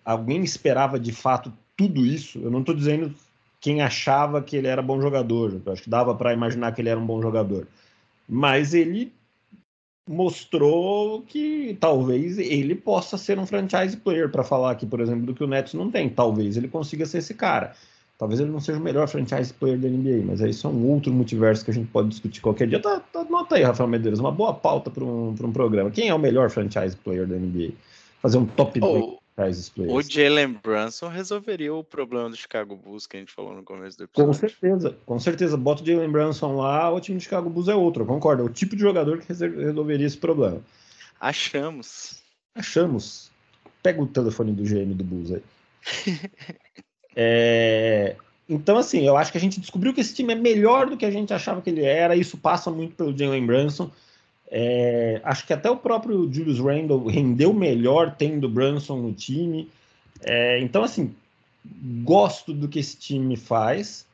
alguém 0.04 0.44
esperava 0.44 1.00
de 1.00 1.12
fato 1.12 1.52
tudo 1.76 2.06
isso. 2.06 2.40
Eu 2.40 2.52
não 2.52 2.60
estou 2.60 2.76
dizendo 2.76 3.14
quem 3.60 3.82
achava 3.82 4.42
que 4.42 4.56
ele 4.56 4.68
era 4.68 4.82
bom 4.82 5.02
jogador. 5.02 5.62
Eu 5.66 5.74
acho 5.74 5.84
que 5.84 5.90
dava 5.90 6.14
para 6.14 6.34
imaginar 6.34 6.72
que 6.74 6.82
ele 6.82 6.90
era 6.90 7.00
um 7.00 7.06
bom 7.06 7.22
jogador. 7.22 7.68
Mas 8.28 8.74
ele 8.74 9.12
mostrou 10.08 11.24
que 11.24 11.76
talvez 11.80 12.38
ele 12.38 12.76
possa 12.76 13.18
ser 13.18 13.39
um 13.39 13.45
franchise 13.45 13.97
player, 13.97 14.30
para 14.30 14.43
falar 14.43 14.72
aqui, 14.72 14.86
por 14.86 14.99
exemplo, 14.99 15.26
do 15.26 15.34
que 15.34 15.43
o 15.43 15.47
Nets 15.47 15.74
não 15.74 15.89
tem. 15.89 16.10
Talvez 16.10 16.58
ele 16.58 16.68
consiga 16.68 17.06
ser 17.06 17.20
esse 17.20 17.34
cara. 17.34 17.74
Talvez 18.18 18.39
ele 18.39 18.49
não 18.49 18.62
seja 18.62 18.80
o 18.80 18.82
melhor 18.82 19.08
franchise 19.10 19.53
player 19.53 19.78
da 19.78 19.89
NBA, 19.89 20.24
mas 20.26 20.41
aí 20.41 20.51
isso 20.51 20.68
é 20.68 20.70
um 20.70 20.88
outro 20.89 21.12
multiverso 21.12 21.66
que 21.66 21.72
a 21.72 21.74
gente 21.74 21.88
pode 21.88 22.10
discutir 22.10 22.39
qualquer 22.39 22.68
dia. 22.68 22.80
Tá, 22.80 22.99
tá, 22.99 23.26
nota 23.26 23.56
aí, 23.56 23.64
Rafael 23.64 23.89
Medeiros, 23.89 24.20
uma 24.20 24.32
boa 24.32 24.53
pauta 24.53 24.89
para 24.89 25.03
um, 25.03 25.30
um 25.30 25.51
programa. 25.51 25.91
Quem 25.91 26.08
é 26.08 26.14
o 26.14 26.20
melhor 26.20 26.49
franchise 26.49 26.95
player 26.95 27.28
da 27.28 27.36
NBA? 27.36 27.74
Fazer 28.22 28.38
um 28.38 28.45
top 28.45 28.80
oh, 28.82 29.20
o 29.90 30.02
Jalen 30.02 30.54
Brunson 30.64 31.10
resolveria 31.10 31.74
o 31.74 31.84
problema 31.84 32.30
do 32.30 32.38
Chicago 32.38 32.76
Bulls 32.76 33.06
que 33.06 33.18
a 33.18 33.20
gente 33.20 33.34
falou 33.34 33.54
no 33.54 33.64
começo 33.64 33.98
do 33.98 34.06
episódio. 34.06 34.28
Com 34.28 34.34
certeza, 34.34 34.98
com 35.06 35.20
certeza. 35.20 35.58
Bota 35.58 35.84
o 35.84 35.86
Jalen 35.86 36.10
Brunson 36.10 36.56
lá, 36.56 36.90
o 36.90 37.02
time 37.02 37.18
do 37.18 37.24
Chicago 37.24 37.50
Bulls 37.50 37.68
é 37.68 37.76
outro, 37.76 38.06
concordo. 38.06 38.44
É 38.44 38.46
o 38.46 38.50
tipo 38.50 38.78
de 38.78 38.82
jogador 38.82 39.20
que 39.20 39.28
resolveria 39.28 40.08
esse 40.08 40.18
problema. 40.18 40.62
Achamos. 41.20 42.24
Achamos. 42.56 43.30
Pega 43.84 44.02
o 44.02 44.08
telefone 44.08 44.54
do 44.54 44.64
GM 44.64 44.94
do 44.94 45.04
Bulls 45.04 45.32
aí. 45.34 45.44
é... 47.14 48.16
Então, 48.48 48.78
assim, 48.78 49.06
eu 49.06 49.18
acho 49.18 49.32
que 49.32 49.38
a 49.38 49.42
gente 49.42 49.60
descobriu 49.60 49.94
que 49.94 50.00
esse 50.00 50.14
time 50.14 50.32
é 50.32 50.36
melhor 50.36 50.90
do 50.90 50.96
que 50.96 51.06
a 51.06 51.12
gente 51.12 51.34
achava 51.34 51.62
que 51.62 51.70
ele 51.70 51.84
era. 51.84 52.16
Isso 52.16 52.38
passa 52.38 52.72
muito 52.72 52.96
pelo 52.96 53.16
Jalen 53.18 53.46
Brunson. 53.46 53.92
É, 54.58 55.20
acho 55.26 55.45
que 55.45 55.51
até 55.51 55.70
o 55.70 55.76
próprio 55.76 56.32
Julius 56.32 56.60
Randle 56.60 57.06
rendeu 57.08 57.53
melhor 57.53 58.16
tendo 58.18 58.47
Brunson 58.47 59.01
no 59.01 59.12
time. 59.12 59.68
É, 60.24 60.62
então, 60.62 60.82
assim, 60.82 61.14
gosto 62.06 62.53
do 62.53 62.70
que 62.70 62.80
esse 62.80 62.95
time 62.95 63.36
faz. 63.36 64.06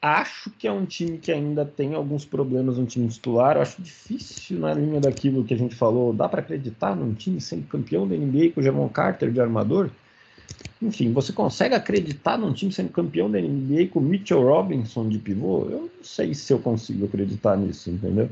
Acho 0.00 0.50
que 0.50 0.68
é 0.68 0.72
um 0.72 0.86
time 0.86 1.18
que 1.18 1.32
ainda 1.32 1.64
tem 1.64 1.94
alguns 1.94 2.24
problemas 2.24 2.78
no 2.78 2.86
time 2.86 3.08
titular. 3.08 3.56
Eu 3.56 3.62
acho 3.62 3.82
difícil 3.82 4.60
na 4.60 4.72
linha 4.72 5.00
daquilo 5.00 5.42
que 5.42 5.52
a 5.52 5.58
gente 5.58 5.74
falou. 5.74 6.12
Dá 6.12 6.28
para 6.28 6.42
acreditar 6.42 6.94
num 6.94 7.12
time 7.12 7.40
sendo 7.40 7.66
campeão 7.66 8.06
da 8.06 8.14
NBA 8.14 8.52
com 8.54 8.60
o 8.60 8.62
Javon 8.62 8.88
Carter 8.88 9.32
de 9.32 9.40
armador? 9.40 9.90
Enfim, 10.80 11.12
você 11.12 11.32
consegue 11.32 11.74
acreditar 11.74 12.38
num 12.38 12.52
time 12.52 12.70
sendo 12.70 12.90
campeão 12.90 13.28
da 13.28 13.40
NBA 13.40 13.88
com 13.90 13.98
Mitchell 13.98 14.42
Robinson 14.42 15.08
de 15.08 15.18
pivô? 15.18 15.64
Eu 15.68 15.80
não 15.80 16.04
sei 16.04 16.34
se 16.34 16.52
eu 16.52 16.60
consigo 16.60 17.06
acreditar 17.06 17.56
nisso, 17.56 17.90
entendeu? 17.90 18.30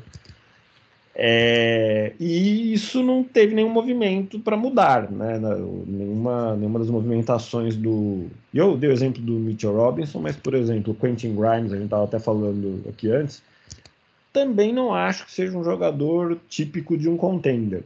É, 1.14 2.12
e 2.20 2.72
isso 2.72 3.02
não 3.02 3.22
teve 3.22 3.54
nenhum 3.54 3.68
movimento 3.68 4.38
para 4.38 4.56
mudar, 4.56 5.10
né? 5.10 5.40
Nenhuma, 5.86 6.56
nenhuma 6.56 6.78
das 6.78 6.88
movimentações 6.88 7.76
do. 7.76 8.26
Eu 8.54 8.76
dei 8.76 8.90
o 8.90 8.92
exemplo 8.92 9.20
do 9.20 9.32
Mitchell 9.32 9.74
Robinson, 9.74 10.20
mas, 10.20 10.36
por 10.36 10.54
exemplo, 10.54 10.94
Quentin 10.94 11.34
Grimes, 11.34 11.72
a 11.72 11.76
gente 11.76 11.86
estava 11.86 12.04
até 12.04 12.18
falando 12.18 12.82
aqui 12.88 13.10
antes, 13.10 13.42
também 14.32 14.72
não 14.72 14.94
acho 14.94 15.26
que 15.26 15.32
seja 15.32 15.56
um 15.56 15.64
jogador 15.64 16.38
típico 16.48 16.96
de 16.96 17.08
um 17.08 17.16
contender. 17.16 17.82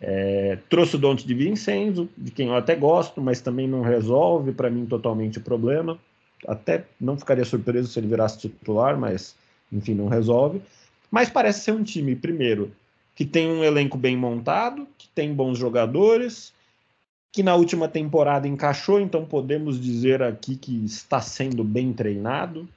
É, 0.00 0.58
trouxe 0.68 0.96
o 0.96 0.98
Dante 0.98 1.26
de 1.26 1.34
Vincenzo, 1.34 2.08
de 2.16 2.30
quem 2.30 2.48
eu 2.48 2.54
até 2.54 2.76
gosto, 2.76 3.20
mas 3.20 3.40
também 3.40 3.66
não 3.66 3.82
resolve 3.82 4.52
para 4.52 4.70
mim 4.70 4.86
totalmente 4.86 5.38
o 5.38 5.42
problema. 5.42 5.98
Até 6.46 6.84
não 7.00 7.18
ficaria 7.18 7.44
surpreso 7.44 7.88
se 7.88 7.98
ele 7.98 8.06
virasse 8.06 8.38
titular, 8.38 8.96
mas 8.96 9.34
enfim, 9.72 9.94
não 9.94 10.06
resolve. 10.06 10.62
Mas 11.10 11.30
parece 11.30 11.60
ser 11.60 11.72
um 11.72 11.82
time, 11.82 12.14
primeiro, 12.14 12.72
que 13.14 13.24
tem 13.24 13.48
um 13.48 13.64
elenco 13.64 13.96
bem 13.96 14.16
montado, 14.16 14.86
que 14.96 15.08
tem 15.08 15.34
bons 15.34 15.58
jogadores, 15.58 16.52
que 17.32 17.42
na 17.42 17.54
última 17.54 17.88
temporada 17.88 18.48
encaixou, 18.48 19.00
então 19.00 19.24
podemos 19.24 19.80
dizer 19.80 20.22
aqui 20.22 20.56
que 20.56 20.84
está 20.84 21.20
sendo 21.20 21.64
bem 21.64 21.92
treinado, 21.92 22.68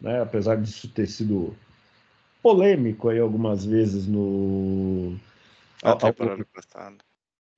né? 0.00 0.20
apesar 0.22 0.56
disso 0.56 0.88
ter 0.88 1.06
sido 1.06 1.54
polêmico 2.42 3.08
aí 3.08 3.18
algumas 3.18 3.64
vezes 3.64 4.06
no. 4.06 5.16
A 5.82 5.96
temporada 5.96 6.46
passada. 6.52 6.96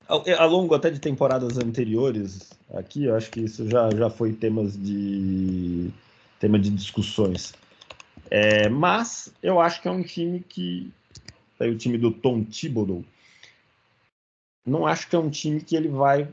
Ao, 0.07 0.23
ao 0.37 0.49
longo 0.49 0.73
até 0.73 0.89
de 0.89 0.99
temporadas 0.99 1.57
anteriores, 1.57 2.49
aqui, 2.73 3.05
eu 3.05 3.15
acho 3.15 3.29
que 3.29 3.41
isso 3.41 3.69
já, 3.69 3.89
já 3.89 4.09
foi 4.09 4.31
temas 4.31 4.77
de 4.81 5.91
tema 6.39 6.57
de 6.57 6.69
discussões. 6.69 7.53
É, 8.29 8.69
mas 8.69 9.33
eu 9.41 9.59
acho 9.59 9.81
que 9.81 9.87
é 9.87 9.91
um 9.91 10.03
time 10.03 10.39
que. 10.41 10.91
Aí 11.59 11.69
o 11.69 11.77
time 11.77 11.97
do 11.97 12.11
Tom 12.11 12.43
Thibodeau. 12.43 13.03
Não 14.65 14.85
acho 14.85 15.09
que 15.09 15.15
é 15.15 15.19
um 15.19 15.29
time 15.29 15.61
que 15.61 15.75
ele 15.75 15.87
vai 15.87 16.27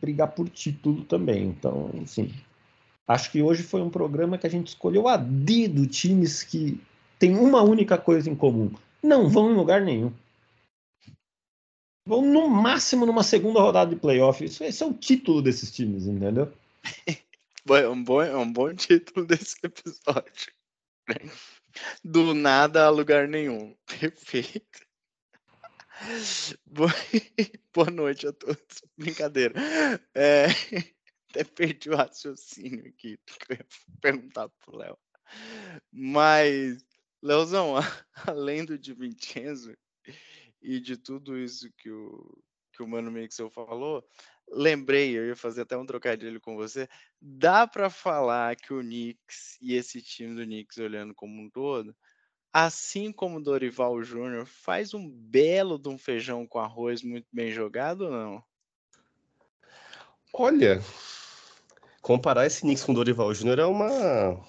brigar 0.00 0.28
por 0.32 0.48
título 0.48 1.04
também. 1.04 1.48
Então, 1.48 1.90
assim. 2.02 2.32
Acho 3.06 3.30
que 3.30 3.42
hoje 3.42 3.62
foi 3.62 3.82
um 3.82 3.90
programa 3.90 4.38
que 4.38 4.46
a 4.46 4.50
gente 4.50 4.68
escolheu 4.68 5.08
a 5.08 5.16
dedo 5.16 5.86
times 5.86 6.42
que 6.42 6.80
tem 7.18 7.36
uma 7.36 7.62
única 7.62 7.98
coisa 7.98 8.30
em 8.30 8.34
comum. 8.34 8.72
Não 9.02 9.28
vão 9.28 9.50
em 9.50 9.54
lugar 9.54 9.82
nenhum. 9.82 10.12
Vão 12.06 12.22
no 12.22 12.48
máximo 12.48 13.04
numa 13.04 13.22
segunda 13.22 13.60
rodada 13.60 13.94
de 13.94 14.00
playoff. 14.00 14.44
Isso, 14.44 14.64
esse 14.64 14.82
é 14.82 14.86
o 14.86 14.94
título 14.94 15.42
desses 15.42 15.70
times, 15.70 16.06
entendeu? 16.06 16.52
É 17.70 17.88
um 17.88 18.02
bom, 18.02 18.20
é 18.20 18.36
um 18.36 18.52
bom 18.52 18.74
título 18.74 19.24
desse 19.24 19.54
episódio. 19.62 20.52
Do 22.04 22.34
nada 22.34 22.84
a 22.84 22.90
lugar 22.90 23.28
nenhum. 23.28 23.76
Perfeito. 23.86 24.86
Boa, 27.74 27.90
noite 27.90 28.26
a 28.26 28.32
todos. 28.32 28.82
Brincadeira. 28.96 29.54
É, 30.14 30.46
até 31.30 31.44
perdi 31.44 31.90
o 31.90 31.96
raciocínio 31.96 32.86
aqui 32.88 33.18
que 33.26 33.52
eu 33.52 33.56
ia 33.56 33.66
perguntar 34.00 34.48
pro 34.48 34.76
Léo. 34.76 34.98
Mas, 35.92 36.84
Leozão, 37.22 37.74
além 38.26 38.64
do 38.64 38.78
Di 38.78 38.92
Vincenzo 38.92 39.74
e 40.60 40.80
de 40.80 40.96
tudo 40.96 41.38
isso 41.38 41.70
que 41.78 41.90
o, 41.90 42.42
que 42.72 42.82
o 42.82 42.88
Mano 42.88 43.10
Mixel 43.10 43.50
falou, 43.50 44.04
lembrei, 44.50 45.16
eu 45.16 45.26
ia 45.26 45.36
fazer 45.36 45.62
até 45.62 45.76
um 45.76 45.86
trocadilho 45.86 46.40
com 46.40 46.56
você. 46.56 46.88
Dá 47.20 47.66
para 47.66 47.88
falar 47.88 48.54
que 48.56 48.72
o 48.72 48.80
Knicks 48.80 49.58
e 49.60 49.74
esse 49.74 50.02
time 50.02 50.34
do 50.34 50.44
Knicks 50.44 50.78
olhando 50.78 51.14
como 51.14 51.40
um 51.40 51.50
todo, 51.50 51.94
assim 52.52 53.12
como 53.12 53.38
o 53.38 53.42
Dorival 53.42 54.02
Júnior, 54.02 54.46
faz 54.46 54.94
um 54.94 55.08
belo 55.08 55.78
de 55.78 55.88
um 55.88 55.98
feijão 55.98 56.46
com 56.46 56.58
arroz 56.58 57.02
muito 57.02 57.26
bem 57.32 57.50
jogado 57.50 58.02
ou 58.02 58.10
não? 58.10 58.44
Olha, 60.34 60.82
comparar 62.00 62.46
esse 62.46 62.60
Knicks 62.60 62.84
com 62.84 62.92
o 62.92 62.94
Dorival 62.94 63.32
Júnior 63.34 63.58
é 63.58 63.66
uma 63.66 64.40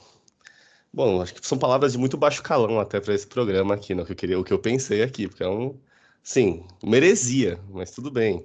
Bom, 0.96 1.24
acho 1.24 1.34
que 1.34 1.48
são 1.48 1.58
palavras 1.58 1.94
de 1.94 1.98
muito 1.98 2.16
baixo 2.16 2.44
calão 2.44 2.80
até 2.80 3.02
para 3.02 3.16
esse 3.16 3.26
programa 3.26 3.74
aqui, 3.74 3.96
né? 3.96 4.04
O 4.04 4.06
que 4.06 4.12
eu 4.12 4.16
queria, 4.16 4.40
o 4.40 4.44
que 4.44 4.54
eu 4.54 4.60
pensei 4.60 5.02
aqui, 5.02 5.28
porque 5.28 5.42
é 5.42 5.50
um, 5.50 5.76
sim, 6.22 6.68
merecia, 6.84 7.60
mas 7.72 7.90
tudo 7.90 8.12
bem 8.12 8.44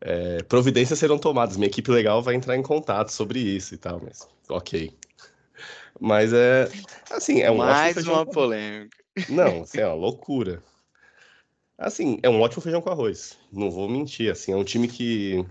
é, 0.00 0.42
providências 0.44 0.98
serão 0.98 1.18
tomadas. 1.18 1.56
Minha 1.56 1.68
equipe 1.68 1.90
legal 1.90 2.22
vai 2.22 2.34
entrar 2.34 2.56
em 2.56 2.62
contato 2.62 3.10
sobre 3.10 3.40
isso 3.40 3.74
e 3.74 3.78
tal, 3.78 4.00
mas 4.02 4.28
ok. 4.48 4.92
Mas 6.00 6.32
é 6.32 6.68
assim, 7.10 7.40
é 7.40 7.50
um 7.50 7.58
mais 7.58 7.96
uma 8.06 8.24
polêmica. 8.24 8.96
Não, 9.28 9.62
assim, 9.62 9.78
é 9.80 9.86
uma 9.86 9.94
loucura. 9.94 10.62
Assim, 11.76 12.18
é 12.22 12.28
um 12.28 12.40
ótimo 12.40 12.62
feijão 12.62 12.80
com 12.80 12.90
arroz. 12.90 13.36
Não 13.52 13.70
vou 13.70 13.88
mentir, 13.88 14.30
assim, 14.30 14.52
é 14.52 14.56
um 14.56 14.64
time 14.64 14.86
que 14.86 15.44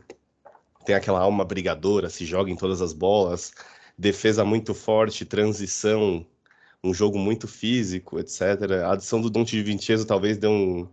tem 0.85 0.95
aquela 0.95 1.19
alma 1.19 1.43
brigadora, 1.43 2.09
se 2.09 2.25
joga 2.25 2.49
em 2.49 2.55
todas 2.55 2.81
as 2.81 2.93
bolas, 2.93 3.51
defesa 3.97 4.45
muito 4.45 4.73
forte, 4.73 5.25
transição, 5.25 6.25
um 6.83 6.93
jogo 6.93 7.17
muito 7.17 7.47
físico, 7.47 8.19
etc. 8.19 8.41
A 8.83 8.93
adição 8.93 9.21
do 9.21 9.29
Dante 9.29 9.55
de 9.55 9.63
Vincenzo 9.63 10.05
talvez 10.05 10.37
dê 10.37 10.47
um, 10.47 10.87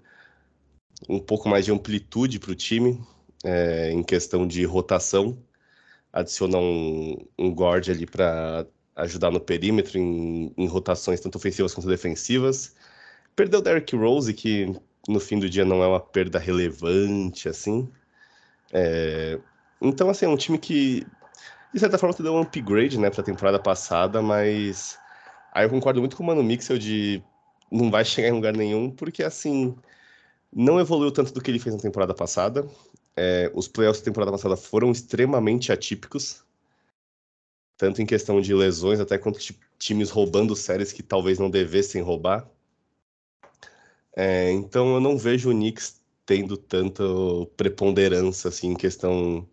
um 1.08 1.18
pouco 1.18 1.48
mais 1.48 1.64
de 1.64 1.72
amplitude 1.72 2.38
para 2.38 2.50
o 2.50 2.54
time, 2.54 3.00
é, 3.46 3.92
em 3.92 4.02
questão 4.02 4.44
de 4.44 4.64
rotação, 4.64 5.38
adiciona 6.12 6.58
um, 6.58 7.16
um 7.38 7.50
guard 7.52 7.88
ali 7.88 8.04
para 8.04 8.66
ajudar 8.96 9.30
no 9.30 9.38
perímetro 9.38 9.98
em, 9.98 10.52
em, 10.56 10.66
rotações 10.66 11.20
tanto 11.20 11.36
ofensivas 11.36 11.72
quanto 11.72 11.88
defensivas. 11.88 12.74
Perdeu 13.36 13.60
o 13.60 13.62
Derrick 13.62 13.94
Rose, 13.94 14.34
que 14.34 14.74
no 15.08 15.20
fim 15.20 15.38
do 15.38 15.48
dia 15.48 15.64
não 15.64 15.80
é 15.82 15.86
uma 15.86 16.00
perda 16.00 16.40
relevante, 16.40 17.48
assim. 17.48 17.88
É... 18.72 19.38
Então, 19.80 20.10
assim, 20.10 20.24
é 20.26 20.28
um 20.28 20.36
time 20.36 20.58
que, 20.58 21.06
de 21.72 21.78
certa 21.78 21.98
forma, 21.98 22.16
deu 22.18 22.34
um 22.34 22.40
upgrade, 22.40 22.98
né, 22.98 23.10
para 23.10 23.20
a 23.20 23.24
temporada 23.24 23.60
passada, 23.60 24.20
mas 24.22 24.98
aí 25.52 25.64
eu 25.66 25.70
concordo 25.70 26.00
muito 26.00 26.16
com 26.16 26.24
o 26.24 26.26
Mano 26.26 26.42
Mixel 26.42 26.78
de 26.78 27.22
não 27.70 27.90
vai 27.90 28.04
chegar 28.04 28.28
em 28.28 28.32
lugar 28.32 28.54
nenhum, 28.56 28.90
porque, 28.90 29.22
assim, 29.22 29.76
não 30.52 30.80
evoluiu 30.80 31.12
tanto 31.12 31.32
do 31.32 31.40
que 31.40 31.50
ele 31.50 31.58
fez 31.58 31.74
na 31.76 31.82
temporada 31.82 32.14
passada. 32.14 32.66
É, 33.16 33.50
os 33.54 33.66
playoffs 33.66 34.02
da 34.02 34.04
temporada 34.04 34.32
passada 34.32 34.56
foram 34.56 34.92
extremamente 34.92 35.72
atípicos, 35.72 36.44
tanto 37.76 38.02
em 38.02 38.06
questão 38.06 38.40
de 38.40 38.54
lesões, 38.54 39.00
até 39.00 39.18
quanto 39.18 39.38
times 39.78 40.10
roubando 40.10 40.54
séries 40.54 40.92
que 40.92 41.02
talvez 41.02 41.38
não 41.38 41.50
devessem 41.50 42.02
roubar. 42.02 42.48
É, 44.14 44.50
então 44.50 44.94
eu 44.94 45.00
não 45.00 45.18
vejo 45.18 45.50
o 45.50 45.52
Knicks 45.52 46.00
tendo 46.24 46.56
tanta 46.56 47.04
preponderância 47.56 48.48
assim, 48.48 48.68
em 48.68 48.74
questão 48.74 49.48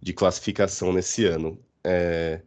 de 0.00 0.12
classificação 0.12 0.92
nesse 0.92 1.24
ano. 1.26 1.58
É, 1.84 2.40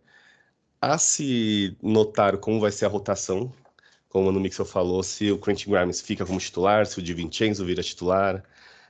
a 0.82 0.98
se 0.98 1.78
notar 1.82 2.38
como 2.38 2.60
vai 2.60 2.72
ser 2.72 2.86
a 2.86 2.90
rotação, 2.90 3.54
como 4.08 4.32
no 4.32 4.40
Mixel 4.40 4.66
falou, 4.66 5.04
se 5.04 5.32
o 5.32 5.38
Quentin 5.38 5.72
Grimes 5.72 6.02
fica 6.02 6.26
como 6.26 6.40
titular, 6.40 6.86
se 6.86 7.00
o 7.00 7.02
Di 7.02 7.14
Vincenzo 7.14 7.66
vira 7.66 7.84
titular, 7.84 8.44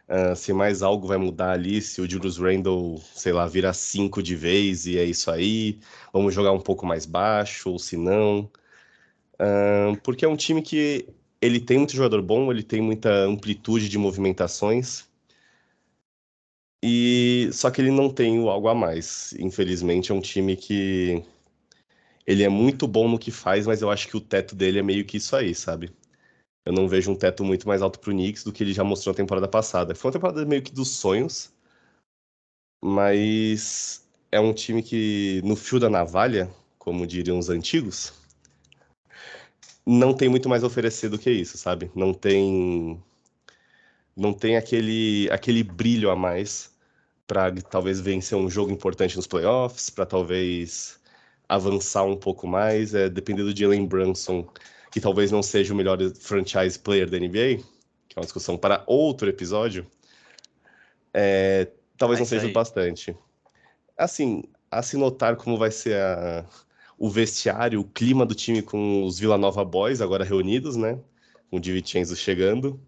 Uh, 0.10 0.36
se 0.36 0.52
mais 0.54 0.82
algo 0.82 1.08
vai 1.08 1.18
mudar 1.18 1.52
ali, 1.52 1.82
se 1.82 2.02
o 2.02 2.10
Julius 2.10 2.38
Randle, 2.40 3.00
sei 3.14 3.32
lá, 3.32 3.46
vira 3.46 3.72
5 3.74 4.24
de 4.24 4.36
vez 4.36 4.88
e 4.88 4.98
é 4.98 5.04
isso 5.06 5.30
aí, 5.30 5.80
vamos 6.12 6.34
jogar 6.34 6.52
um 6.52 6.60
pouco 6.60 6.86
mais 6.86 7.06
baixo, 7.06 7.70
ou 7.70 7.78
se 7.80 7.96
não. 7.96 8.50
Uh, 9.36 9.98
porque 10.04 10.26
é 10.26 10.28
um 10.28 10.36
time 10.38 10.62
que 10.62 11.08
ele 11.42 11.60
tem 11.60 11.78
muito 11.80 11.96
jogador 11.96 12.22
bom, 12.22 12.52
ele 12.52 12.64
tem 12.64 12.82
muita 12.82 13.10
amplitude 13.26 13.90
de 13.90 13.98
movimentações, 13.98 15.08
e 16.84 17.50
só 17.54 17.70
que 17.72 17.82
ele 17.82 17.92
não 17.92 18.10
tem 18.10 18.38
algo 18.48 18.68
a 18.68 18.76
mais. 18.76 19.34
Infelizmente, 19.40 20.12
é 20.12 20.16
um 20.16 20.22
time 20.22 20.56
que 20.58 21.24
ele 22.26 22.44
é 22.44 22.50
muito 22.50 22.88
bom 22.88 23.10
no 23.10 23.20
que 23.20 23.32
faz, 23.32 23.68
mas 23.68 23.82
eu 23.82 23.90
acho 23.92 24.08
que 24.08 24.16
o 24.18 24.22
teto 24.22 24.56
dele 24.56 24.80
é 24.80 24.84
meio 24.84 25.06
que 25.06 25.18
isso 25.18 25.36
aí, 25.36 25.54
sabe? 25.56 25.92
Eu 26.66 26.74
não 26.74 26.88
vejo 26.88 27.12
um 27.12 27.16
teto 27.16 27.44
muito 27.44 27.68
mais 27.68 27.82
alto 27.82 28.00
para 28.00 28.10
o 28.12 28.14
Knicks 28.14 28.44
do 28.44 28.52
que 28.54 28.64
ele 28.64 28.74
já 28.74 28.84
mostrou 28.84 29.14
na 29.14 29.18
temporada 29.18 29.48
passada. 29.48 29.96
Foi 29.96 30.10
uma 30.10 30.14
temporada 30.14 30.46
meio 30.46 30.62
que 30.62 30.72
dos 30.72 30.90
sonhos, 30.90 31.52
mas 32.84 34.08
é 34.32 34.40
um 34.40 34.54
time 34.54 34.84
que, 34.84 35.42
no 35.44 35.56
fio 35.56 35.80
da 35.80 35.90
navalha, 35.90 36.50
como 36.78 37.08
diriam 37.08 37.40
os 37.40 37.50
antigos, 37.50 38.14
não 39.86 40.14
tem 40.14 40.30
muito 40.30 40.48
mais 40.50 40.64
a 40.64 40.68
oferecer 40.68 41.10
do 41.10 41.18
que 41.20 41.32
isso, 41.32 41.58
sabe? 41.58 41.92
Não 41.96 42.14
tem 42.14 43.02
não 44.16 44.34
tem 44.34 44.58
aquele 44.58 45.30
aquele 45.32 45.64
brilho 45.64 46.10
a 46.12 46.16
mais 46.16 46.72
para 47.28 47.52
talvez 47.62 48.00
vencer 48.02 48.38
um 48.38 48.50
jogo 48.50 48.72
importante 48.72 49.16
nos 49.16 49.28
playoffs, 49.28 49.90
para 49.90 50.06
talvez 50.06 51.00
avançar 51.48 52.04
um 52.04 52.18
pouco 52.18 52.48
mais, 52.48 52.94
é 52.94 53.10
dependendo 53.10 53.54
de 53.54 53.62
Jalen 53.62 53.86
Brunson, 53.88 54.48
que 54.92 55.00
talvez 55.00 55.32
não 55.32 55.44
seja 55.44 55.74
o 55.74 55.78
melhor 55.78 55.98
franchise 56.16 56.78
player 56.78 57.10
da 57.10 57.18
NBA, 57.18 57.64
que 58.08 58.16
é 58.16 58.20
uma 58.20 58.26
discussão 58.26 58.58
para 58.58 58.84
outro 58.88 59.30
episódio. 59.30 59.86
É, 61.14 61.68
talvez 61.98 62.20
não 62.20 62.26
seja 62.26 62.48
aí. 62.48 62.54
bastante. 62.54 63.16
Assim, 63.98 64.44
a 64.72 64.82
se 64.82 64.98
notar 64.98 65.36
como 65.36 65.58
vai 65.58 65.72
ser 65.72 65.96
a, 65.96 66.46
o 66.98 67.10
vestiário, 67.10 67.80
o 67.80 67.84
clima 67.84 68.26
do 68.26 68.36
time 68.36 68.62
com 68.62 69.04
os 69.04 69.20
Vila 69.20 69.38
Nova 69.38 69.64
Boys 69.64 70.02
agora 70.02 70.24
reunidos, 70.24 70.76
né? 70.76 71.00
Com 71.50 71.58
o 71.58 71.60
Divincenzo 71.60 72.16
chegando. 72.16 72.80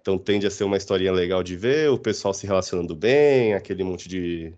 Então 0.00 0.18
tende 0.18 0.46
a 0.46 0.50
ser 0.50 0.64
uma 0.64 0.76
historinha 0.76 1.12
legal 1.12 1.42
de 1.42 1.56
ver, 1.56 1.90
o 1.90 1.98
pessoal 1.98 2.32
se 2.32 2.46
relacionando 2.46 2.94
bem, 2.94 3.54
aquele 3.54 3.82
monte 3.82 4.08
de, 4.08 4.54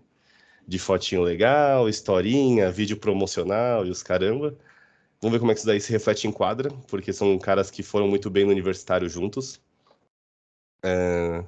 de 0.67 0.77
fotinho 0.77 1.23
legal, 1.23 1.89
historinha, 1.89 2.69
vídeo 2.71 2.97
promocional 2.97 3.85
e 3.85 3.89
os 3.89 4.03
caramba. 4.03 4.55
Vamos 5.21 5.33
ver 5.33 5.39
como 5.39 5.51
é 5.51 5.53
que 5.53 5.59
isso 5.59 5.67
daí 5.67 5.81
se 5.81 5.91
reflete 5.91 6.27
em 6.27 6.31
quadra, 6.31 6.71
porque 6.87 7.11
são 7.11 7.37
caras 7.37 7.69
que 7.69 7.83
foram 7.83 8.07
muito 8.07 8.29
bem 8.29 8.45
no 8.45 8.51
universitário 8.51 9.09
juntos. 9.09 9.59
É... 10.83 11.43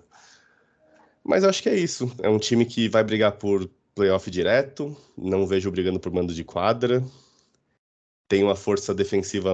Mas 1.24 1.44
eu 1.44 1.50
acho 1.50 1.64
que 1.64 1.70
é 1.70 1.78
isso. 1.78 2.14
É 2.22 2.30
um 2.30 2.40
time 2.40 2.66
que 2.66 2.90
vai 2.90 3.04
brigar 3.04 3.34
por 3.34 3.70
playoff 3.96 4.30
direto, 4.30 4.96
não 5.18 5.46
vejo 5.46 5.72
brigando 5.72 6.00
por 6.00 6.12
mando 6.12 6.34
de 6.34 6.44
quadra. 6.44 7.04
Tem 8.28 8.44
uma 8.44 8.56
força 8.56 8.94
defensiva, 8.94 9.54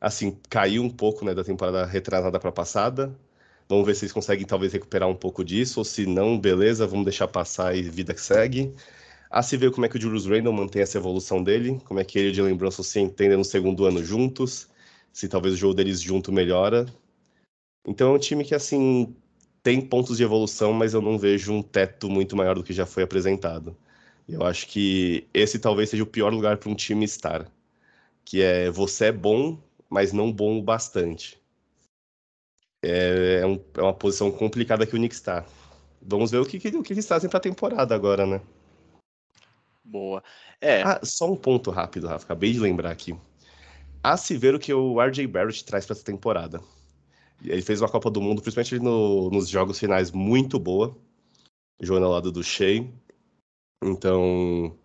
assim, 0.00 0.38
caiu 0.48 0.82
um 0.82 0.90
pouco 0.90 1.24
né, 1.24 1.34
da 1.34 1.44
temporada 1.44 1.84
retrasada 1.84 2.38
para 2.38 2.52
passada. 2.52 3.14
Vamos 3.68 3.84
ver 3.84 3.96
se 3.96 4.04
eles 4.04 4.12
conseguem 4.12 4.46
talvez 4.46 4.72
recuperar 4.72 5.08
um 5.08 5.14
pouco 5.14 5.44
disso, 5.44 5.80
ou 5.80 5.84
se 5.84 6.06
não, 6.06 6.38
beleza, 6.38 6.86
vamos 6.86 7.04
deixar 7.04 7.26
passar 7.26 7.76
e 7.76 7.82
vida 7.82 8.14
que 8.14 8.20
segue. 8.20 8.72
A 9.30 9.42
se 9.42 9.56
ver 9.56 9.72
como 9.72 9.86
é 9.86 9.88
que 9.88 9.96
o 9.96 10.00
Julius 10.00 10.26
Randle 10.26 10.52
mantém 10.52 10.82
essa 10.82 10.98
evolução 10.98 11.42
dele, 11.42 11.80
como 11.84 12.00
é 12.00 12.04
que 12.04 12.18
ele 12.18 12.28
e 12.28 12.30
o 12.32 12.34
Jalen 12.34 12.56
Brunson 12.56 12.82
se 12.82 13.00
entendem 13.00 13.36
no 13.36 13.44
segundo 13.44 13.84
ano 13.84 14.04
juntos, 14.04 14.68
se 15.12 15.28
talvez 15.28 15.54
o 15.54 15.56
jogo 15.56 15.74
deles 15.74 16.00
junto 16.00 16.32
melhora. 16.32 16.86
Então 17.86 18.12
é 18.12 18.16
um 18.16 18.18
time 18.18 18.44
que, 18.44 18.54
assim, 18.54 19.14
tem 19.62 19.80
pontos 19.80 20.16
de 20.16 20.22
evolução, 20.22 20.72
mas 20.72 20.94
eu 20.94 21.02
não 21.02 21.18
vejo 21.18 21.52
um 21.52 21.62
teto 21.62 22.08
muito 22.08 22.36
maior 22.36 22.54
do 22.56 22.62
que 22.62 22.72
já 22.72 22.86
foi 22.86 23.02
apresentado. 23.02 23.76
Eu 24.28 24.44
acho 24.44 24.66
que 24.68 25.26
esse 25.32 25.58
talvez 25.58 25.90
seja 25.90 26.02
o 26.02 26.06
pior 26.06 26.32
lugar 26.32 26.56
para 26.58 26.70
um 26.70 26.74
time 26.74 27.04
estar, 27.04 27.50
que 28.24 28.42
é 28.42 28.70
você 28.70 29.06
é 29.06 29.12
bom, 29.12 29.58
mas 29.88 30.12
não 30.12 30.32
bom 30.32 30.58
o 30.58 30.62
bastante. 30.62 31.40
É, 32.82 33.40
é, 33.42 33.46
um, 33.46 33.60
é 33.74 33.82
uma 33.82 33.94
posição 33.94 34.30
complicada 34.30 34.86
que 34.86 34.94
o 34.94 34.98
Knicks 34.98 35.18
está. 35.18 35.44
Vamos 36.02 36.30
ver 36.30 36.38
o 36.38 36.46
que, 36.46 36.56
o 36.68 36.82
que 36.82 36.92
eles 36.92 37.06
fazem 37.06 37.28
para 37.28 37.38
a 37.38 37.40
temporada 37.40 37.94
agora, 37.94 38.26
né? 38.26 38.40
Boa. 39.86 40.22
É. 40.60 40.82
Ah, 40.82 41.00
só 41.04 41.30
um 41.30 41.36
ponto 41.36 41.70
rápido, 41.70 42.08
Rafa. 42.08 42.24
Acabei 42.24 42.52
de 42.52 42.58
lembrar 42.58 42.90
aqui. 42.90 43.16
A 44.02 44.16
se 44.16 44.36
ver 44.36 44.54
o 44.54 44.58
que 44.58 44.72
o 44.72 45.00
RJ 45.00 45.26
Barrett 45.26 45.64
traz 45.64 45.86
para 45.86 45.94
essa 45.94 46.04
temporada. 46.04 46.60
Ele 47.42 47.62
fez 47.62 47.80
uma 47.80 47.88
Copa 47.88 48.10
do 48.10 48.20
Mundo, 48.20 48.42
principalmente 48.42 48.78
no, 48.82 49.30
nos 49.30 49.48
jogos 49.48 49.78
finais, 49.78 50.10
muito 50.10 50.58
boa, 50.58 50.96
jogando 51.80 52.06
ao 52.06 52.12
lado 52.12 52.32
do 52.32 52.42
Shea. 52.42 52.84
Então, 53.84 54.76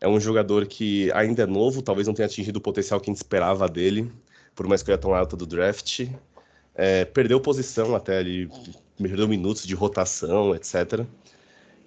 é 0.00 0.06
um 0.06 0.20
jogador 0.20 0.66
que 0.66 1.10
ainda 1.12 1.42
é 1.42 1.46
novo, 1.46 1.82
talvez 1.82 2.06
não 2.06 2.14
tenha 2.14 2.26
atingido 2.26 2.58
o 2.58 2.62
potencial 2.62 3.00
que 3.00 3.10
a 3.10 3.12
gente 3.12 3.22
esperava 3.22 3.68
dele, 3.68 4.12
por 4.54 4.66
uma 4.66 4.74
escolha 4.74 4.98
tão 4.98 5.14
alta 5.14 5.36
do 5.36 5.46
draft. 5.46 6.06
É, 6.74 7.04
perdeu 7.06 7.40
posição 7.40 7.96
até 7.96 8.18
ali, 8.18 8.48
perdeu 8.98 9.26
minutos 9.26 9.66
de 9.66 9.74
rotação, 9.74 10.54
etc. 10.54 11.06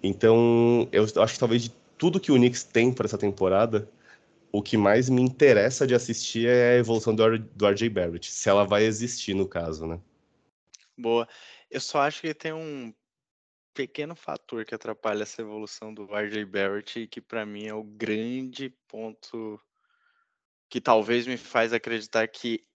Então, 0.02 0.88
eu 0.92 1.04
acho 1.04 1.34
que 1.34 1.40
talvez 1.40 1.64
de 1.64 1.79
tudo 2.00 2.20
que 2.20 2.32
o 2.32 2.36
Knicks 2.36 2.64
tem 2.64 2.94
para 2.94 3.06
essa 3.06 3.18
temporada, 3.18 3.92
o 4.52 4.64
que 4.64 4.78
mais 4.78 5.10
me 5.10 5.22
interessa 5.22 5.86
de 5.86 5.94
assistir 5.94 6.48
é 6.48 6.72
a 6.72 6.78
evolução 6.78 7.14
do, 7.14 7.38
do 7.38 7.68
RJ 7.68 7.90
Barrett, 7.90 8.32
se 8.32 8.50
ela 8.50 8.64
vai 8.64 8.86
existir 8.86 9.36
no 9.36 9.48
caso, 9.48 9.86
né? 9.86 10.02
Boa. 10.98 11.28
Eu 11.70 11.82
só 11.82 12.00
acho 12.00 12.22
que 12.22 12.34
tem 12.34 12.54
um 12.54 12.94
pequeno 13.74 14.16
fator 14.16 14.66
que 14.66 14.74
atrapalha 14.74 15.24
essa 15.24 15.42
evolução 15.42 15.94
do 15.94 16.06
RJ 16.06 16.46
Barrett 16.46 17.06
que 17.08 17.22
para 17.22 17.46
mim 17.46 17.68
é 17.68 17.74
o 17.74 17.84
grande 17.84 18.74
ponto 18.88 19.62
que 20.70 20.82
talvez 20.82 21.28
me 21.28 21.38
faz 21.38 21.74
acreditar 21.74 22.28
que 22.28 22.66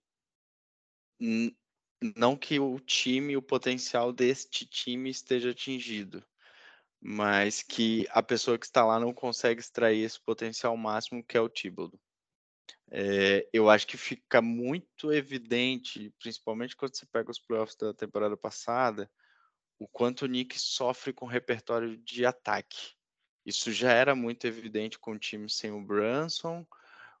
não 2.15 2.35
que 2.35 2.59
o 2.59 2.79
time, 2.79 3.35
o 3.35 3.41
potencial 3.41 4.13
deste 4.13 4.65
time 4.65 5.09
esteja 5.09 5.51
atingido, 5.51 6.23
mas 7.01 7.61
que 7.61 8.07
a 8.09 8.23
pessoa 8.23 8.57
que 8.57 8.65
está 8.65 8.83
lá 8.83 8.99
não 8.99 9.13
consegue 9.13 9.59
extrair 9.59 10.03
esse 10.03 10.19
potencial 10.19 10.75
máximo 10.75 11.23
que 11.23 11.37
é 11.37 11.41
o 11.41 11.49
Thibodeau. 11.49 11.99
É, 12.91 13.47
eu 13.51 13.69
acho 13.69 13.87
que 13.87 13.97
fica 13.97 14.41
muito 14.41 15.11
evidente, 15.11 16.13
principalmente 16.19 16.75
quando 16.75 16.95
você 16.95 17.05
pega 17.05 17.31
os 17.31 17.39
playoffs 17.39 17.75
da 17.75 17.93
temporada 17.93 18.37
passada, 18.37 19.09
o 19.79 19.87
quanto 19.87 20.23
o 20.23 20.27
Nick 20.27 20.59
sofre 20.59 21.11
com 21.11 21.25
repertório 21.25 21.97
de 21.97 22.25
ataque. 22.25 22.93
Isso 23.45 23.71
já 23.71 23.91
era 23.91 24.15
muito 24.15 24.45
evidente 24.45 24.97
com 24.97 25.11
o 25.11 25.19
time 25.19 25.49
sem 25.49 25.71
o 25.71 25.81
Brunson. 25.81 26.65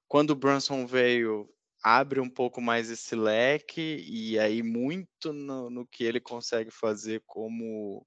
Quando 0.07 0.31
o 0.31 0.35
Brunson 0.35 0.85
veio, 0.87 1.49
abre 1.83 2.19
um 2.19 2.29
pouco 2.29 2.61
mais 2.61 2.89
esse 2.89 3.15
leque, 3.15 4.03
e 4.07 4.39
aí 4.39 4.63
muito 4.63 5.33
no, 5.33 5.69
no 5.69 5.85
que 5.85 6.03
ele 6.03 6.19
consegue 6.19 6.71
fazer 6.71 7.21
como 7.27 8.05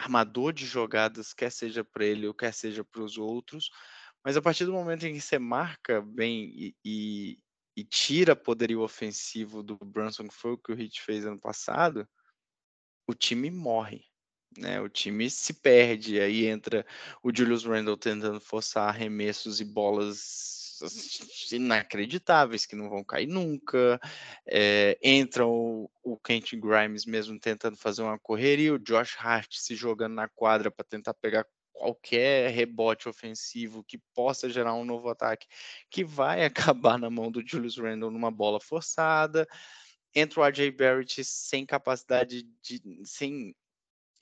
armador 0.00 0.52
de 0.52 0.66
jogadas, 0.66 1.34
quer 1.34 1.52
seja 1.52 1.84
para 1.84 2.04
ele 2.04 2.26
ou 2.26 2.34
quer 2.34 2.52
seja 2.52 2.82
para 2.82 3.02
os 3.02 3.18
outros, 3.18 3.70
mas 4.24 4.36
a 4.36 4.42
partir 4.42 4.64
do 4.64 4.72
momento 4.72 5.04
em 5.04 5.14
que 5.14 5.20
você 5.20 5.38
marca 5.38 6.00
bem 6.00 6.44
e, 6.54 6.76
e, 6.84 7.38
e 7.76 7.84
tira 7.84 8.34
poderio 8.34 8.80
ofensivo 8.80 9.62
do 9.62 9.76
Brunson, 9.76 10.28
que 10.28 10.34
foi 10.34 10.52
o 10.52 10.58
que 10.58 10.72
o 10.72 10.80
Heat 10.80 11.02
fez 11.02 11.26
ano 11.26 11.40
passado, 11.40 12.08
o 13.06 13.14
time 13.14 13.50
morre. 13.50 14.04
Né, 14.58 14.80
o 14.80 14.88
time 14.88 15.30
se 15.30 15.54
perde, 15.54 16.18
aí 16.18 16.46
entra 16.46 16.84
o 17.22 17.30
Julius 17.32 17.64
Randle 17.64 17.96
tentando 17.96 18.40
forçar 18.40 18.88
arremessos 18.88 19.60
e 19.60 19.64
bolas 19.64 20.59
inacreditáveis 21.52 22.66
que 22.66 22.76
não 22.76 22.88
vão 22.88 23.04
cair 23.04 23.26
nunca. 23.26 24.00
É, 24.46 24.98
entra 25.02 25.46
o, 25.46 25.90
o 26.02 26.16
Kent 26.18 26.54
Grimes 26.56 27.04
mesmo 27.06 27.38
tentando 27.38 27.76
fazer 27.76 28.02
uma 28.02 28.18
correria, 28.18 28.74
o 28.74 28.78
Josh 28.78 29.16
Hart 29.18 29.54
se 29.56 29.74
jogando 29.74 30.14
na 30.14 30.28
quadra 30.28 30.70
para 30.70 30.84
tentar 30.84 31.14
pegar 31.14 31.46
qualquer 31.80 32.50
rebote 32.50 33.08
ofensivo 33.08 33.82
que 33.82 33.98
possa 34.14 34.50
gerar 34.50 34.74
um 34.74 34.84
novo 34.84 35.08
ataque, 35.08 35.46
que 35.90 36.04
vai 36.04 36.44
acabar 36.76 36.98
na 36.98 37.08
mão 37.08 37.30
do 37.30 37.42
Julius 37.46 37.78
Randle 37.78 38.10
numa 38.10 38.30
bola 38.30 38.60
forçada. 38.60 39.48
Entra 40.14 40.40
o 40.40 40.44
RJ 40.44 40.70
Barrett 40.72 41.24
sem 41.24 41.64
capacidade 41.64 42.42
de. 42.60 42.82
sem 43.04 43.54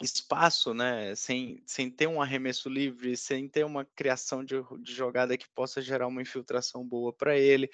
espaço, 0.00 0.72
né? 0.72 1.14
Sem, 1.14 1.62
sem 1.66 1.90
ter 1.90 2.06
um 2.06 2.22
arremesso 2.22 2.68
livre, 2.68 3.16
sem 3.16 3.48
ter 3.48 3.64
uma 3.64 3.84
criação 3.84 4.44
de, 4.44 4.54
de 4.80 4.92
jogada 4.94 5.36
que 5.36 5.48
possa 5.50 5.82
gerar 5.82 6.06
uma 6.06 6.22
infiltração 6.22 6.86
boa 6.86 7.12
para 7.12 7.36
ele. 7.36 7.68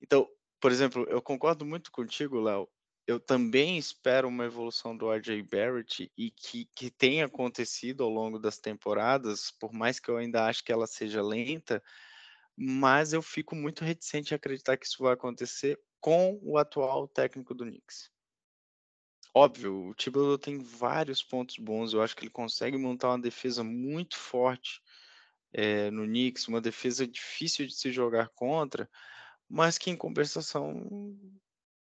Então, 0.00 0.28
por 0.60 0.70
exemplo, 0.72 1.06
eu 1.08 1.20
concordo 1.20 1.64
muito 1.64 1.90
contigo, 1.90 2.40
Léo. 2.40 2.68
Eu 3.06 3.20
também 3.20 3.76
espero 3.76 4.28
uma 4.28 4.46
evolução 4.46 4.96
do 4.96 5.12
RJ 5.12 5.42
Barrett 5.42 6.10
e 6.16 6.30
que, 6.30 6.66
que 6.74 6.90
tenha 6.90 7.26
acontecido 7.26 8.02
ao 8.02 8.08
longo 8.08 8.38
das 8.38 8.58
temporadas, 8.58 9.50
por 9.50 9.72
mais 9.74 10.00
que 10.00 10.10
eu 10.10 10.16
ainda 10.16 10.46
acho 10.46 10.64
que 10.64 10.72
ela 10.72 10.86
seja 10.86 11.22
lenta, 11.22 11.82
mas 12.56 13.12
eu 13.12 13.20
fico 13.20 13.54
muito 13.54 13.84
reticente 13.84 14.32
a 14.32 14.36
acreditar 14.36 14.78
que 14.78 14.86
isso 14.86 15.02
vai 15.02 15.12
acontecer 15.12 15.78
com 16.00 16.38
o 16.42 16.56
atual 16.56 17.06
técnico 17.08 17.54
do 17.54 17.64
Knicks. 17.64 18.13
Óbvio, 19.36 19.88
o 19.88 19.94
Thibodeau 19.94 20.38
tem 20.38 20.58
vários 20.58 21.20
pontos 21.20 21.58
bons. 21.58 21.92
Eu 21.92 22.00
acho 22.00 22.14
que 22.14 22.22
ele 22.22 22.30
consegue 22.30 22.76
montar 22.78 23.08
uma 23.08 23.20
defesa 23.20 23.64
muito 23.64 24.16
forte 24.16 24.80
é, 25.52 25.90
no 25.90 26.04
Knicks, 26.04 26.46
uma 26.46 26.60
defesa 26.60 27.06
difícil 27.06 27.66
de 27.66 27.74
se 27.74 27.90
jogar 27.90 28.28
contra, 28.28 28.88
mas 29.48 29.76
que 29.76 29.90
em 29.90 29.96
compensação 29.96 31.18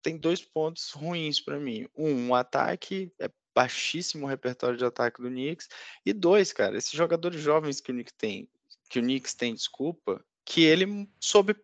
tem 0.02 0.18
dois 0.18 0.42
pontos 0.42 0.92
ruins 0.92 1.40
para 1.40 1.60
mim. 1.60 1.88
Um, 1.96 2.30
o 2.32 2.36
ataque 2.36 3.14
é 3.20 3.30
baixíssimo 3.56 4.26
o 4.26 4.30
repertório 4.30 4.78
de 4.78 4.86
ataque 4.86 5.22
do 5.22 5.30
Knicks. 5.30 5.70
E 6.04 6.12
dois, 6.12 6.52
cara, 6.52 6.76
esses 6.76 6.92
jogadores 6.92 7.40
jovens 7.40 7.80
que 7.80 7.92
o 7.92 7.94
Knicks 7.94 8.16
tem, 8.18 8.50
que 8.90 8.98
o 8.98 9.02
Knicks 9.02 9.36
tem, 9.36 9.54
desculpa, 9.54 10.26
que 10.44 10.64
ele 10.64 11.08
soube 11.20 11.56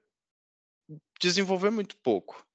desenvolver 1.19 1.71
muito 1.71 1.97
pouco. 1.97 2.47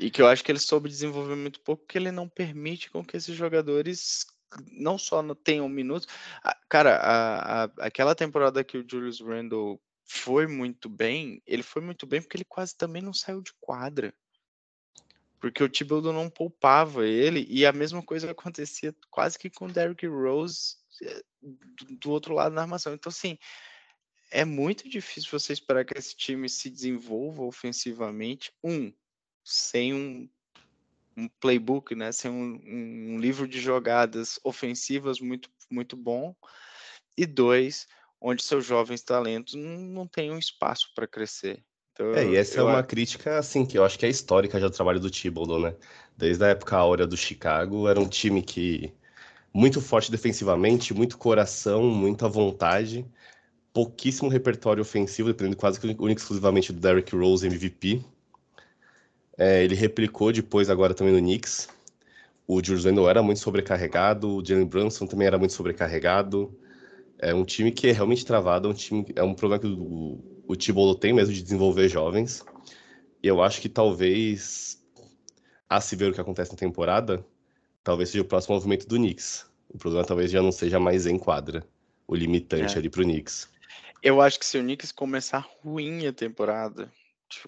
E 0.00 0.10
que 0.10 0.22
eu 0.22 0.26
acho 0.26 0.42
que 0.42 0.50
ele 0.50 0.58
soube 0.58 0.88
desenvolver 0.88 1.36
muito 1.36 1.60
pouco, 1.60 1.84
porque 1.84 1.98
ele 1.98 2.10
não 2.10 2.28
permite 2.28 2.90
com 2.90 3.04
que 3.04 3.16
esses 3.16 3.36
jogadores 3.36 4.26
não 4.72 4.98
só 4.98 5.22
tenham 5.34 5.68
minutos. 5.68 6.08
Cara, 6.68 6.96
a, 6.96 7.64
a, 7.64 7.70
aquela 7.80 8.14
temporada 8.14 8.64
que 8.64 8.78
o 8.78 8.86
Julius 8.88 9.20
Randle 9.20 9.80
foi 10.04 10.46
muito 10.46 10.88
bem, 10.88 11.42
ele 11.46 11.62
foi 11.62 11.82
muito 11.82 12.06
bem 12.06 12.20
porque 12.20 12.36
ele 12.36 12.44
quase 12.44 12.76
também 12.76 13.02
não 13.02 13.12
saiu 13.12 13.42
de 13.42 13.52
quadra. 13.60 14.12
porque 15.40 15.64
o 15.64 15.68
Thibodeau 15.68 16.12
não 16.12 16.28
poupava 16.28 17.06
ele, 17.06 17.46
e 17.48 17.64
a 17.64 17.72
mesma 17.72 18.02
coisa 18.02 18.30
acontecia 18.30 18.94
quase 19.10 19.38
que 19.38 19.48
com 19.48 19.66
o 19.66 19.72
Derrick 19.72 20.06
Rose 20.06 20.76
eh, 21.02 21.22
do 21.98 22.10
outro 22.10 22.34
lado 22.34 22.54
da 22.54 22.60
armação. 22.60 22.92
Então, 22.92 23.10
assim, 23.10 23.38
é 24.30 24.44
muito 24.44 24.88
difícil 24.88 25.30
você 25.30 25.52
esperar 25.52 25.84
que 25.84 25.98
esse 25.98 26.14
time 26.14 26.48
se 26.48 26.68
desenvolva 26.70 27.42
ofensivamente. 27.42 28.52
Um, 28.62 28.92
sem 29.44 29.94
um, 29.94 30.28
um 31.16 31.28
playbook, 31.40 31.94
né? 31.94 32.12
Sem 32.12 32.30
um, 32.30 32.60
um, 32.64 33.18
livro 33.18 33.46
de 33.46 33.60
jogadas 33.60 34.38
ofensivas 34.44 35.20
muito, 35.20 35.50
muito 35.70 35.96
bom. 35.96 36.34
E 37.16 37.26
dois, 37.26 37.86
onde 38.20 38.42
seus 38.42 38.64
jovens 38.64 39.02
talentos 39.02 39.54
não, 39.54 40.06
têm 40.06 40.30
um 40.30 40.38
espaço 40.38 40.90
para 40.94 41.06
crescer. 41.06 41.62
Então, 41.92 42.14
é, 42.14 42.26
e 42.26 42.36
essa 42.36 42.60
é 42.60 42.62
uma 42.62 42.82
crítica, 42.82 43.38
assim, 43.38 43.66
que 43.66 43.76
eu 43.76 43.84
acho 43.84 43.98
que 43.98 44.06
é 44.06 44.08
histórica 44.08 44.58
já 44.58 44.68
do 44.68 44.74
trabalho 44.74 45.00
do 45.00 45.10
Thibodeau, 45.10 45.60
né? 45.60 45.74
Desde 46.16 46.44
a 46.44 46.48
época 46.48 46.76
áurea 46.76 47.06
do 47.06 47.16
Chicago, 47.16 47.88
era 47.88 48.00
um 48.00 48.08
time 48.08 48.42
que 48.42 48.92
muito 49.52 49.80
forte 49.80 50.10
defensivamente, 50.10 50.94
muito 50.94 51.18
coração, 51.18 51.82
muita 51.82 52.28
vontade, 52.28 53.04
pouquíssimo 53.72 54.28
repertório 54.28 54.82
ofensivo, 54.82 55.28
dependendo 55.28 55.56
quase 55.56 55.80
que 55.80 55.86
único 55.86 56.20
exclusivamente 56.20 56.72
do 56.72 56.80
Derrick 56.80 57.14
Rose 57.14 57.46
MVP. 57.46 58.04
É, 59.40 59.64
ele 59.64 59.74
replicou 59.74 60.30
depois 60.30 60.68
agora 60.68 60.92
também 60.92 61.14
no 61.14 61.18
Knicks. 61.18 61.66
O 62.46 62.62
Julius 62.62 62.84
Randle 62.84 63.08
era 63.08 63.22
muito 63.22 63.40
sobrecarregado, 63.40 64.36
o 64.36 64.44
Jalen 64.44 64.66
Brunson 64.66 65.06
também 65.06 65.26
era 65.26 65.38
muito 65.38 65.54
sobrecarregado. 65.54 66.54
É 67.18 67.34
um 67.34 67.42
time 67.42 67.72
que 67.72 67.88
é 67.88 67.92
realmente 67.92 68.26
travado, 68.26 68.68
é 68.68 68.70
um 68.70 68.74
time 68.74 69.06
é 69.16 69.22
um 69.22 69.32
problema 69.32 69.58
que 69.58 69.66
o, 69.66 70.22
o 70.46 70.54
Tibolo 70.54 70.94
tem 70.94 71.14
mesmo 71.14 71.32
de 71.32 71.42
desenvolver 71.42 71.88
jovens. 71.88 72.44
E 73.22 73.28
eu 73.28 73.42
acho 73.42 73.62
que 73.62 73.68
talvez, 73.70 74.78
a 75.70 75.80
se 75.80 75.96
ver 75.96 76.10
o 76.10 76.14
que 76.14 76.20
acontece 76.20 76.50
na 76.50 76.58
temporada, 76.58 77.24
talvez 77.82 78.10
seja 78.10 78.20
o 78.20 78.26
próximo 78.26 78.56
movimento 78.56 78.86
do 78.86 78.96
Knicks. 78.96 79.46
O 79.70 79.78
problema 79.78 80.04
talvez 80.04 80.30
já 80.30 80.42
não 80.42 80.52
seja 80.52 80.78
mais 80.78 81.06
em 81.06 81.18
quadra, 81.18 81.64
o 82.06 82.14
limitante 82.14 82.74
é. 82.74 82.78
ali 82.78 82.90
pro 82.90 83.04
Knicks. 83.04 83.48
Eu 84.02 84.20
acho 84.20 84.38
que 84.38 84.44
se 84.44 84.58
o 84.58 84.62
Knicks 84.62 84.92
começar 84.92 85.48
ruim 85.62 86.06
a 86.06 86.12
temporada, 86.12 86.92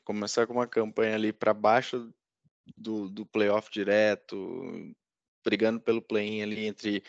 começar 0.05 0.47
com 0.47 0.55
uma 0.55 0.67
campanha 0.67 1.15
ali 1.15 1.33
para 1.33 1.55
baixo 1.55 2.13
do, 2.77 3.09
do 3.09 3.27
playoff 3.27 3.71
direto, 3.71 4.95
brigando 5.45 5.81
pelo 5.81 6.03
play-in 6.03 6.43
ali 6.43 6.67
entre 6.67 7.03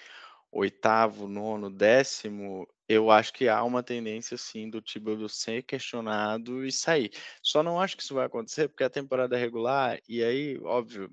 oitavo, 0.52 1.28
nono, 1.28 1.70
décimo, 1.70 2.68
eu 2.88 3.10
acho 3.10 3.34
que 3.34 3.48
há 3.48 3.64
uma 3.64 3.82
tendência 3.82 4.38
sim 4.38 4.70
do 4.70 4.82
Thibodeau 4.82 5.28
ser 5.28 5.64
questionado 5.64 6.66
e 6.66 6.72
sair. 6.72 7.12
Só 7.42 7.64
não 7.64 7.82
acho 7.82 7.98
que 7.98 8.04
isso 8.04 8.14
vai 8.14 8.26
acontecer 8.26 8.68
porque 8.70 8.84
a 8.84 8.90
temporada 8.90 9.36
é 9.36 9.40
regular 9.40 10.00
e 10.08 10.24
aí, 10.24 10.60
óbvio, 10.60 11.12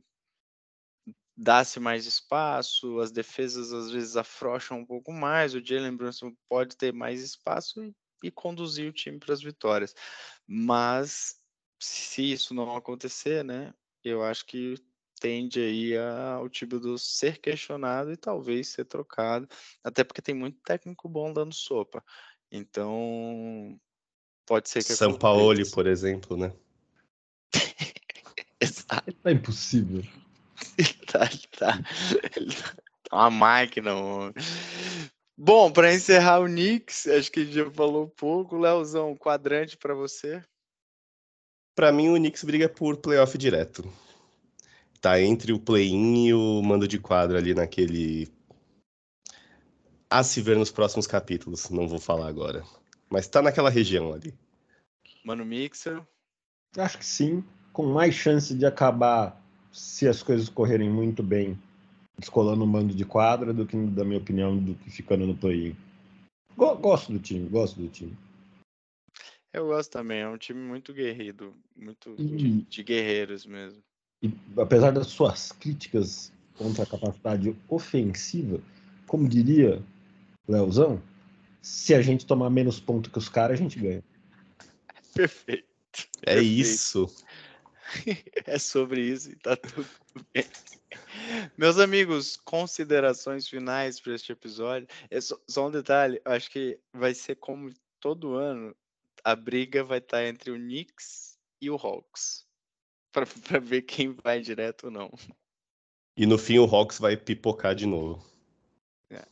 dá-se 1.37 1.81
mais 1.81 2.05
espaço, 2.05 3.01
as 3.01 3.11
defesas 3.11 3.73
às 3.73 3.91
vezes 3.91 4.17
afrouxam 4.17 4.79
um 4.79 4.87
pouco 4.87 5.11
mais, 5.11 5.55
o 5.55 5.65
Jalen 5.65 5.97
Brunson 5.97 6.33
pode 6.49 6.77
ter 6.77 6.93
mais 6.93 7.23
espaço 7.23 7.83
e, 7.83 7.95
e 8.25 8.31
conduzir 8.31 8.91
o 8.91 8.93
time 8.93 9.19
para 9.19 9.33
as 9.33 9.43
vitórias. 9.43 9.95
Mas 10.47 11.40
se 11.81 12.33
isso 12.33 12.55
não 12.55 12.77
acontecer, 12.77 13.45
né, 13.45 13.75
eu 14.05 14.23
acho 14.23 14.47
que 14.47 14.75
tende 15.21 15.61
aí 15.61 15.97
a, 15.97 16.41
o 16.41 16.49
Thibodeau 16.49 16.97
ser 16.97 17.39
questionado 17.39 18.13
e 18.13 18.17
talvez 18.17 18.69
ser 18.69 18.85
trocado, 18.87 19.49
até 19.85 20.03
porque 20.03 20.23
tem 20.23 20.35
muito 20.35 20.59
técnico 20.63 21.09
bom 21.09 21.33
dando 21.33 21.55
sopa. 21.55 22.03
Então, 22.51 23.79
pode 24.47 24.69
ser 24.69 24.81
que 24.81 24.93
São 24.95 25.17
Paulo, 25.17 25.55
por 25.71 25.87
exemplo, 25.87 26.37
né? 26.37 26.53
Exato. 28.61 29.17
É 29.25 29.33
impossível. 29.33 30.03
tá, 31.07 31.29
tá. 31.59 31.79
tá 33.09 33.17
uma 33.17 33.31
máquina, 33.31 33.95
mano. 33.95 34.35
Bom, 35.37 35.73
para 35.73 35.95
encerrar 35.95 36.41
o 36.41 36.47
Knicks, 36.47 37.07
acho 37.07 37.31
que 37.31 37.51
já 37.51 37.71
falou 37.71 38.09
pouco. 38.09 38.59
Leozão, 38.59 39.17
quadrante 39.17 39.77
para 39.77 39.95
você? 39.95 40.45
Para 41.81 41.93
mim, 41.93 42.11
o 42.11 42.17
Knicks 42.17 42.45
briga 42.45 42.69
por 42.69 42.99
playoff 42.99 43.39
direto 43.39 43.91
tá 45.01 45.19
entre 45.19 45.51
o 45.51 45.59
play-in 45.59 46.27
e 46.27 46.35
o 46.35 46.61
mando 46.63 46.87
de 46.87 46.99
quadro 46.99 47.39
ali 47.39 47.55
naquele. 47.55 48.29
A 50.11 50.23
se 50.23 50.43
ver 50.43 50.59
nos 50.59 50.71
próximos 50.71 51.07
capítulos, 51.07 51.71
não 51.71 51.89
vou 51.89 51.99
falar 51.99 52.29
agora. 52.29 52.63
Mas 53.09 53.29
tá 53.29 53.41
naquela 53.41 53.71
região 53.71 54.13
ali. 54.13 54.35
Mano 55.25 55.43
Mixer? 55.43 56.03
Acho 56.77 56.99
que 56.99 57.07
sim. 57.07 57.43
Com 57.73 57.87
mais 57.87 58.15
chance 58.15 58.55
de 58.55 58.67
acabar, 58.67 59.43
se 59.73 60.07
as 60.07 60.23
coisas 60.23 60.51
correrem 60.51 60.91
muito 60.91 61.23
bem, 61.23 61.59
descolando 62.19 62.63
um 62.63 62.67
mando 62.67 62.95
de 62.95 63.07
quadra 63.07 63.55
do 63.55 63.65
que, 63.65 63.75
da 63.87 64.05
minha 64.05 64.19
opinião, 64.19 64.55
do 64.55 64.75
que 64.75 64.91
ficando 64.91 65.27
no 65.27 65.35
play-in. 65.35 65.75
Gosto 66.55 67.11
do 67.11 67.19
time, 67.19 67.49
gosto 67.49 67.81
do 67.81 67.89
time. 67.89 68.15
Eu 69.53 69.67
gosto 69.67 69.91
também, 69.91 70.21
é 70.21 70.29
um 70.29 70.39
time 70.39 70.61
muito 70.61 70.93
guerreiro, 70.93 71.55
muito 71.77 72.15
de, 72.17 72.63
de 72.63 72.83
guerreiros 72.83 73.45
mesmo 73.45 73.83
e 74.23 74.33
apesar 74.59 74.91
das 74.93 75.07
suas 75.09 75.53
críticas 75.53 76.33
contra 76.57 76.85
a 76.85 76.87
capacidade 76.87 77.57
ofensiva, 77.69 78.61
como 79.07 79.29
diria 79.29 79.83
Leozão, 80.47 81.03
se 81.63 81.95
a 81.95 82.03
gente 82.03 82.27
tomar 82.27 82.51
menos 82.51 82.79
ponto 82.79 83.11
que 83.11 83.19
os 83.19 83.29
caras, 83.29 83.59
a 83.59 83.63
gente 83.63 83.79
ganha. 83.79 84.05
Perfeito. 85.15 85.65
É 86.23 86.35
Perfeito. 86.35 86.61
isso. 86.61 87.07
É 88.47 88.57
sobre 88.57 89.01
isso 89.01 89.33
e 89.33 89.35
tá 89.35 89.57
tudo 89.57 89.85
bem. 90.33 90.45
Meus 91.59 91.77
amigos, 91.77 92.37
considerações 92.37 93.49
finais 93.49 93.99
para 93.99 94.15
este 94.15 94.31
episódio. 94.31 94.87
É 95.11 95.21
só, 95.21 95.37
só, 95.49 95.67
um 95.67 95.73
detalhe, 95.73 96.23
acho 96.25 96.49
que 96.53 96.79
vai 96.93 97.15
ser 97.15 97.35
como 97.35 97.75
todo 97.99 98.35
ano, 98.35 98.77
a 99.25 99.35
briga 99.37 99.85
vai 99.85 99.99
estar 99.99 100.25
entre 100.25 100.51
o 100.51 100.57
Knicks 100.57 101.39
e 101.61 101.71
o 101.71 101.77
Hawks 101.77 102.47
para 103.13 103.59
ver 103.61 103.83
quem 103.83 104.13
vai 104.13 104.41
direto 104.41 104.85
ou 104.85 104.91
não. 104.91 105.11
E 106.17 106.27
no 106.27 106.39
fim 106.39 106.59
o 106.59 106.65
Hawks 106.65 106.99
vai 106.99 107.17
pipocar 107.17 107.75
de 107.75 107.87
novo. 107.87 108.25
É. 109.11 109.25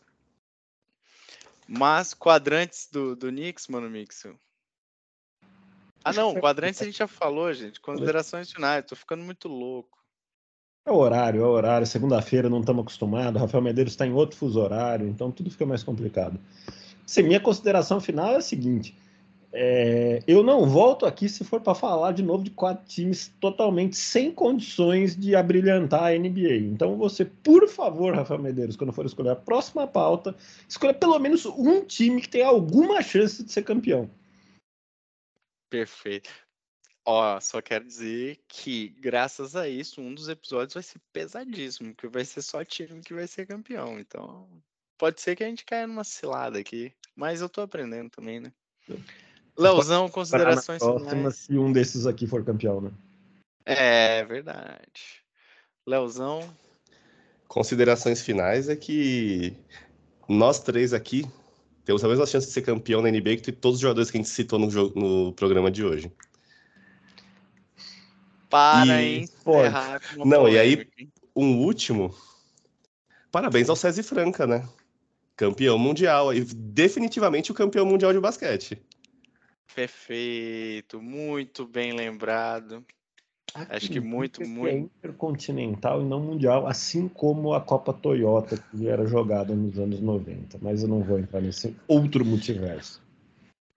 Mas 1.66 2.14
quadrantes 2.14 2.88
do, 2.90 3.14
do 3.14 3.28
Knicks, 3.28 3.68
mano, 3.68 3.90
Mixo. 3.90 4.38
Ah, 6.04 6.12
não, 6.12 6.34
quadrantes 6.34 6.80
a 6.80 6.84
gente 6.84 6.98
já 6.98 7.08
falou, 7.08 7.52
gente. 7.52 7.80
Considerações 7.80 8.50
finais, 8.50 8.84
tô 8.86 8.96
ficando 8.96 9.22
muito 9.22 9.48
louco. 9.48 9.98
É 10.86 10.90
o 10.90 10.96
horário, 10.96 11.42
é 11.42 11.44
o 11.44 11.50
horário. 11.50 11.86
Segunda-feira 11.86 12.48
não 12.48 12.60
estamos 12.60 12.82
acostumados. 12.82 13.38
Rafael 13.38 13.62
Medeiros 13.62 13.92
está 13.92 14.06
em 14.06 14.12
outro 14.12 14.38
fuso 14.38 14.58
horário, 14.58 15.06
então 15.06 15.30
tudo 15.30 15.50
fica 15.50 15.66
mais 15.66 15.82
complicado. 15.82 16.40
Assim, 17.04 17.22
minha 17.22 17.40
consideração 17.40 18.00
final 18.00 18.32
é 18.32 18.36
a 18.36 18.40
seguinte: 18.40 18.96
é, 19.50 20.22
eu 20.26 20.42
não 20.42 20.66
volto 20.66 21.06
aqui 21.06 21.28
se 21.28 21.42
for 21.42 21.60
para 21.60 21.74
falar 21.74 22.12
de 22.12 22.22
novo 22.22 22.44
de 22.44 22.50
quatro 22.50 22.84
times 22.86 23.32
totalmente 23.40 23.96
sem 23.96 24.30
condições 24.30 25.16
de 25.16 25.34
abrilhantar 25.34 26.04
a 26.04 26.18
NBA. 26.18 26.56
Então 26.56 26.96
você, 26.96 27.24
por 27.24 27.66
favor, 27.68 28.14
Rafael 28.14 28.40
Medeiros, 28.40 28.76
quando 28.76 28.92
for 28.92 29.06
escolher 29.06 29.30
a 29.30 29.36
próxima 29.36 29.86
pauta, 29.86 30.36
escolha 30.68 30.92
pelo 30.92 31.18
menos 31.18 31.46
um 31.46 31.82
time 31.84 32.20
que 32.20 32.28
tenha 32.28 32.46
alguma 32.46 33.00
chance 33.02 33.42
de 33.42 33.50
ser 33.50 33.62
campeão. 33.62 34.10
Perfeito. 35.70 36.30
Ó, 37.06 37.40
só 37.40 37.62
quero 37.62 37.86
dizer 37.86 38.38
que, 38.46 38.90
graças 39.00 39.56
a 39.56 39.66
isso, 39.66 39.98
um 39.98 40.14
dos 40.14 40.28
episódios 40.28 40.74
vai 40.74 40.82
ser 40.82 41.00
pesadíssimo, 41.10 41.94
que 41.94 42.06
vai 42.06 42.22
ser 42.22 42.42
só 42.42 42.62
time 42.62 43.00
que 43.00 43.14
vai 43.14 43.26
ser 43.26 43.46
campeão. 43.46 43.98
Então, 43.98 44.46
pode 44.98 45.22
ser 45.22 45.34
que 45.34 45.42
a 45.42 45.46
gente 45.46 45.64
caia 45.64 45.86
numa 45.86 46.04
cilada 46.04 46.58
aqui, 46.58 46.92
mas 47.16 47.40
eu 47.40 47.48
tô 47.48 47.62
aprendendo 47.62 48.10
também, 48.10 48.40
né? 48.40 48.52
Leozão, 49.58 50.08
considerações 50.08 50.82
finais. 50.82 51.36
Se 51.36 51.58
um 51.58 51.72
desses 51.72 52.06
aqui 52.06 52.26
for 52.26 52.44
campeão, 52.44 52.80
né? 52.80 52.90
É 53.66 54.24
verdade. 54.24 55.22
Leozão. 55.86 56.48
Considerações 57.48 58.22
finais 58.22 58.68
é 58.68 58.76
que 58.76 59.56
nós 60.28 60.60
três 60.60 60.92
aqui 60.92 61.26
temos 61.84 62.04
a 62.04 62.08
mesma 62.08 62.26
chance 62.26 62.46
de 62.46 62.52
ser 62.52 62.62
campeão 62.62 63.00
na 63.00 63.10
NBA 63.10 63.38
que 63.38 63.50
todos 63.50 63.76
os 63.76 63.80
jogadores 63.80 64.10
que 64.10 64.18
a 64.18 64.20
gente 64.20 64.28
citou 64.28 64.58
no, 64.58 64.70
jogo, 64.70 64.98
no 65.00 65.32
programa 65.32 65.70
de 65.70 65.82
hoje. 65.82 66.12
Para 68.50 69.02
e... 69.02 69.20
encerrar. 69.20 70.00
Não, 70.18 70.46
e 70.48 70.58
aí, 70.58 70.86
um 71.34 71.56
último. 71.58 72.14
Parabéns 73.32 73.68
ao 73.68 73.76
César 73.76 74.02
Franca, 74.02 74.46
né? 74.46 74.68
Campeão 75.34 75.78
mundial. 75.78 76.32
E 76.34 76.44
definitivamente 76.44 77.50
o 77.50 77.54
campeão 77.54 77.86
mundial 77.86 78.12
de 78.12 78.20
basquete. 78.20 78.78
Perfeito, 79.74 81.00
muito 81.00 81.66
bem 81.66 81.92
lembrado. 81.92 82.84
Acho 83.54 83.88
que 83.88 84.00
muito, 84.00 84.42
muito. 84.46 84.74
É 84.74 84.78
intercontinental 84.78 86.02
e 86.02 86.04
não 86.04 86.20
mundial, 86.20 86.66
assim 86.66 87.08
como 87.08 87.54
a 87.54 87.60
Copa 87.60 87.92
Toyota 87.92 88.56
que 88.56 88.86
era 88.86 89.06
jogada 89.06 89.54
nos 89.54 89.78
anos 89.78 90.00
90. 90.00 90.58
Mas 90.60 90.82
eu 90.82 90.88
não 90.88 91.02
vou 91.02 91.18
entrar 91.18 91.40
nesse 91.40 91.74
outro 91.86 92.24
multiverso. 92.24 93.02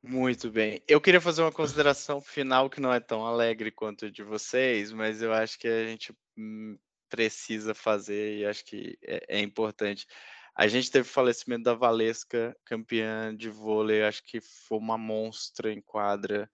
Muito 0.04 0.50
bem. 0.50 0.82
Eu 0.88 1.00
queria 1.00 1.22
fazer 1.22 1.42
uma 1.42 1.52
consideração 1.52 2.20
final 2.20 2.70
que 2.70 2.82
não 2.82 2.92
é 2.92 3.00
tão 3.00 3.26
alegre 3.26 3.72
quanto 3.72 4.06
a 4.06 4.10
de 4.10 4.24
vocês, 4.24 4.92
mas 4.92 5.22
eu 5.22 5.32
acho 5.32 5.60
que 5.60 5.68
a 5.68 5.86
gente 5.86 6.14
hum, 6.38 6.78
precisa 7.08 7.76
fazer 7.76 8.40
e 8.40 8.46
acho 8.46 8.66
que 8.66 8.98
é, 9.04 9.38
é 9.38 9.42
importante. 9.42 10.08
A 10.56 10.68
gente 10.68 10.92
teve 10.92 11.08
falecimento 11.08 11.64
da 11.64 11.74
Valesca, 11.74 12.56
campeã 12.66 13.36
de 13.36 13.50
vôlei, 13.50 14.04
acho 14.04 14.24
que 14.24 14.42
foi 14.42 14.78
uma 14.78 14.98
monstra 14.98 15.72
em 15.72 15.82
quadra. 15.82 16.50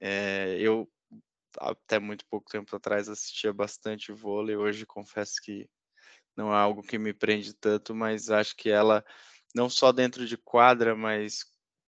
É, 0.00 0.56
eu, 0.60 0.90
até 1.58 1.98
muito 1.98 2.24
pouco 2.26 2.50
tempo 2.50 2.74
atrás, 2.76 3.08
assistia 3.08 3.52
bastante 3.52 4.12
vôlei. 4.12 4.56
Hoje, 4.56 4.86
confesso 4.86 5.34
que 5.42 5.68
não 6.36 6.52
é 6.52 6.56
algo 6.56 6.82
que 6.82 6.98
me 6.98 7.12
prende 7.12 7.54
tanto, 7.54 7.94
mas 7.94 8.30
acho 8.30 8.56
que 8.56 8.70
ela, 8.70 9.04
não 9.54 9.68
só 9.68 9.92
dentro 9.92 10.26
de 10.26 10.36
quadra, 10.36 10.94
mas 10.94 11.44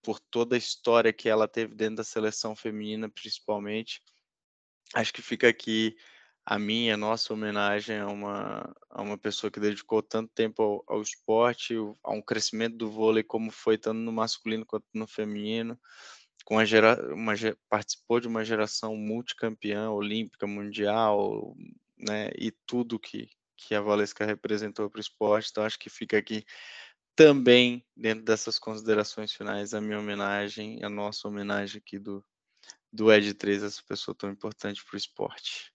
por 0.02 0.20
toda 0.20 0.54
a 0.54 0.58
história 0.58 1.12
que 1.12 1.28
ela 1.28 1.48
teve 1.48 1.74
dentro 1.74 1.96
da 1.96 2.04
seleção 2.04 2.54
feminina, 2.54 3.10
principalmente. 3.10 4.02
Acho 4.94 5.12
que 5.12 5.20
fica 5.20 5.48
aqui 5.48 5.96
a 6.46 6.60
minha, 6.60 6.94
a 6.94 6.96
nossa 6.96 7.34
homenagem 7.34 7.98
a 7.98 8.06
uma, 8.06 8.72
a 8.88 9.02
uma 9.02 9.18
pessoa 9.18 9.50
que 9.50 9.58
dedicou 9.58 10.00
tanto 10.00 10.32
tempo 10.32 10.62
ao, 10.62 10.84
ao 10.86 11.02
esporte, 11.02 11.74
a 12.04 12.12
um 12.12 12.22
crescimento 12.22 12.76
do 12.76 12.88
vôlei, 12.88 13.24
como 13.24 13.50
foi 13.50 13.76
tanto 13.76 13.98
no 13.98 14.12
masculino 14.12 14.64
quanto 14.64 14.86
no 14.94 15.08
feminino. 15.08 15.76
Com 16.44 16.56
a 16.60 16.64
gera, 16.64 17.12
uma, 17.12 17.34
participou 17.68 18.20
de 18.20 18.28
uma 18.28 18.44
geração 18.44 18.96
multicampeã, 18.96 19.90
olímpica, 19.90 20.46
mundial, 20.46 21.56
né, 21.98 22.30
e 22.38 22.52
tudo 22.64 23.00
que, 23.00 23.28
que 23.56 23.74
a 23.74 23.80
Valesca 23.80 24.24
representou 24.24 24.88
para 24.88 24.98
o 24.98 25.00
esporte. 25.00 25.48
Então, 25.50 25.64
acho 25.64 25.78
que 25.78 25.90
fica 25.90 26.16
aqui 26.16 26.44
também, 27.16 27.84
dentro 27.96 28.24
dessas 28.24 28.56
considerações 28.56 29.32
finais, 29.32 29.74
a 29.74 29.80
minha 29.80 29.98
homenagem, 29.98 30.84
a 30.84 30.88
nossa 30.88 31.26
homenagem 31.26 31.78
aqui 31.84 31.98
do, 31.98 32.24
do 32.92 33.12
Ed 33.12 33.34
3, 33.34 33.64
essa 33.64 33.82
pessoa 33.88 34.14
tão 34.14 34.30
importante 34.30 34.84
para 34.84 34.94
o 34.94 34.98
esporte. 34.98 35.74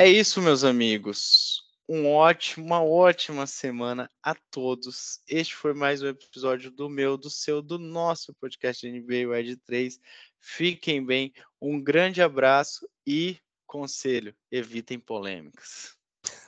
É 0.00 0.06
isso, 0.08 0.40
meus 0.40 0.62
amigos. 0.62 1.64
Um 1.88 2.06
ótimo, 2.06 2.64
uma 2.64 2.80
ótima 2.80 3.48
semana 3.48 4.08
a 4.22 4.32
todos. 4.32 5.18
Este 5.26 5.56
foi 5.56 5.74
mais 5.74 6.00
um 6.00 6.06
episódio 6.06 6.70
do 6.70 6.88
meu, 6.88 7.16
do 7.16 7.28
seu, 7.28 7.60
do 7.60 7.80
nosso 7.80 8.32
podcast 8.34 8.88
NBA, 8.88 9.26
o 9.28 9.34
Ed 9.34 9.56
3. 9.56 9.98
Fiquem 10.38 11.04
bem, 11.04 11.32
um 11.60 11.82
grande 11.82 12.22
abraço 12.22 12.88
e 13.04 13.40
conselho: 13.66 14.32
evitem 14.52 15.00
polêmicas. 15.00 15.96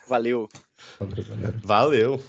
Valeu. 0.07 0.49
Valeu. 1.61 2.23